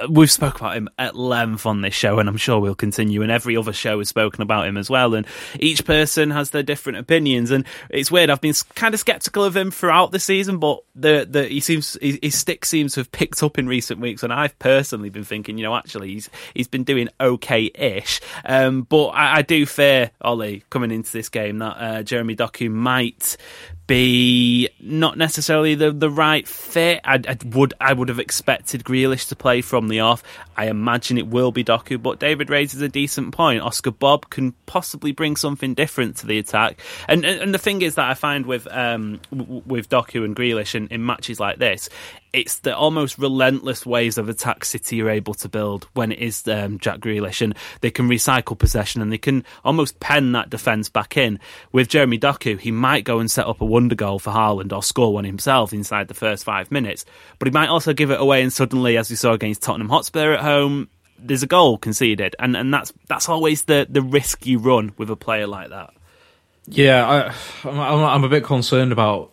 we've 0.09 0.31
spoke 0.31 0.59
about 0.59 0.77
him 0.77 0.89
at 0.99 1.17
length 1.17 1.67
on 1.67 1.81
this 1.83 1.95
show, 1.95 2.19
and 2.19 2.29
I'm 2.29 2.37
sure 2.37 2.61
we'll 2.61 2.75
continue. 2.75 3.23
And 3.23 3.31
every 3.31 3.57
other 3.57 3.73
show 3.73 3.99
has 3.99 4.09
spoken 4.09 4.43
about 4.43 4.67
him 4.67 4.77
as 4.77 4.89
well. 4.89 5.15
And 5.15 5.27
each 5.59 5.85
person 5.85 6.31
has 6.31 6.51
their 6.51 6.63
different 6.63 6.99
opinions. 6.99 7.51
And 7.51 7.65
it's 7.89 8.11
weird. 8.11 8.31
I've 8.31 8.41
been 8.41 8.55
kind 8.75 8.95
of 8.95 9.01
skeptical 9.01 9.45
of 9.45 9.57
him 9.57 9.71
throughout 9.71 10.13
the 10.13 10.21
season, 10.21 10.59
but 10.59 10.81
the 10.95 11.27
the 11.29 11.47
he 11.47 11.61
seems 11.61 11.97
his 12.01 12.39
stick 12.39 12.65
seems 12.65 12.95
to 12.95 13.01
have 13.01 13.13
picked 13.13 13.43
up 13.43 13.59
in 13.59 13.67
recent 13.67 14.01
weeks. 14.01 14.23
And 14.23 14.33
I've 14.33 14.59
personally 14.59 15.11
been 15.11 15.25
thinking, 15.25 15.59
you 15.59 15.65
know, 15.65 15.75
actually 15.75 16.13
he's 16.13 16.31
he's 16.55 16.69
been 16.69 16.85
doing 16.85 17.09
okay-ish. 17.21 18.21
Um, 18.45 18.83
but 18.83 19.09
I, 19.09 19.39
I, 19.39 19.43
do 19.43 19.67
fear 19.67 20.11
Oli 20.23 20.63
coming 20.71 20.91
into 20.91 21.13
this 21.13 21.29
game 21.29 21.59
that 21.59 21.77
uh, 21.77 22.03
Jeremy 22.03 22.37
Doku 22.37 22.71
might 22.71 23.37
be 23.91 24.69
not 24.79 25.19
necessarily 25.19 25.75
the 25.75 25.91
the 25.91 26.09
right 26.09 26.47
fit. 26.47 27.01
I, 27.03 27.21
I, 27.27 27.37
would 27.45 27.75
I 27.81 27.93
would 27.93 28.09
have 28.09 28.21
expected 28.21 28.85
Grealish 28.85 29.31
to 29.31 29.37
play 29.37 29.63
from 29.63 29.89
the 29.89 29.99
off. 29.99 30.23
I 30.57 30.67
imagine 30.67 31.19
it 31.19 31.27
will 31.27 31.51
be 31.51 31.65
Doku, 31.65 32.01
but 32.01 32.21
David 32.21 32.51
raises 32.51 32.81
a 32.83 32.89
decent 32.89 33.35
point. 33.35 33.63
Oscar 33.63 33.91
Bobb 33.91 34.31
can 34.31 34.53
possibly 34.67 35.11
bring 35.11 35.35
something 35.35 35.75
different 35.75 36.19
to 36.19 36.29
the 36.29 36.39
attack. 36.39 36.81
And 37.09 37.25
and, 37.25 37.41
and 37.41 37.53
the 37.53 37.59
thing 37.59 37.83
is 37.83 37.97
that 37.97 38.09
I 38.09 38.15
find 38.15 38.47
with 38.47 38.69
um 38.71 39.21
with 39.33 39.89
Doku 39.89 40.25
and 40.25 40.37
Grealish 40.37 40.77
in, 40.77 40.87
in 40.87 41.05
matches 41.05 41.41
like 41.41 41.59
this 41.59 41.89
it's 42.33 42.59
the 42.61 42.77
almost 42.77 43.19
relentless 43.19 43.85
ways 43.85 44.19
of 44.19 44.29
attack 44.29 44.65
City 44.65 45.03
are 45.03 45.11
able 45.11 45.35
to 45.35 45.49
build 45.49 45.89
when 45.95 46.13
it 46.13 46.19
is 46.19 46.47
um, 46.49 46.79
Jack 46.79 47.01
Grealish, 47.01 47.43
and 47.43 47.55
they 47.81 47.91
can 47.91 48.09
recycle 48.09 48.59
possession 48.59 49.03
and 49.03 49.13
they 49.13 49.19
can 49.19 49.45
almost 49.65 50.01
pen 50.01 50.33
that 50.33 50.51
defence 50.51 50.89
back 50.89 51.17
in. 51.17 51.39
With 51.73 51.89
Jeremy 51.89 52.19
Doku, 52.19 52.59
he 52.59 52.71
might 52.71 53.05
go 53.05 53.19
and 53.19 53.31
set 53.31 53.47
up 53.47 53.61
a 53.61 53.65
wonder 53.65 53.95
goal 53.95 54.19
for 54.19 54.31
Haaland 54.31 54.73
or 54.73 54.83
score 54.83 55.13
one 55.13 55.25
himself 55.25 55.73
inside 55.73 56.09
the 56.09 56.15
first 56.15 56.45
five 56.45 56.71
minutes, 56.71 57.05
but 57.39 57.49
he 57.49 57.53
might 57.53 57.69
also 57.69 57.93
give 57.93 58.11
it 58.11 58.21
away, 58.21 58.43
and 58.43 58.53
suddenly, 58.53 58.97
as 58.97 59.11
we 59.11 59.17
saw 59.17 59.33
against 59.33 59.63
Tottenham 59.63 59.89
Hotspur 59.89 60.33
at 60.35 60.41
home, 60.41 60.89
there's 61.19 61.43
a 61.43 61.47
goal 61.47 61.79
conceded, 61.79 62.37
and 62.39 62.57
and 62.57 62.73
that's 62.73 62.93
that's 63.09 63.29
always 63.29 63.65
the 63.65 63.87
the 63.89 64.03
risk 64.03 64.47
you 64.47 64.59
run 64.59 64.93
with 64.97 65.11
a 65.11 65.17
player 65.17 65.47
like 65.47 65.71
that. 65.71 65.93
Yeah, 66.67 67.33
I, 67.65 67.69
I'm, 67.69 67.79
I'm 67.81 68.25
a 68.25 68.29
bit 68.29 68.45
concerned 68.45 68.93
about 68.93 69.33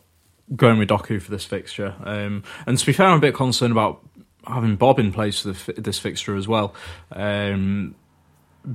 going 0.55 0.79
with 0.79 0.89
Doku 0.89 1.21
for 1.21 1.31
this 1.31 1.45
fixture. 1.45 1.95
Um, 2.03 2.43
and 2.65 2.77
to 2.77 2.85
be 2.85 2.93
fair, 2.93 3.07
I'm 3.07 3.17
a 3.17 3.21
bit 3.21 3.33
concerned 3.33 3.71
about 3.71 4.01
having 4.45 4.75
Bobb 4.75 4.99
in 4.99 5.11
place 5.11 5.41
for 5.41 5.51
the, 5.51 5.81
this 5.81 5.99
fixture 5.99 6.35
as 6.35 6.47
well, 6.47 6.73
um, 7.11 7.95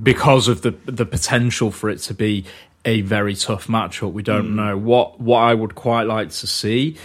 because 0.01 0.47
of 0.47 0.61
the 0.61 0.71
the 0.85 1.05
potential 1.05 1.71
for 1.71 1.89
it 1.89 1.99
to 1.99 2.13
be 2.13 2.45
a 2.85 3.01
very 3.01 3.35
tough 3.35 3.67
matchup. 3.67 4.13
We 4.13 4.23
don't 4.23 4.51
mm. 4.51 4.55
know 4.55 4.77
what 4.77 5.19
what 5.19 5.39
I 5.39 5.53
would 5.53 5.75
quite 5.75 6.03
like 6.03 6.29
to 6.29 6.47
see 6.47 6.97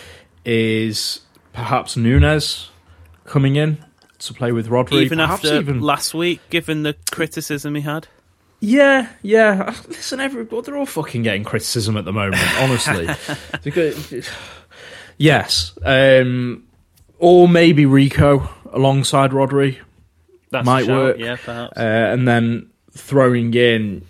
is 0.45 1.21
perhaps 1.53 1.97
Nunes 1.97 2.71
coming 3.25 3.57
in 3.57 3.85
to 4.21 4.35
play 4.35 4.53
with 4.53 4.69
Rodri, 4.69 5.03
even 5.03 5.19
perhaps 5.19 5.45
after 5.45 5.61
even... 5.61 5.81
last 5.81 6.15
week, 6.15 6.41
given 6.51 6.83
the 6.83 6.97
criticism 7.11 7.75
he 7.75 7.83
had. 7.83 8.09
Yeah, 8.61 9.09
yeah. 9.23 9.75
Listen, 9.89 10.21
every 10.21 10.45
they're 10.45 10.77
all 10.77 10.87
fucking 10.87 11.23
getting 11.23 11.45
criticism 11.45 11.97
at 11.97 12.05
the 12.05 12.13
moment. 12.13 12.43
Honestly, 12.59 13.09
yes, 15.19 15.77
um, 15.85 16.65
or 17.19 17.49
maybe 17.49 17.85
Rico 17.85 18.49
alongside 18.73 19.33
Rodri 19.33 19.79
That's 20.51 20.65
might 20.65 20.87
work. 20.87 21.19
Yeah, 21.19 21.37
perhaps. 21.37 21.77
Uh, 21.77 21.81
and 22.13 22.27
then 22.27 22.71
throwing 22.93 23.53
in 23.55 24.07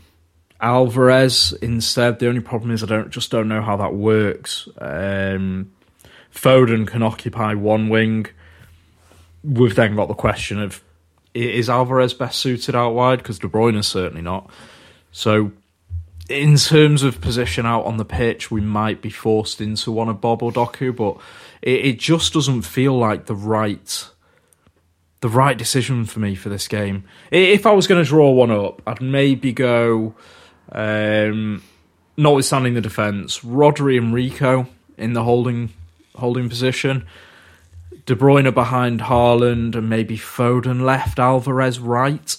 Alvarez 0.60 1.52
instead. 1.60 2.18
The 2.18 2.28
only 2.28 2.40
problem 2.40 2.70
is 2.70 2.82
I 2.82 2.86
don't 2.86 3.10
just 3.10 3.30
don't 3.30 3.48
know 3.48 3.62
how 3.62 3.76
that 3.76 3.94
works. 3.94 4.68
Um, 4.78 5.72
Foden 6.32 6.86
can 6.86 7.02
occupy 7.02 7.54
one 7.54 7.88
wing. 7.88 8.26
We've 9.42 9.74
then 9.74 9.96
got 9.96 10.08
the 10.08 10.14
question 10.14 10.60
of 10.60 10.82
is 11.34 11.70
Alvarez 11.70 12.14
best 12.14 12.38
suited 12.40 12.74
out 12.74 12.94
wide? 12.94 13.18
Because 13.18 13.38
De 13.38 13.48
Bruyne 13.48 13.76
is 13.76 13.86
certainly 13.86 14.22
not. 14.22 14.50
So, 15.12 15.52
in 16.28 16.56
terms 16.56 17.02
of 17.02 17.20
position 17.20 17.64
out 17.64 17.84
on 17.84 17.96
the 17.96 18.04
pitch, 18.04 18.50
we 18.50 18.60
might 18.60 19.00
be 19.00 19.10
forced 19.10 19.60
into 19.60 19.90
one 19.90 20.08
of 20.08 20.20
Bobb 20.20 20.42
or 20.42 20.52
Doku, 20.52 20.94
but 20.94 21.16
it, 21.62 21.84
it 21.84 21.98
just 21.98 22.32
doesn't 22.32 22.62
feel 22.62 22.96
like 22.96 23.26
the 23.26 23.34
right 23.34 24.08
the 25.20 25.28
right 25.28 25.58
decision 25.58 26.04
for 26.04 26.20
me 26.20 26.36
for 26.36 26.48
this 26.48 26.68
game. 26.68 27.02
If 27.32 27.66
I 27.66 27.72
was 27.72 27.88
going 27.88 28.02
to 28.02 28.08
draw 28.08 28.30
one 28.30 28.52
up, 28.52 28.80
I'd 28.86 29.02
maybe 29.02 29.52
go, 29.52 30.14
um, 30.70 31.62
notwithstanding 32.16 32.74
the 32.74 32.80
defence, 32.80 33.40
Rodri 33.40 33.98
and 33.98 34.14
Rico 34.14 34.68
in 34.96 35.14
the 35.14 35.24
holding 35.24 35.70
holding 36.14 36.48
position. 36.48 37.06
De 38.06 38.14
Bruyne 38.14 38.54
behind 38.54 39.00
Haaland 39.00 39.74
and 39.74 39.90
maybe 39.90 40.16
Foden 40.16 40.82
left, 40.82 41.18
Alvarez 41.18 41.78
right. 41.78 42.36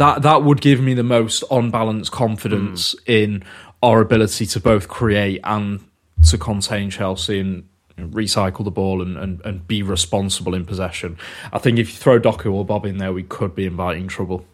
That 0.00 0.22
that 0.22 0.44
would 0.44 0.62
give 0.62 0.80
me 0.80 0.94
the 0.94 1.02
most 1.02 1.44
on 1.50 1.70
balance 1.70 2.08
confidence 2.08 2.94
mm. 2.94 3.00
in 3.06 3.44
our 3.82 4.00
ability 4.00 4.46
to 4.46 4.58
both 4.58 4.88
create 4.88 5.42
and 5.44 5.84
to 6.26 6.38
contain 6.38 6.88
Chelsea 6.88 7.38
and 7.38 7.68
recycle 7.98 8.64
the 8.64 8.70
ball 8.70 9.02
and, 9.02 9.18
and, 9.18 9.42
and 9.44 9.68
be 9.68 9.82
responsible 9.82 10.54
in 10.54 10.64
possession. 10.64 11.18
I 11.52 11.58
think 11.58 11.78
if 11.78 11.90
you 11.90 11.98
throw 11.98 12.18
Doku 12.18 12.50
or 12.50 12.64
Bobb 12.64 12.86
in 12.86 12.96
there, 12.96 13.12
we 13.12 13.24
could 13.24 13.54
be 13.54 13.66
inviting 13.66 14.08
trouble. 14.08 14.46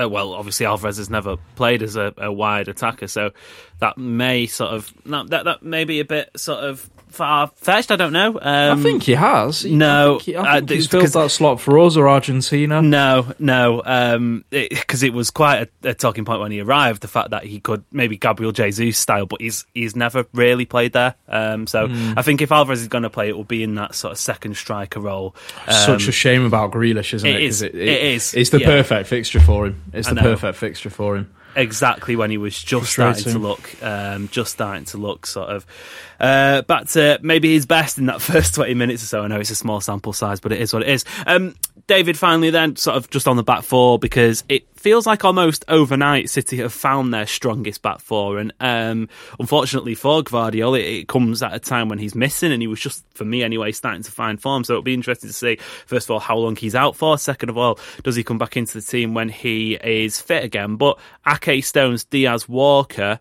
Uh, 0.00 0.08
well, 0.08 0.32
obviously 0.32 0.64
Alvarez 0.64 0.98
has 0.98 1.10
never 1.10 1.36
played 1.56 1.82
as 1.82 1.96
a, 1.96 2.14
a, 2.16 2.32
wide 2.32 2.68
attacker, 2.68 3.08
so 3.08 3.32
that 3.80 3.98
may 3.98 4.46
sort 4.46 4.70
of 4.70 4.94
that 5.06 5.42
that 5.44 5.64
may 5.64 5.82
be 5.82 5.98
a 5.98 6.04
bit 6.04 6.30
sort 6.36 6.62
of 6.62 6.88
far 7.16 7.48
fetched. 7.56 7.90
I 7.90 7.96
don't 7.96 8.12
know. 8.12 8.38
Um, 8.40 8.78
I 8.78 8.82
think 8.82 9.02
he 9.02 9.12
has. 9.12 9.64
No, 9.64 10.16
I 10.16 10.18
think, 10.18 10.22
he, 10.22 10.36
I 10.36 10.58
think 10.58 10.70
uh, 10.70 10.74
he's 10.74 10.86
filled 10.86 11.06
that 11.06 11.30
slot 11.30 11.60
for 11.60 11.78
us 11.78 11.96
or 11.96 12.08
Argentina. 12.08 12.82
No, 12.82 13.32
no, 13.38 13.78
because 13.78 14.14
um, 14.14 14.44
it, 14.50 15.02
it, 15.02 15.12
was 15.12 15.30
quite 15.30 15.68
a, 15.82 15.90
a, 15.90 15.94
talking 15.94 16.24
point 16.24 16.40
when 16.40 16.52
he 16.52 16.60
arrived. 16.60 17.02
The 17.02 17.08
fact 17.08 17.30
that 17.30 17.44
he 17.44 17.60
could 17.60 17.84
maybe 17.90 18.16
Gabriel 18.16 18.52
Jesus 18.52 18.98
style, 18.98 19.26
but 19.26 19.40
he's 19.40 19.66
he's 19.74 19.96
never 19.96 20.26
really 20.32 20.66
played 20.66 20.92
there. 20.92 21.14
Um, 21.28 21.66
so 21.66 21.88
mm. 21.88 22.14
I 22.16 22.22
think 22.22 22.42
if 22.42 22.52
Alvarez 22.52 22.82
is 22.82 22.88
going 22.88 23.04
to 23.04 23.10
play, 23.10 23.28
it 23.28 23.36
will 23.36 23.44
be 23.44 23.62
in 23.62 23.74
that 23.76 23.94
sort 23.94 24.12
of 24.12 24.18
second 24.18 24.56
striker 24.56 25.00
role. 25.00 25.34
Such 25.66 26.04
a 26.04 26.08
um, 26.08 26.12
shame 26.12 26.44
about 26.44 26.70
Grealish, 26.70 27.14
isn't 27.14 27.28
it? 27.28 27.36
It 27.36 27.42
is. 27.42 27.62
It, 27.62 27.74
it, 27.74 27.88
it 27.88 28.02
is. 28.04 28.34
It's 28.34 28.50
the 28.50 28.60
yeah. 28.60 28.66
perfect 28.66 29.08
fixture 29.08 29.40
for 29.40 29.66
him. 29.66 29.82
It's 29.92 30.08
the 30.08 30.16
perfect 30.16 30.58
fixture 30.58 30.90
for 30.90 31.16
him 31.16 31.34
exactly 31.56 32.14
when 32.14 32.30
he 32.30 32.38
was 32.38 32.56
just 32.62 32.92
starting 32.92 33.32
to 33.32 33.38
look, 33.38 33.82
um, 33.82 34.28
just 34.28 34.52
starting 34.52 34.84
to 34.86 34.98
look 34.98 35.26
sort 35.26 35.48
of 35.48 35.66
uh, 36.20 36.62
back 36.62 36.86
to 36.88 37.18
maybe 37.22 37.52
his 37.52 37.66
best 37.66 37.98
in 37.98 38.06
that 38.06 38.20
first 38.22 38.54
twenty 38.54 38.74
minutes 38.74 39.02
or 39.02 39.06
so. 39.06 39.22
I 39.22 39.26
know 39.26 39.40
it's 39.40 39.50
a 39.50 39.56
small 39.56 39.80
sample 39.80 40.12
size, 40.12 40.38
but 40.38 40.52
it 40.52 40.60
is 40.60 40.72
what 40.72 40.82
it 40.82 40.88
is. 40.88 41.04
Um, 41.26 41.54
David, 41.86 42.18
finally, 42.18 42.50
then, 42.50 42.74
sort 42.74 42.96
of 42.96 43.08
just 43.10 43.28
on 43.28 43.36
the 43.36 43.44
back 43.44 43.62
four, 43.62 43.96
because 43.98 44.42
it 44.48 44.66
feels 44.76 45.06
like 45.06 45.24
almost 45.24 45.64
overnight 45.68 46.28
City 46.28 46.56
have 46.56 46.72
found 46.72 47.14
their 47.14 47.26
strongest 47.26 47.80
back 47.80 48.00
four. 48.00 48.38
And 48.38 48.52
um, 48.58 49.08
unfortunately 49.38 49.94
for 49.94 50.22
Gvardiol, 50.22 50.78
it, 50.78 50.84
it, 50.84 51.08
comes 51.08 51.44
at 51.44 51.54
a 51.54 51.60
time 51.60 51.88
when 51.88 51.98
he's 51.98 52.16
missing, 52.16 52.50
and 52.50 52.60
he 52.60 52.66
was 52.66 52.80
just, 52.80 53.04
for 53.14 53.24
me 53.24 53.44
anyway, 53.44 53.70
starting 53.70 54.02
to 54.02 54.10
find 54.10 54.42
form. 54.42 54.64
So 54.64 54.72
it'll 54.72 54.82
be 54.82 54.94
interesting 54.94 55.28
to 55.28 55.34
see, 55.34 55.56
first 55.86 56.06
of 56.06 56.10
all, 56.10 56.20
how 56.20 56.36
long 56.36 56.56
he's 56.56 56.74
out 56.74 56.96
for. 56.96 57.18
Second 57.18 57.50
of 57.50 57.58
all, 57.58 57.78
does 58.02 58.16
he 58.16 58.24
come 58.24 58.38
back 58.38 58.56
into 58.56 58.74
the 58.74 58.86
team 58.86 59.14
when 59.14 59.28
he 59.28 59.74
is 59.74 60.20
fit 60.20 60.42
again? 60.42 60.76
But 60.76 60.98
Ake, 61.26 61.64
Stones, 61.64 62.02
Dias, 62.02 62.48
Walker 62.48 63.20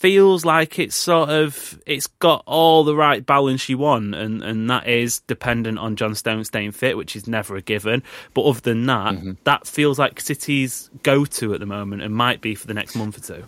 feels 0.00 0.46
like 0.46 0.78
it's 0.78 0.96
sort 0.96 1.28
of 1.28 1.78
it's 1.84 2.06
got 2.06 2.42
all 2.46 2.84
the 2.84 2.96
right 2.96 3.24
balance 3.26 3.68
you 3.68 3.76
want 3.76 4.14
and 4.14 4.42
and 4.42 4.70
that 4.70 4.88
is 4.88 5.20
dependent 5.20 5.78
on 5.78 5.94
John 5.94 6.14
Stones 6.14 6.48
staying 6.48 6.72
fit 6.72 6.96
which 6.96 7.14
is 7.14 7.28
never 7.28 7.54
a 7.54 7.60
given. 7.60 8.02
But 8.32 8.44
other 8.44 8.60
than 8.60 8.86
that 8.86 9.14
mm-hmm. 9.14 9.32
that 9.44 9.66
feels 9.66 9.98
like 9.98 10.18
City's 10.18 10.88
go 11.02 11.26
to 11.26 11.52
at 11.52 11.60
the 11.60 11.66
moment 11.66 12.00
and 12.00 12.14
might 12.14 12.40
be 12.40 12.54
for 12.54 12.66
the 12.66 12.72
next 12.72 12.96
month 12.96 13.18
or 13.18 13.34
two. 13.34 13.44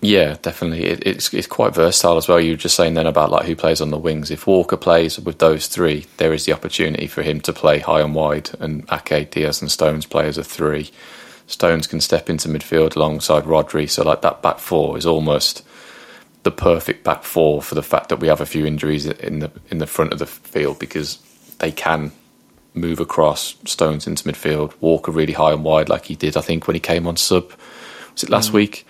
Yeah 0.00 0.36
definitely. 0.42 0.86
It, 0.86 1.06
it's 1.06 1.32
it's 1.32 1.46
quite 1.46 1.72
versatile 1.72 2.16
as 2.16 2.26
well. 2.26 2.40
You 2.40 2.54
were 2.54 2.56
just 2.56 2.74
saying 2.74 2.94
then 2.94 3.06
about 3.06 3.30
like 3.30 3.46
who 3.46 3.54
plays 3.54 3.80
on 3.80 3.90
the 3.90 3.96
wings. 3.98 4.32
If 4.32 4.48
Walker 4.48 4.76
plays 4.76 5.20
with 5.20 5.38
those 5.38 5.68
three 5.68 6.06
there 6.16 6.32
is 6.32 6.46
the 6.46 6.52
opportunity 6.52 7.06
for 7.06 7.22
him 7.22 7.40
to 7.42 7.52
play 7.52 7.78
high 7.78 8.00
and 8.00 8.12
wide 8.12 8.50
and 8.58 8.84
Ake 8.90 9.30
Dias 9.30 9.62
and 9.62 9.70
Stones 9.70 10.04
play 10.04 10.26
as 10.26 10.36
a 10.36 10.42
three 10.42 10.90
Stones 11.46 11.86
can 11.86 12.00
step 12.00 12.30
into 12.30 12.48
midfield 12.48 12.96
alongside 12.96 13.44
Rodri. 13.44 13.88
So 13.88 14.02
like 14.02 14.22
that 14.22 14.42
back 14.42 14.58
four 14.58 14.96
is 14.96 15.06
almost 15.06 15.64
the 16.42 16.50
perfect 16.50 17.04
back 17.04 17.22
four 17.22 17.62
for 17.62 17.74
the 17.74 17.82
fact 17.82 18.08
that 18.08 18.20
we 18.20 18.28
have 18.28 18.40
a 18.40 18.46
few 18.46 18.66
injuries 18.66 19.06
in 19.06 19.40
the 19.40 19.50
in 19.70 19.78
the 19.78 19.86
front 19.86 20.12
of 20.12 20.18
the 20.18 20.26
field 20.26 20.78
because 20.78 21.18
they 21.58 21.72
can 21.72 22.12
move 22.74 23.00
across 23.00 23.56
Stones 23.64 24.06
into 24.06 24.24
midfield, 24.24 24.74
Walker 24.80 25.12
really 25.12 25.32
high 25.32 25.52
and 25.52 25.64
wide 25.64 25.88
like 25.88 26.06
he 26.06 26.16
did 26.16 26.36
I 26.36 26.40
think 26.40 26.66
when 26.66 26.74
he 26.74 26.80
came 26.80 27.06
on 27.06 27.16
sub 27.16 27.52
was 28.12 28.24
it 28.24 28.30
last 28.30 28.50
mm. 28.50 28.54
week 28.54 28.86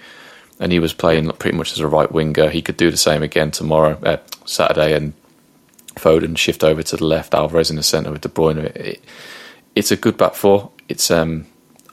and 0.60 0.72
he 0.72 0.78
was 0.78 0.92
playing 0.92 1.30
pretty 1.32 1.56
much 1.56 1.72
as 1.72 1.80
a 1.80 1.88
right 1.88 2.10
winger. 2.10 2.50
He 2.50 2.62
could 2.62 2.76
do 2.76 2.90
the 2.90 2.96
same 2.96 3.22
again 3.22 3.50
tomorrow, 3.50 3.98
uh, 4.02 4.18
Saturday, 4.44 4.94
and 4.94 5.12
Foden 5.96 6.38
shift 6.38 6.62
over 6.62 6.82
to 6.82 6.96
the 6.96 7.04
left, 7.04 7.34
Alvarez 7.34 7.70
in 7.70 7.76
the 7.76 7.82
centre 7.82 8.10
with 8.10 8.20
De 8.20 8.28
Bruyne. 8.28 8.64
It, 8.76 9.04
it's 9.74 9.90
a 9.90 9.96
good 9.96 10.16
back 10.16 10.34
four. 10.34 10.70
It's 10.88 11.10
um, 11.10 11.46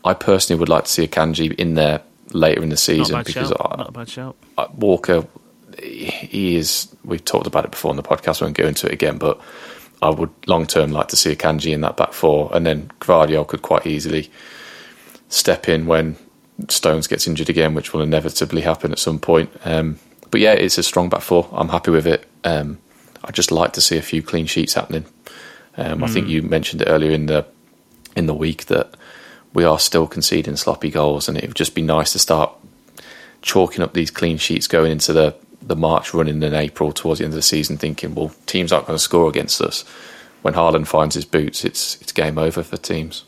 I 0.04 0.14
personally 0.14 0.60
would 0.60 0.70
like 0.70 0.86
to 0.86 0.90
see 0.90 1.08
Akanji 1.08 1.54
in 1.54 1.76
there 1.76 2.02
later 2.32 2.64
in 2.64 2.70
the 2.70 2.78
season 2.78 3.24
because. 3.24 3.52
I, 3.52 3.76
not 3.78 3.90
a 3.90 3.92
bad 3.92 4.10
shout. 4.10 4.36
I, 4.58 4.68
Walker, 4.76 5.28
he 5.82 6.56
is. 6.56 6.94
We've 7.04 7.24
talked 7.24 7.48
about 7.48 7.66
it 7.66 7.72
before 7.72 7.92
on 7.92 7.98
the 7.98 8.04
podcast. 8.04 8.42
I 8.42 8.46
won't 8.46 8.58
go 8.58 8.68
into 8.68 8.88
it 8.88 8.94
again, 8.94 9.18
but 9.18 9.40
I 10.02 10.10
would 10.10 10.32
long 10.48 10.66
term 10.66 10.92
like 10.92 11.10
to 11.10 11.16
see 11.16 11.36
Akanji 11.36 11.74
in 11.74 11.82
that 11.82 11.98
back 11.98 12.14
four, 12.14 12.50
and 12.54 12.66
then 12.66 12.92
Gvardiol 13.00 13.48
could 13.48 13.62
quite 13.62 13.86
easily 13.86 14.32
step 15.30 15.70
in 15.70 15.86
when 15.86 16.18
Stones 16.68 17.08
gets 17.08 17.28
injured 17.28 17.50
again, 17.50 17.74
which 17.74 17.94
will 17.94 18.02
inevitably 18.02 18.62
happen 18.62 18.92
at 18.92 19.00
some 19.00 19.20
point. 19.20 19.52
Um, 19.64 20.00
but 20.30 20.42
yeah, 20.42 20.54
it's 20.54 20.78
a 20.78 20.84
strong 20.84 21.10
back 21.10 21.22
four. 21.22 21.48
I'm 21.52 21.70
happy 21.70 21.92
with 21.92 22.08
it. 22.08 22.28
Um, 22.44 22.80
I 23.24 23.32
just 23.32 23.52
like 23.52 23.74
to 23.74 23.82
see 23.82 23.98
a 23.98 24.02
few 24.02 24.24
clean 24.24 24.46
sheets 24.48 24.74
happening. 24.74 25.06
Um, 25.78 26.00
mm. 26.00 26.04
I 26.04 26.08
think 26.08 26.26
hmm. 26.26 26.32
you 26.32 26.42
mentioned 26.42 26.82
it 26.82 26.88
earlier 26.88 27.12
in 27.12 27.28
the 27.28 27.46
in 28.16 28.26
the 28.26 28.34
week 28.34 28.66
that 28.66 28.96
we 29.54 29.64
are 29.64 29.80
still 29.80 30.08
conceding 30.08 30.56
sloppy 30.56 30.90
goals, 30.90 31.28
and 31.28 31.38
it 31.38 31.48
would 31.48 31.56
just 31.56 31.76
be 31.76 31.82
nice 31.82 32.14
to 32.14 32.20
start 32.20 32.54
chalking 33.42 33.84
up 33.84 33.94
these 33.94 34.12
clean 34.12 34.38
sheets 34.38 34.68
going 34.68 34.92
into 34.92 35.14
the 35.14 35.36
the 35.62 35.76
March 35.76 36.14
run 36.14 36.28
in 36.28 36.44
April 36.44 36.92
towards 36.92 37.20
the 37.20 37.26
end 37.26 37.34
of 37.34 37.36
the 37.36 37.42
season, 37.42 37.78
thinking, 37.78 38.16
well, 38.16 38.32
teams 38.48 38.72
aren't 38.72 38.88
going 38.88 38.98
to 38.98 39.04
score 39.04 39.30
against 39.30 39.62
us. 39.62 39.84
When 40.42 40.56
Haaland 40.56 40.88
finds 40.88 41.14
his 41.14 41.26
boots, 41.26 41.64
it's 41.64 42.02
it's 42.02 42.12
game 42.12 42.38
over 42.38 42.64
for 42.64 42.78
teams. 42.78 43.26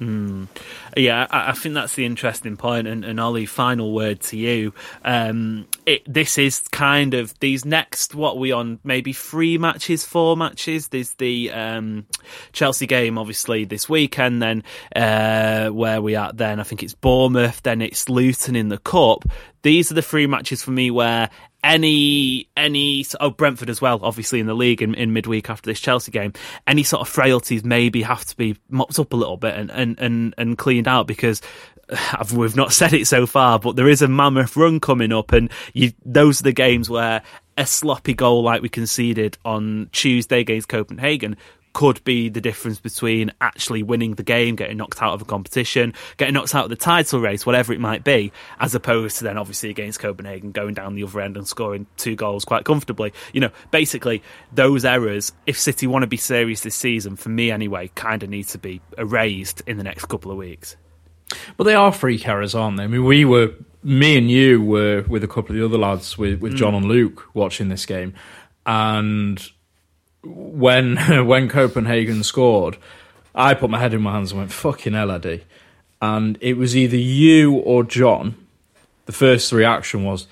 Mm. 0.00 0.48
Yeah, 0.96 1.26
I, 1.30 1.50
I, 1.50 1.52
think 1.52 1.74
that's 1.74 1.94
the 1.94 2.06
interesting 2.06 2.56
point. 2.56 2.88
And, 2.88 3.04
and 3.04 3.20
Oli, 3.20 3.44
final 3.44 3.92
word 3.92 4.20
to 4.22 4.36
you. 4.36 4.72
Um, 5.04 5.66
it, 5.84 6.02
this 6.10 6.38
is 6.38 6.60
kind 6.68 7.12
of 7.12 7.38
these 7.40 7.66
next 7.66 8.14
what 8.14 8.38
we 8.38 8.50
on 8.50 8.78
maybe 8.82 9.12
three 9.12 9.58
matches, 9.58 10.06
four 10.06 10.38
matches. 10.38 10.88
There's 10.88 11.12
the 11.14 11.52
um, 11.52 12.06
Chelsea 12.52 12.86
game, 12.86 13.18
obviously 13.18 13.66
this 13.66 13.90
weekend. 13.90 14.40
Then 14.40 14.64
uh, 14.96 15.68
where 15.68 16.00
we 16.00 16.16
at 16.16 16.38
then? 16.38 16.60
I 16.60 16.62
think 16.62 16.82
it's 16.82 16.94
Bournemouth. 16.94 17.62
Then 17.62 17.82
it's 17.82 18.08
Luton 18.08 18.56
in 18.56 18.68
the 18.70 18.78
cup. 18.78 19.26
These 19.62 19.90
are 19.90 19.94
the 19.94 20.02
three 20.02 20.26
matches 20.26 20.62
for 20.62 20.70
me 20.70 20.90
where 20.90 21.28
any 21.62 22.48
any 22.56 23.04
oh 23.20 23.30
Brentford 23.30 23.70
as 23.70 23.80
well, 23.80 24.00
obviously 24.02 24.40
in 24.40 24.46
the 24.46 24.54
league 24.54 24.82
in, 24.82 24.94
in 24.94 25.12
midweek 25.12 25.50
after 25.50 25.70
this 25.70 25.80
Chelsea 25.80 26.10
game. 26.10 26.32
Any 26.66 26.82
sort 26.82 27.02
of 27.02 27.08
frailties 27.08 27.64
maybe 27.64 28.02
have 28.02 28.24
to 28.26 28.36
be 28.36 28.56
mopped 28.68 28.98
up 28.98 29.12
a 29.12 29.16
little 29.16 29.36
bit 29.36 29.54
and 29.54 29.70
and 29.70 29.98
and, 29.98 30.34
and 30.38 30.58
cleaned 30.58 30.88
out 30.88 31.06
because 31.06 31.42
we've 32.34 32.56
not 32.56 32.72
said 32.80 32.92
it 32.92 33.06
so 33.06 33.26
far, 33.26 33.58
but 33.58 33.76
there 33.76 33.88
is 33.88 34.02
a 34.02 34.08
mammoth 34.08 34.56
run 34.56 34.80
coming 34.80 35.12
up, 35.12 35.32
and 35.32 35.50
you, 35.74 35.92
those 36.04 36.40
are 36.40 36.44
the 36.44 36.52
games 36.52 36.88
where 36.88 37.22
a 37.56 37.66
sloppy 37.66 38.14
goal 38.14 38.42
like 38.42 38.62
we 38.62 38.68
conceded 38.68 39.36
on 39.44 39.90
Tuesday 39.92 40.40
against 40.40 40.68
Copenhagen 40.68 41.36
could 41.72 42.02
be 42.04 42.28
the 42.28 42.40
difference 42.40 42.78
between 42.78 43.32
actually 43.40 43.82
winning 43.82 44.14
the 44.14 44.22
game, 44.22 44.56
getting 44.56 44.76
knocked 44.76 45.02
out 45.02 45.14
of 45.14 45.22
a 45.22 45.24
competition, 45.24 45.94
getting 46.16 46.34
knocked 46.34 46.54
out 46.54 46.64
of 46.64 46.70
the 46.70 46.76
title 46.76 47.20
race, 47.20 47.46
whatever 47.46 47.72
it 47.72 47.80
might 47.80 48.04
be, 48.04 48.32
as 48.58 48.74
opposed 48.74 49.18
to 49.18 49.24
then 49.24 49.38
obviously 49.38 49.70
against 49.70 50.00
Copenhagen 50.00 50.52
going 50.52 50.74
down 50.74 50.94
the 50.94 51.04
other 51.04 51.20
end 51.20 51.36
and 51.36 51.46
scoring 51.46 51.86
two 51.96 52.16
goals 52.16 52.44
quite 52.44 52.64
comfortably. 52.64 53.12
You 53.32 53.40
know, 53.40 53.50
basically 53.70 54.22
those 54.52 54.84
errors, 54.84 55.32
if 55.46 55.58
City 55.58 55.86
want 55.86 56.02
to 56.02 56.08
be 56.08 56.16
serious 56.16 56.62
this 56.62 56.74
season, 56.74 57.16
for 57.16 57.28
me 57.28 57.50
anyway, 57.50 57.90
kind 57.94 58.22
of 58.22 58.30
need 58.30 58.48
to 58.48 58.58
be 58.58 58.80
erased 58.98 59.62
in 59.66 59.78
the 59.78 59.84
next 59.84 60.06
couple 60.06 60.30
of 60.30 60.36
weeks. 60.36 60.76
But 61.56 61.64
they 61.64 61.74
are 61.74 61.92
freak 61.92 62.26
errors, 62.26 62.54
aren't 62.54 62.76
they? 62.76 62.84
I 62.84 62.88
mean, 62.88 63.04
we 63.04 63.24
were, 63.24 63.54
me 63.84 64.18
and 64.18 64.28
you 64.30 64.60
were 64.60 65.02
with 65.02 65.22
a 65.22 65.28
couple 65.28 65.54
of 65.54 65.60
the 65.60 65.64
other 65.64 65.78
lads, 65.78 66.18
with, 66.18 66.40
with 66.40 66.56
John 66.56 66.72
mm. 66.72 66.78
and 66.78 66.86
Luke, 66.86 67.28
watching 67.34 67.68
this 67.68 67.86
game, 67.86 68.14
and 68.66 69.40
when 70.22 70.96
when 71.26 71.48
Copenhagen 71.48 72.22
scored, 72.22 72.76
I 73.34 73.54
put 73.54 73.70
my 73.70 73.78
head 73.78 73.94
in 73.94 74.02
my 74.02 74.12
hands 74.12 74.32
and 74.32 74.40
went, 74.40 74.52
"Fucking 74.52 74.92
hell, 74.92 75.10
Eddie!" 75.10 75.44
And 76.02 76.38
it 76.40 76.56
was 76.56 76.76
either 76.76 76.96
you 76.96 77.52
or 77.52 77.84
John. 77.84 78.34
The 79.06 79.12
first 79.12 79.52
reaction 79.52 80.04
was, 80.04 80.26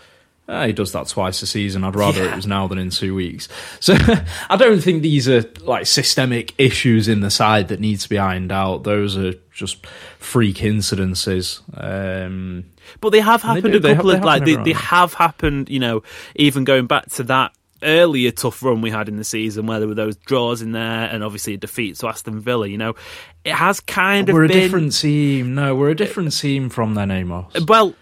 oh, 0.49 0.67
"He 0.67 0.73
does 0.73 0.93
that 0.93 1.09
twice 1.09 1.43
a 1.43 1.47
season. 1.47 1.85
I'd 1.85 1.97
rather 1.97 2.23
yeah. 2.23 2.33
it 2.33 2.37
was 2.37 2.47
now 2.47 2.67
than 2.67 2.79
in 2.79 2.91
two 2.91 3.15
weeks." 3.15 3.49
So 3.81 3.95
I 4.51 4.57
don't 4.57 4.81
think 4.81 5.03
these 5.03 5.29
are 5.29 5.45
like 5.63 5.87
systemic 5.87 6.55
issues 6.59 7.09
in 7.09 7.21
the 7.21 7.31
side 7.31 7.69
that 7.69 7.81
need 7.81 8.01
to 8.01 8.09
be 8.09 8.19
ironed 8.19 8.53
out. 8.53 8.85
Those 8.85 9.17
are 9.17 9.35
just 9.53 9.87
freak 10.19 10.57
incidences. 10.57 11.61
Um, 11.77 12.67
but 13.01 13.11
they 13.11 13.21
have 13.21 13.43
happened 13.43 13.75
they 13.83 13.93
a 13.93 13.95
couple 13.95 14.11
of 14.11 14.25
like 14.25 14.45
they, 14.45 14.57
they 14.57 14.73
have 14.73 15.15
happened. 15.15 15.69
You 15.69 15.81
know, 15.81 16.03
even 16.35 16.65
going 16.65 16.87
back 16.87 17.07
to 17.13 17.23
that 17.25 17.53
earlier 17.83 18.31
tough 18.31 18.63
run 18.63 18.81
we 18.81 18.91
had 18.91 19.09
in 19.09 19.17
the 19.17 19.25
season 19.25 19.67
where 19.67 19.79
there 19.79 19.89
were 19.89 19.95
those 19.95 20.17
draws 20.17 20.63
in 20.63 20.73
there 20.73 21.09
and 21.09 21.23
obviously 21.23 21.55
a 21.55 21.57
defeat 21.57 21.97
to 21.97 22.09
Aston 22.09 22.41
Villa, 22.41 22.67
you 22.67 22.79
know, 22.79 22.95
it 23.45 23.55
has 23.55 23.81
kind 23.81 24.29
of 24.29 24.35
We're 24.35 24.45
a 24.45 24.49
different 24.49 24.97
team. 24.97 25.55
No, 25.55 25.75
we're 25.75 25.91
a 25.91 25.97
different 25.97 26.37
team 26.37 26.69
from 26.71 26.95
then, 26.95 27.11
Amos. 27.11 27.55
Uh, 27.55 27.65
well, 27.67 27.95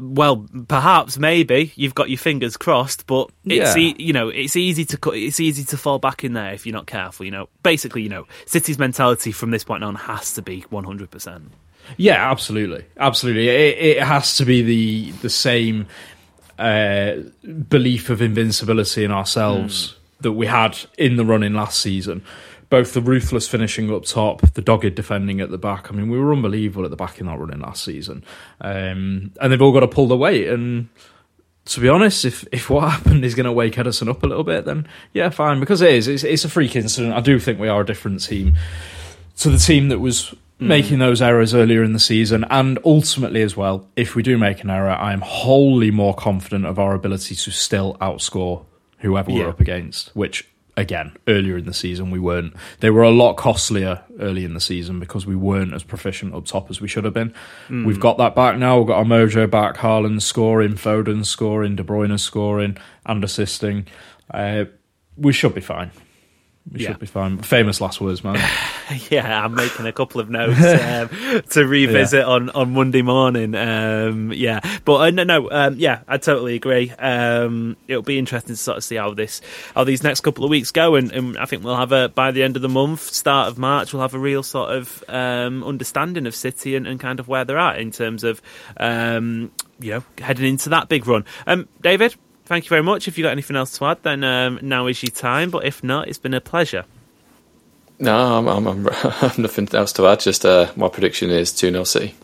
well, 0.00 0.46
perhaps 0.68 1.18
maybe 1.18 1.72
you've 1.76 1.94
got 1.94 2.08
your 2.08 2.18
fingers 2.18 2.56
crossed, 2.56 3.06
but 3.06 3.30
it's 3.44 3.76
yeah. 3.76 3.82
e- 3.82 3.96
you 3.98 4.12
know 4.12 4.28
it's 4.28 4.56
easy 4.56 4.84
to 4.86 5.10
it's 5.10 5.40
easy 5.40 5.64
to 5.64 5.76
fall 5.76 5.98
back 5.98 6.24
in 6.24 6.32
there 6.32 6.52
if 6.54 6.66
you're 6.66 6.72
not 6.72 6.86
careful. 6.86 7.26
You 7.26 7.32
know, 7.32 7.48
basically, 7.62 8.02
you 8.02 8.08
know, 8.08 8.26
City's 8.46 8.78
mentality 8.78 9.32
from 9.32 9.50
this 9.50 9.64
point 9.64 9.84
on 9.84 9.94
has 9.94 10.34
to 10.34 10.42
be 10.42 10.62
100. 10.70 11.10
percent 11.10 11.52
Yeah, 11.96 12.30
absolutely, 12.30 12.86
absolutely. 12.96 13.48
It, 13.48 13.98
it 13.98 14.02
has 14.02 14.36
to 14.38 14.44
be 14.44 14.62
the 14.62 15.10
the 15.20 15.30
same 15.30 15.86
uh, 16.62 17.16
belief 17.68 18.08
of 18.08 18.22
invincibility 18.22 19.04
in 19.04 19.10
ourselves 19.10 19.88
mm. 19.88 20.22
that 20.22 20.32
we 20.32 20.46
had 20.46 20.78
in 20.96 21.16
the 21.16 21.24
running 21.24 21.54
last 21.54 21.80
season. 21.80 22.22
Both 22.70 22.94
the 22.94 23.02
ruthless 23.02 23.48
finishing 23.48 23.92
up 23.92 24.04
top, 24.04 24.40
the 24.52 24.62
dogged 24.62 24.94
defending 24.94 25.40
at 25.40 25.50
the 25.50 25.58
back. 25.58 25.90
I 25.90 25.94
mean, 25.94 26.08
we 26.08 26.18
were 26.18 26.32
unbelievable 26.32 26.84
at 26.84 26.90
the 26.90 26.96
back 26.96 27.20
in 27.20 27.26
that 27.26 27.38
running 27.38 27.60
last 27.60 27.84
season, 27.84 28.24
um, 28.62 29.32
and 29.40 29.52
they've 29.52 29.60
all 29.60 29.72
got 29.72 29.80
to 29.80 29.88
pull 29.88 30.06
the 30.06 30.16
weight. 30.16 30.48
And 30.48 30.88
to 31.66 31.80
be 31.80 31.88
honest, 31.88 32.24
if 32.24 32.46
if 32.50 32.70
what 32.70 32.90
happened 32.92 33.24
is 33.24 33.34
going 33.34 33.44
to 33.44 33.52
wake 33.52 33.74
Ederson 33.74 34.08
up 34.08 34.22
a 34.22 34.26
little 34.26 34.44
bit, 34.44 34.64
then 34.64 34.88
yeah, 35.12 35.28
fine. 35.28 35.60
Because 35.60 35.82
it 35.82 35.92
is, 35.92 36.08
it's, 36.08 36.24
it's 36.24 36.44
a 36.44 36.48
freak 36.48 36.74
incident. 36.74 37.12
I 37.12 37.20
do 37.20 37.38
think 37.38 37.60
we 37.60 37.68
are 37.68 37.82
a 37.82 37.86
different 37.86 38.22
team 38.22 38.56
to 39.38 39.50
the 39.50 39.58
team 39.58 39.88
that 39.88 39.98
was. 39.98 40.34
Making 40.66 40.98
those 40.98 41.22
errors 41.22 41.54
earlier 41.54 41.82
in 41.82 41.92
the 41.92 42.00
season. 42.00 42.44
And 42.50 42.78
ultimately, 42.84 43.42
as 43.42 43.56
well, 43.56 43.88
if 43.96 44.14
we 44.14 44.22
do 44.22 44.38
make 44.38 44.62
an 44.62 44.70
error, 44.70 44.90
I 44.90 45.12
am 45.12 45.20
wholly 45.20 45.90
more 45.90 46.14
confident 46.14 46.66
of 46.66 46.78
our 46.78 46.94
ability 46.94 47.34
to 47.34 47.50
still 47.50 47.96
outscore 48.00 48.64
whoever 48.98 49.30
yeah. 49.30 49.40
we're 49.40 49.48
up 49.50 49.60
against, 49.60 50.14
which 50.14 50.48
again, 50.76 51.14
earlier 51.28 51.56
in 51.56 51.66
the 51.66 51.74
season, 51.74 52.10
we 52.10 52.18
weren't. 52.18 52.54
They 52.80 52.90
were 52.90 53.02
a 53.02 53.10
lot 53.10 53.36
costlier 53.36 54.02
early 54.20 54.44
in 54.44 54.54
the 54.54 54.60
season 54.60 55.00
because 55.00 55.26
we 55.26 55.36
weren't 55.36 55.74
as 55.74 55.82
proficient 55.82 56.34
up 56.34 56.46
top 56.46 56.70
as 56.70 56.80
we 56.80 56.88
should 56.88 57.04
have 57.04 57.14
been. 57.14 57.34
Mm. 57.68 57.84
We've 57.84 58.00
got 58.00 58.18
that 58.18 58.34
back 58.34 58.58
now. 58.58 58.78
We've 58.78 58.86
got 58.86 58.98
our 58.98 59.04
mojo 59.04 59.50
back. 59.50 59.76
Haaland 59.76 60.22
scoring, 60.22 60.74
Foden 60.74 61.24
scoring, 61.26 61.76
De 61.76 61.84
Bruyne 61.84 62.18
scoring 62.18 62.76
and 63.04 63.24
assisting. 63.24 63.86
Uh, 64.30 64.64
we 65.16 65.32
should 65.32 65.54
be 65.54 65.60
fine. 65.60 65.90
We 66.70 66.80
Yeah. 66.80 66.88
should 66.90 67.00
be 67.00 67.06
fine. 67.06 67.38
Famous 67.38 67.80
last 67.80 68.00
words, 68.00 68.22
man. 68.22 68.38
Yeah, 69.10 69.44
I'm 69.44 69.54
making 69.54 69.86
a 69.86 69.92
couple 69.92 70.20
of 70.20 70.28
notes 70.28 70.60
um, 70.60 71.42
to 71.50 71.66
revisit 71.66 72.24
on, 72.26 72.50
on 72.50 72.74
Monday 72.74 73.00
morning. 73.00 73.54
Um, 73.54 74.32
yeah, 74.34 74.60
but 74.84 74.96
uh, 74.96 75.10
no, 75.10 75.24
no, 75.24 75.50
um, 75.50 75.76
yeah, 75.78 76.00
I 76.06 76.18
totally 76.18 76.56
agree. 76.56 76.90
Um, 76.90 77.76
it'll 77.88 78.02
be 78.02 78.18
interesting 78.18 78.54
to 78.54 78.60
sort 78.60 78.76
of 78.76 78.84
see 78.84 78.96
how 78.96 79.14
this, 79.14 79.40
how 79.74 79.84
these 79.84 80.02
next 80.02 80.20
couple 80.20 80.44
of 80.44 80.50
weeks 80.50 80.70
go, 80.72 80.94
and, 80.96 81.10
and 81.10 81.38
I 81.38 81.46
think 81.46 81.64
we'll 81.64 81.76
have 81.76 81.92
a 81.92 82.10
by 82.10 82.32
the 82.32 82.42
end 82.42 82.56
of 82.56 82.62
the 82.62 82.68
month, 82.68 83.00
start 83.00 83.48
of 83.48 83.56
March, 83.56 83.94
we'll 83.94 84.02
have 84.02 84.14
a 84.14 84.18
real 84.18 84.42
sort 84.42 84.72
of 84.76 85.02
um, 85.08 85.64
understanding 85.64 86.26
of 86.26 86.34
City 86.34 86.76
and, 86.76 86.86
and 86.86 87.00
kind 87.00 87.18
of 87.18 87.28
where 87.28 87.46
they're 87.46 87.56
at 87.58 87.78
in 87.78 87.92
terms 87.92 88.24
of, 88.24 88.42
um, 88.76 89.50
you 89.80 89.92
know, 89.92 90.04
heading 90.18 90.44
into 90.46 90.68
that 90.68 90.88
big 90.90 91.06
run. 91.06 91.24
Um, 91.46 91.66
David. 91.80 92.14
Thank 92.52 92.66
you 92.66 92.68
very 92.68 92.82
much. 92.82 93.08
If 93.08 93.16
you've 93.16 93.24
got 93.24 93.30
anything 93.30 93.56
else 93.56 93.78
to 93.78 93.86
add, 93.86 94.02
then 94.02 94.22
um, 94.24 94.58
now 94.60 94.86
is 94.86 95.02
your 95.02 95.10
time. 95.10 95.48
But 95.48 95.64
if 95.64 95.82
not, 95.82 96.06
it's 96.06 96.18
been 96.18 96.34
a 96.34 96.40
pleasure. 96.42 96.84
No, 97.98 98.14
I'm, 98.14 98.46
I'm, 98.46 98.66
I'm, 98.66 98.88
I've 99.22 99.38
nothing 99.38 99.66
else 99.72 99.90
to 99.94 100.06
add. 100.06 100.20
Just 100.20 100.44
uh, 100.44 100.70
my 100.76 100.90
prediction 100.90 101.30
is 101.30 101.50
2 101.50 101.70
0 101.70 101.84
City. 101.84 102.14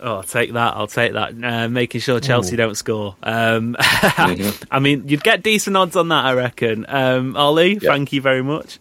Oh, 0.00 0.16
I'll 0.16 0.22
take 0.22 0.52
that. 0.52 0.74
I'll 0.76 0.86
take 0.86 1.14
that. 1.14 1.42
Uh, 1.42 1.70
making 1.70 2.02
sure 2.02 2.20
Chelsea 2.20 2.56
don't 2.56 2.74
score. 2.74 3.16
Um, 3.22 3.74
I 3.80 4.80
mean, 4.82 5.08
you'd 5.08 5.24
get 5.24 5.42
decent 5.42 5.78
odds 5.78 5.96
on 5.96 6.08
that, 6.08 6.26
I 6.26 6.34
reckon. 6.34 6.84
Um, 6.86 7.34
Oli, 7.34 7.78
Yeah. 7.80 7.88
thank 7.88 8.12
you 8.12 8.20
very 8.20 8.42
much. 8.42 8.78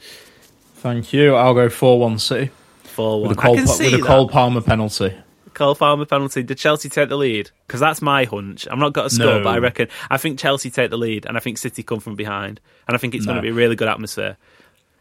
Thank 0.75 1.13
you. 1.13 1.33
I'll 1.33 1.53
go 1.53 1.69
four 1.69 1.97
one 1.97 2.19
City 2.19 2.51
For 2.83 3.21
with 3.21 3.37
one, 3.37 3.37
a 3.37 3.41
Cole, 3.41 3.53
I 3.53 3.55
can 3.55 3.67
see 3.67 3.91
with 3.93 4.01
a. 4.01 4.05
Cole 4.05 4.27
Palmer 4.27 4.59
penalty. 4.59 5.13
Cole 5.53 5.75
Palmer 5.75 6.05
penalty. 6.05 6.43
Did 6.43 6.57
Chelsea 6.57 6.89
take 6.89 7.09
the 7.09 7.15
lead? 7.17 7.51
Because 7.67 7.79
that's 7.79 8.01
my 8.01 8.25
hunch. 8.25 8.67
I'm 8.69 8.79
not 8.79 8.93
got 8.93 9.05
a 9.07 9.09
score, 9.09 9.25
No. 9.25 9.43
but 9.43 9.49
I 9.49 9.57
reckon 9.59 9.87
I 10.09 10.17
think 10.17 10.39
Chelsea 10.39 10.69
take 10.69 10.89
the 10.89 10.97
lead, 10.97 11.25
and 11.25 11.37
I 11.37 11.39
think 11.39 11.57
City 11.57 11.83
come 11.83 11.99
from 11.99 12.15
behind, 12.15 12.59
and 12.87 12.95
I 12.95 12.97
think 12.97 13.15
it's 13.15 13.25
going 13.25 13.35
to 13.37 13.41
be 13.41 13.49
a 13.49 13.53
really 13.53 13.75
good 13.75 13.87
atmosphere. 13.87 14.37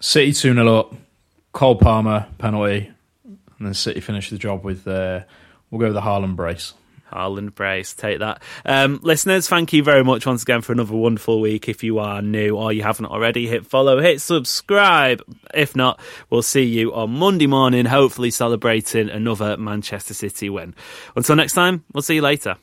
City 0.00 0.32
two 0.32 0.54
0 0.54 0.78
up. 0.78 0.94
Cole 1.52 1.76
Palmer 1.76 2.26
penalty, 2.38 2.90
and 3.24 3.38
then 3.66 3.74
City 3.74 4.00
finish 4.00 4.30
the 4.30 4.38
job 4.38 4.64
with. 4.64 4.86
Uh, 4.88 5.20
we'll 5.70 5.78
go 5.80 5.86
with 5.86 5.94
the 5.94 6.00
Haaland 6.00 6.34
brace. 6.36 6.72
Haaland 7.12 7.54
Brace, 7.54 7.94
take 7.94 8.20
that. 8.20 8.42
Um, 8.64 9.00
listeners, 9.02 9.48
thank 9.48 9.72
you 9.72 9.82
very 9.82 10.02
much 10.02 10.26
once 10.26 10.42
again 10.42 10.62
for 10.62 10.72
another 10.72 10.94
wonderful 10.94 11.40
week. 11.40 11.68
If 11.68 11.84
you 11.84 11.98
are 11.98 12.22
new 12.22 12.56
or 12.56 12.72
you 12.72 12.82
haven't 12.82 13.06
already, 13.06 13.46
hit 13.46 13.66
follow, 13.66 14.00
hit 14.00 14.20
subscribe. 14.20 15.22
If 15.54 15.76
not, 15.76 16.00
we'll 16.30 16.42
see 16.42 16.64
you 16.64 16.92
on 16.94 17.10
Monday 17.10 17.46
morning, 17.46 17.86
hopefully 17.86 18.30
celebrating 18.30 19.08
another 19.08 19.56
Manchester 19.56 20.14
City 20.14 20.48
win. 20.50 20.74
Until 21.16 21.36
next 21.36 21.52
time, 21.52 21.84
we'll 21.92 22.02
see 22.02 22.16
you 22.16 22.22
later. 22.22 22.56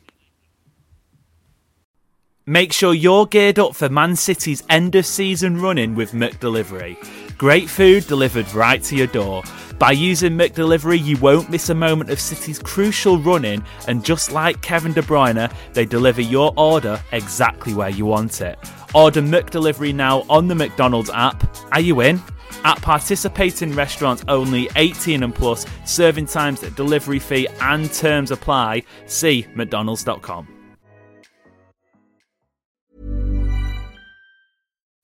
Make 2.46 2.74
sure 2.74 2.96
you're 2.96 3.28
geared 3.28 3.60
up 3.60 3.76
for 3.76 3.90
Man 3.90 4.16
City's 4.16 4.64
end 4.70 4.96
of 4.96 5.06
season 5.06 5.62
running 5.62 5.94
with 5.94 6.14
McDelivery. 6.14 6.98
Great 7.38 7.70
food 7.70 8.08
delivered 8.08 8.52
right 8.56 8.82
to 8.84 8.96
your 8.96 9.06
door. 9.06 9.44
By 9.80 9.92
using 9.92 10.34
McDelivery, 10.38 11.02
you 11.02 11.16
won't 11.20 11.50
miss 11.50 11.70
a 11.70 11.74
moment 11.74 12.10
of 12.10 12.20
City's 12.20 12.60
crucial 12.60 13.18
running, 13.18 13.64
and 13.88 14.04
just 14.04 14.30
like 14.30 14.62
Kevin 14.62 14.92
De 14.92 15.02
Bruyne, 15.02 15.50
they 15.72 15.86
deliver 15.86 16.22
your 16.22 16.54
order 16.58 17.02
exactly 17.14 17.74
where 17.74 17.90
you 17.90 18.06
want 18.06 18.42
it. 18.42 18.60
Order 18.94 19.22
McDelivery 19.22 19.96
now 19.96 20.26
on 20.30 20.50
the 20.50 20.56
McDonald's 20.56 21.10
app. 21.10 21.50
Are 21.72 21.80
you 21.80 22.02
in? 22.02 22.22
At 22.66 22.82
participating 22.82 23.74
restaurants 23.74 24.26
only 24.28 24.70
18 24.76 25.24
and 25.24 25.34
plus, 25.34 25.66
serving 25.86 26.26
times, 26.26 26.60
delivery 26.60 27.20
fee, 27.20 27.48
and 27.62 27.90
terms 27.94 28.32
apply. 28.32 28.84
See 29.06 29.48
McDonald's.com. 29.56 30.59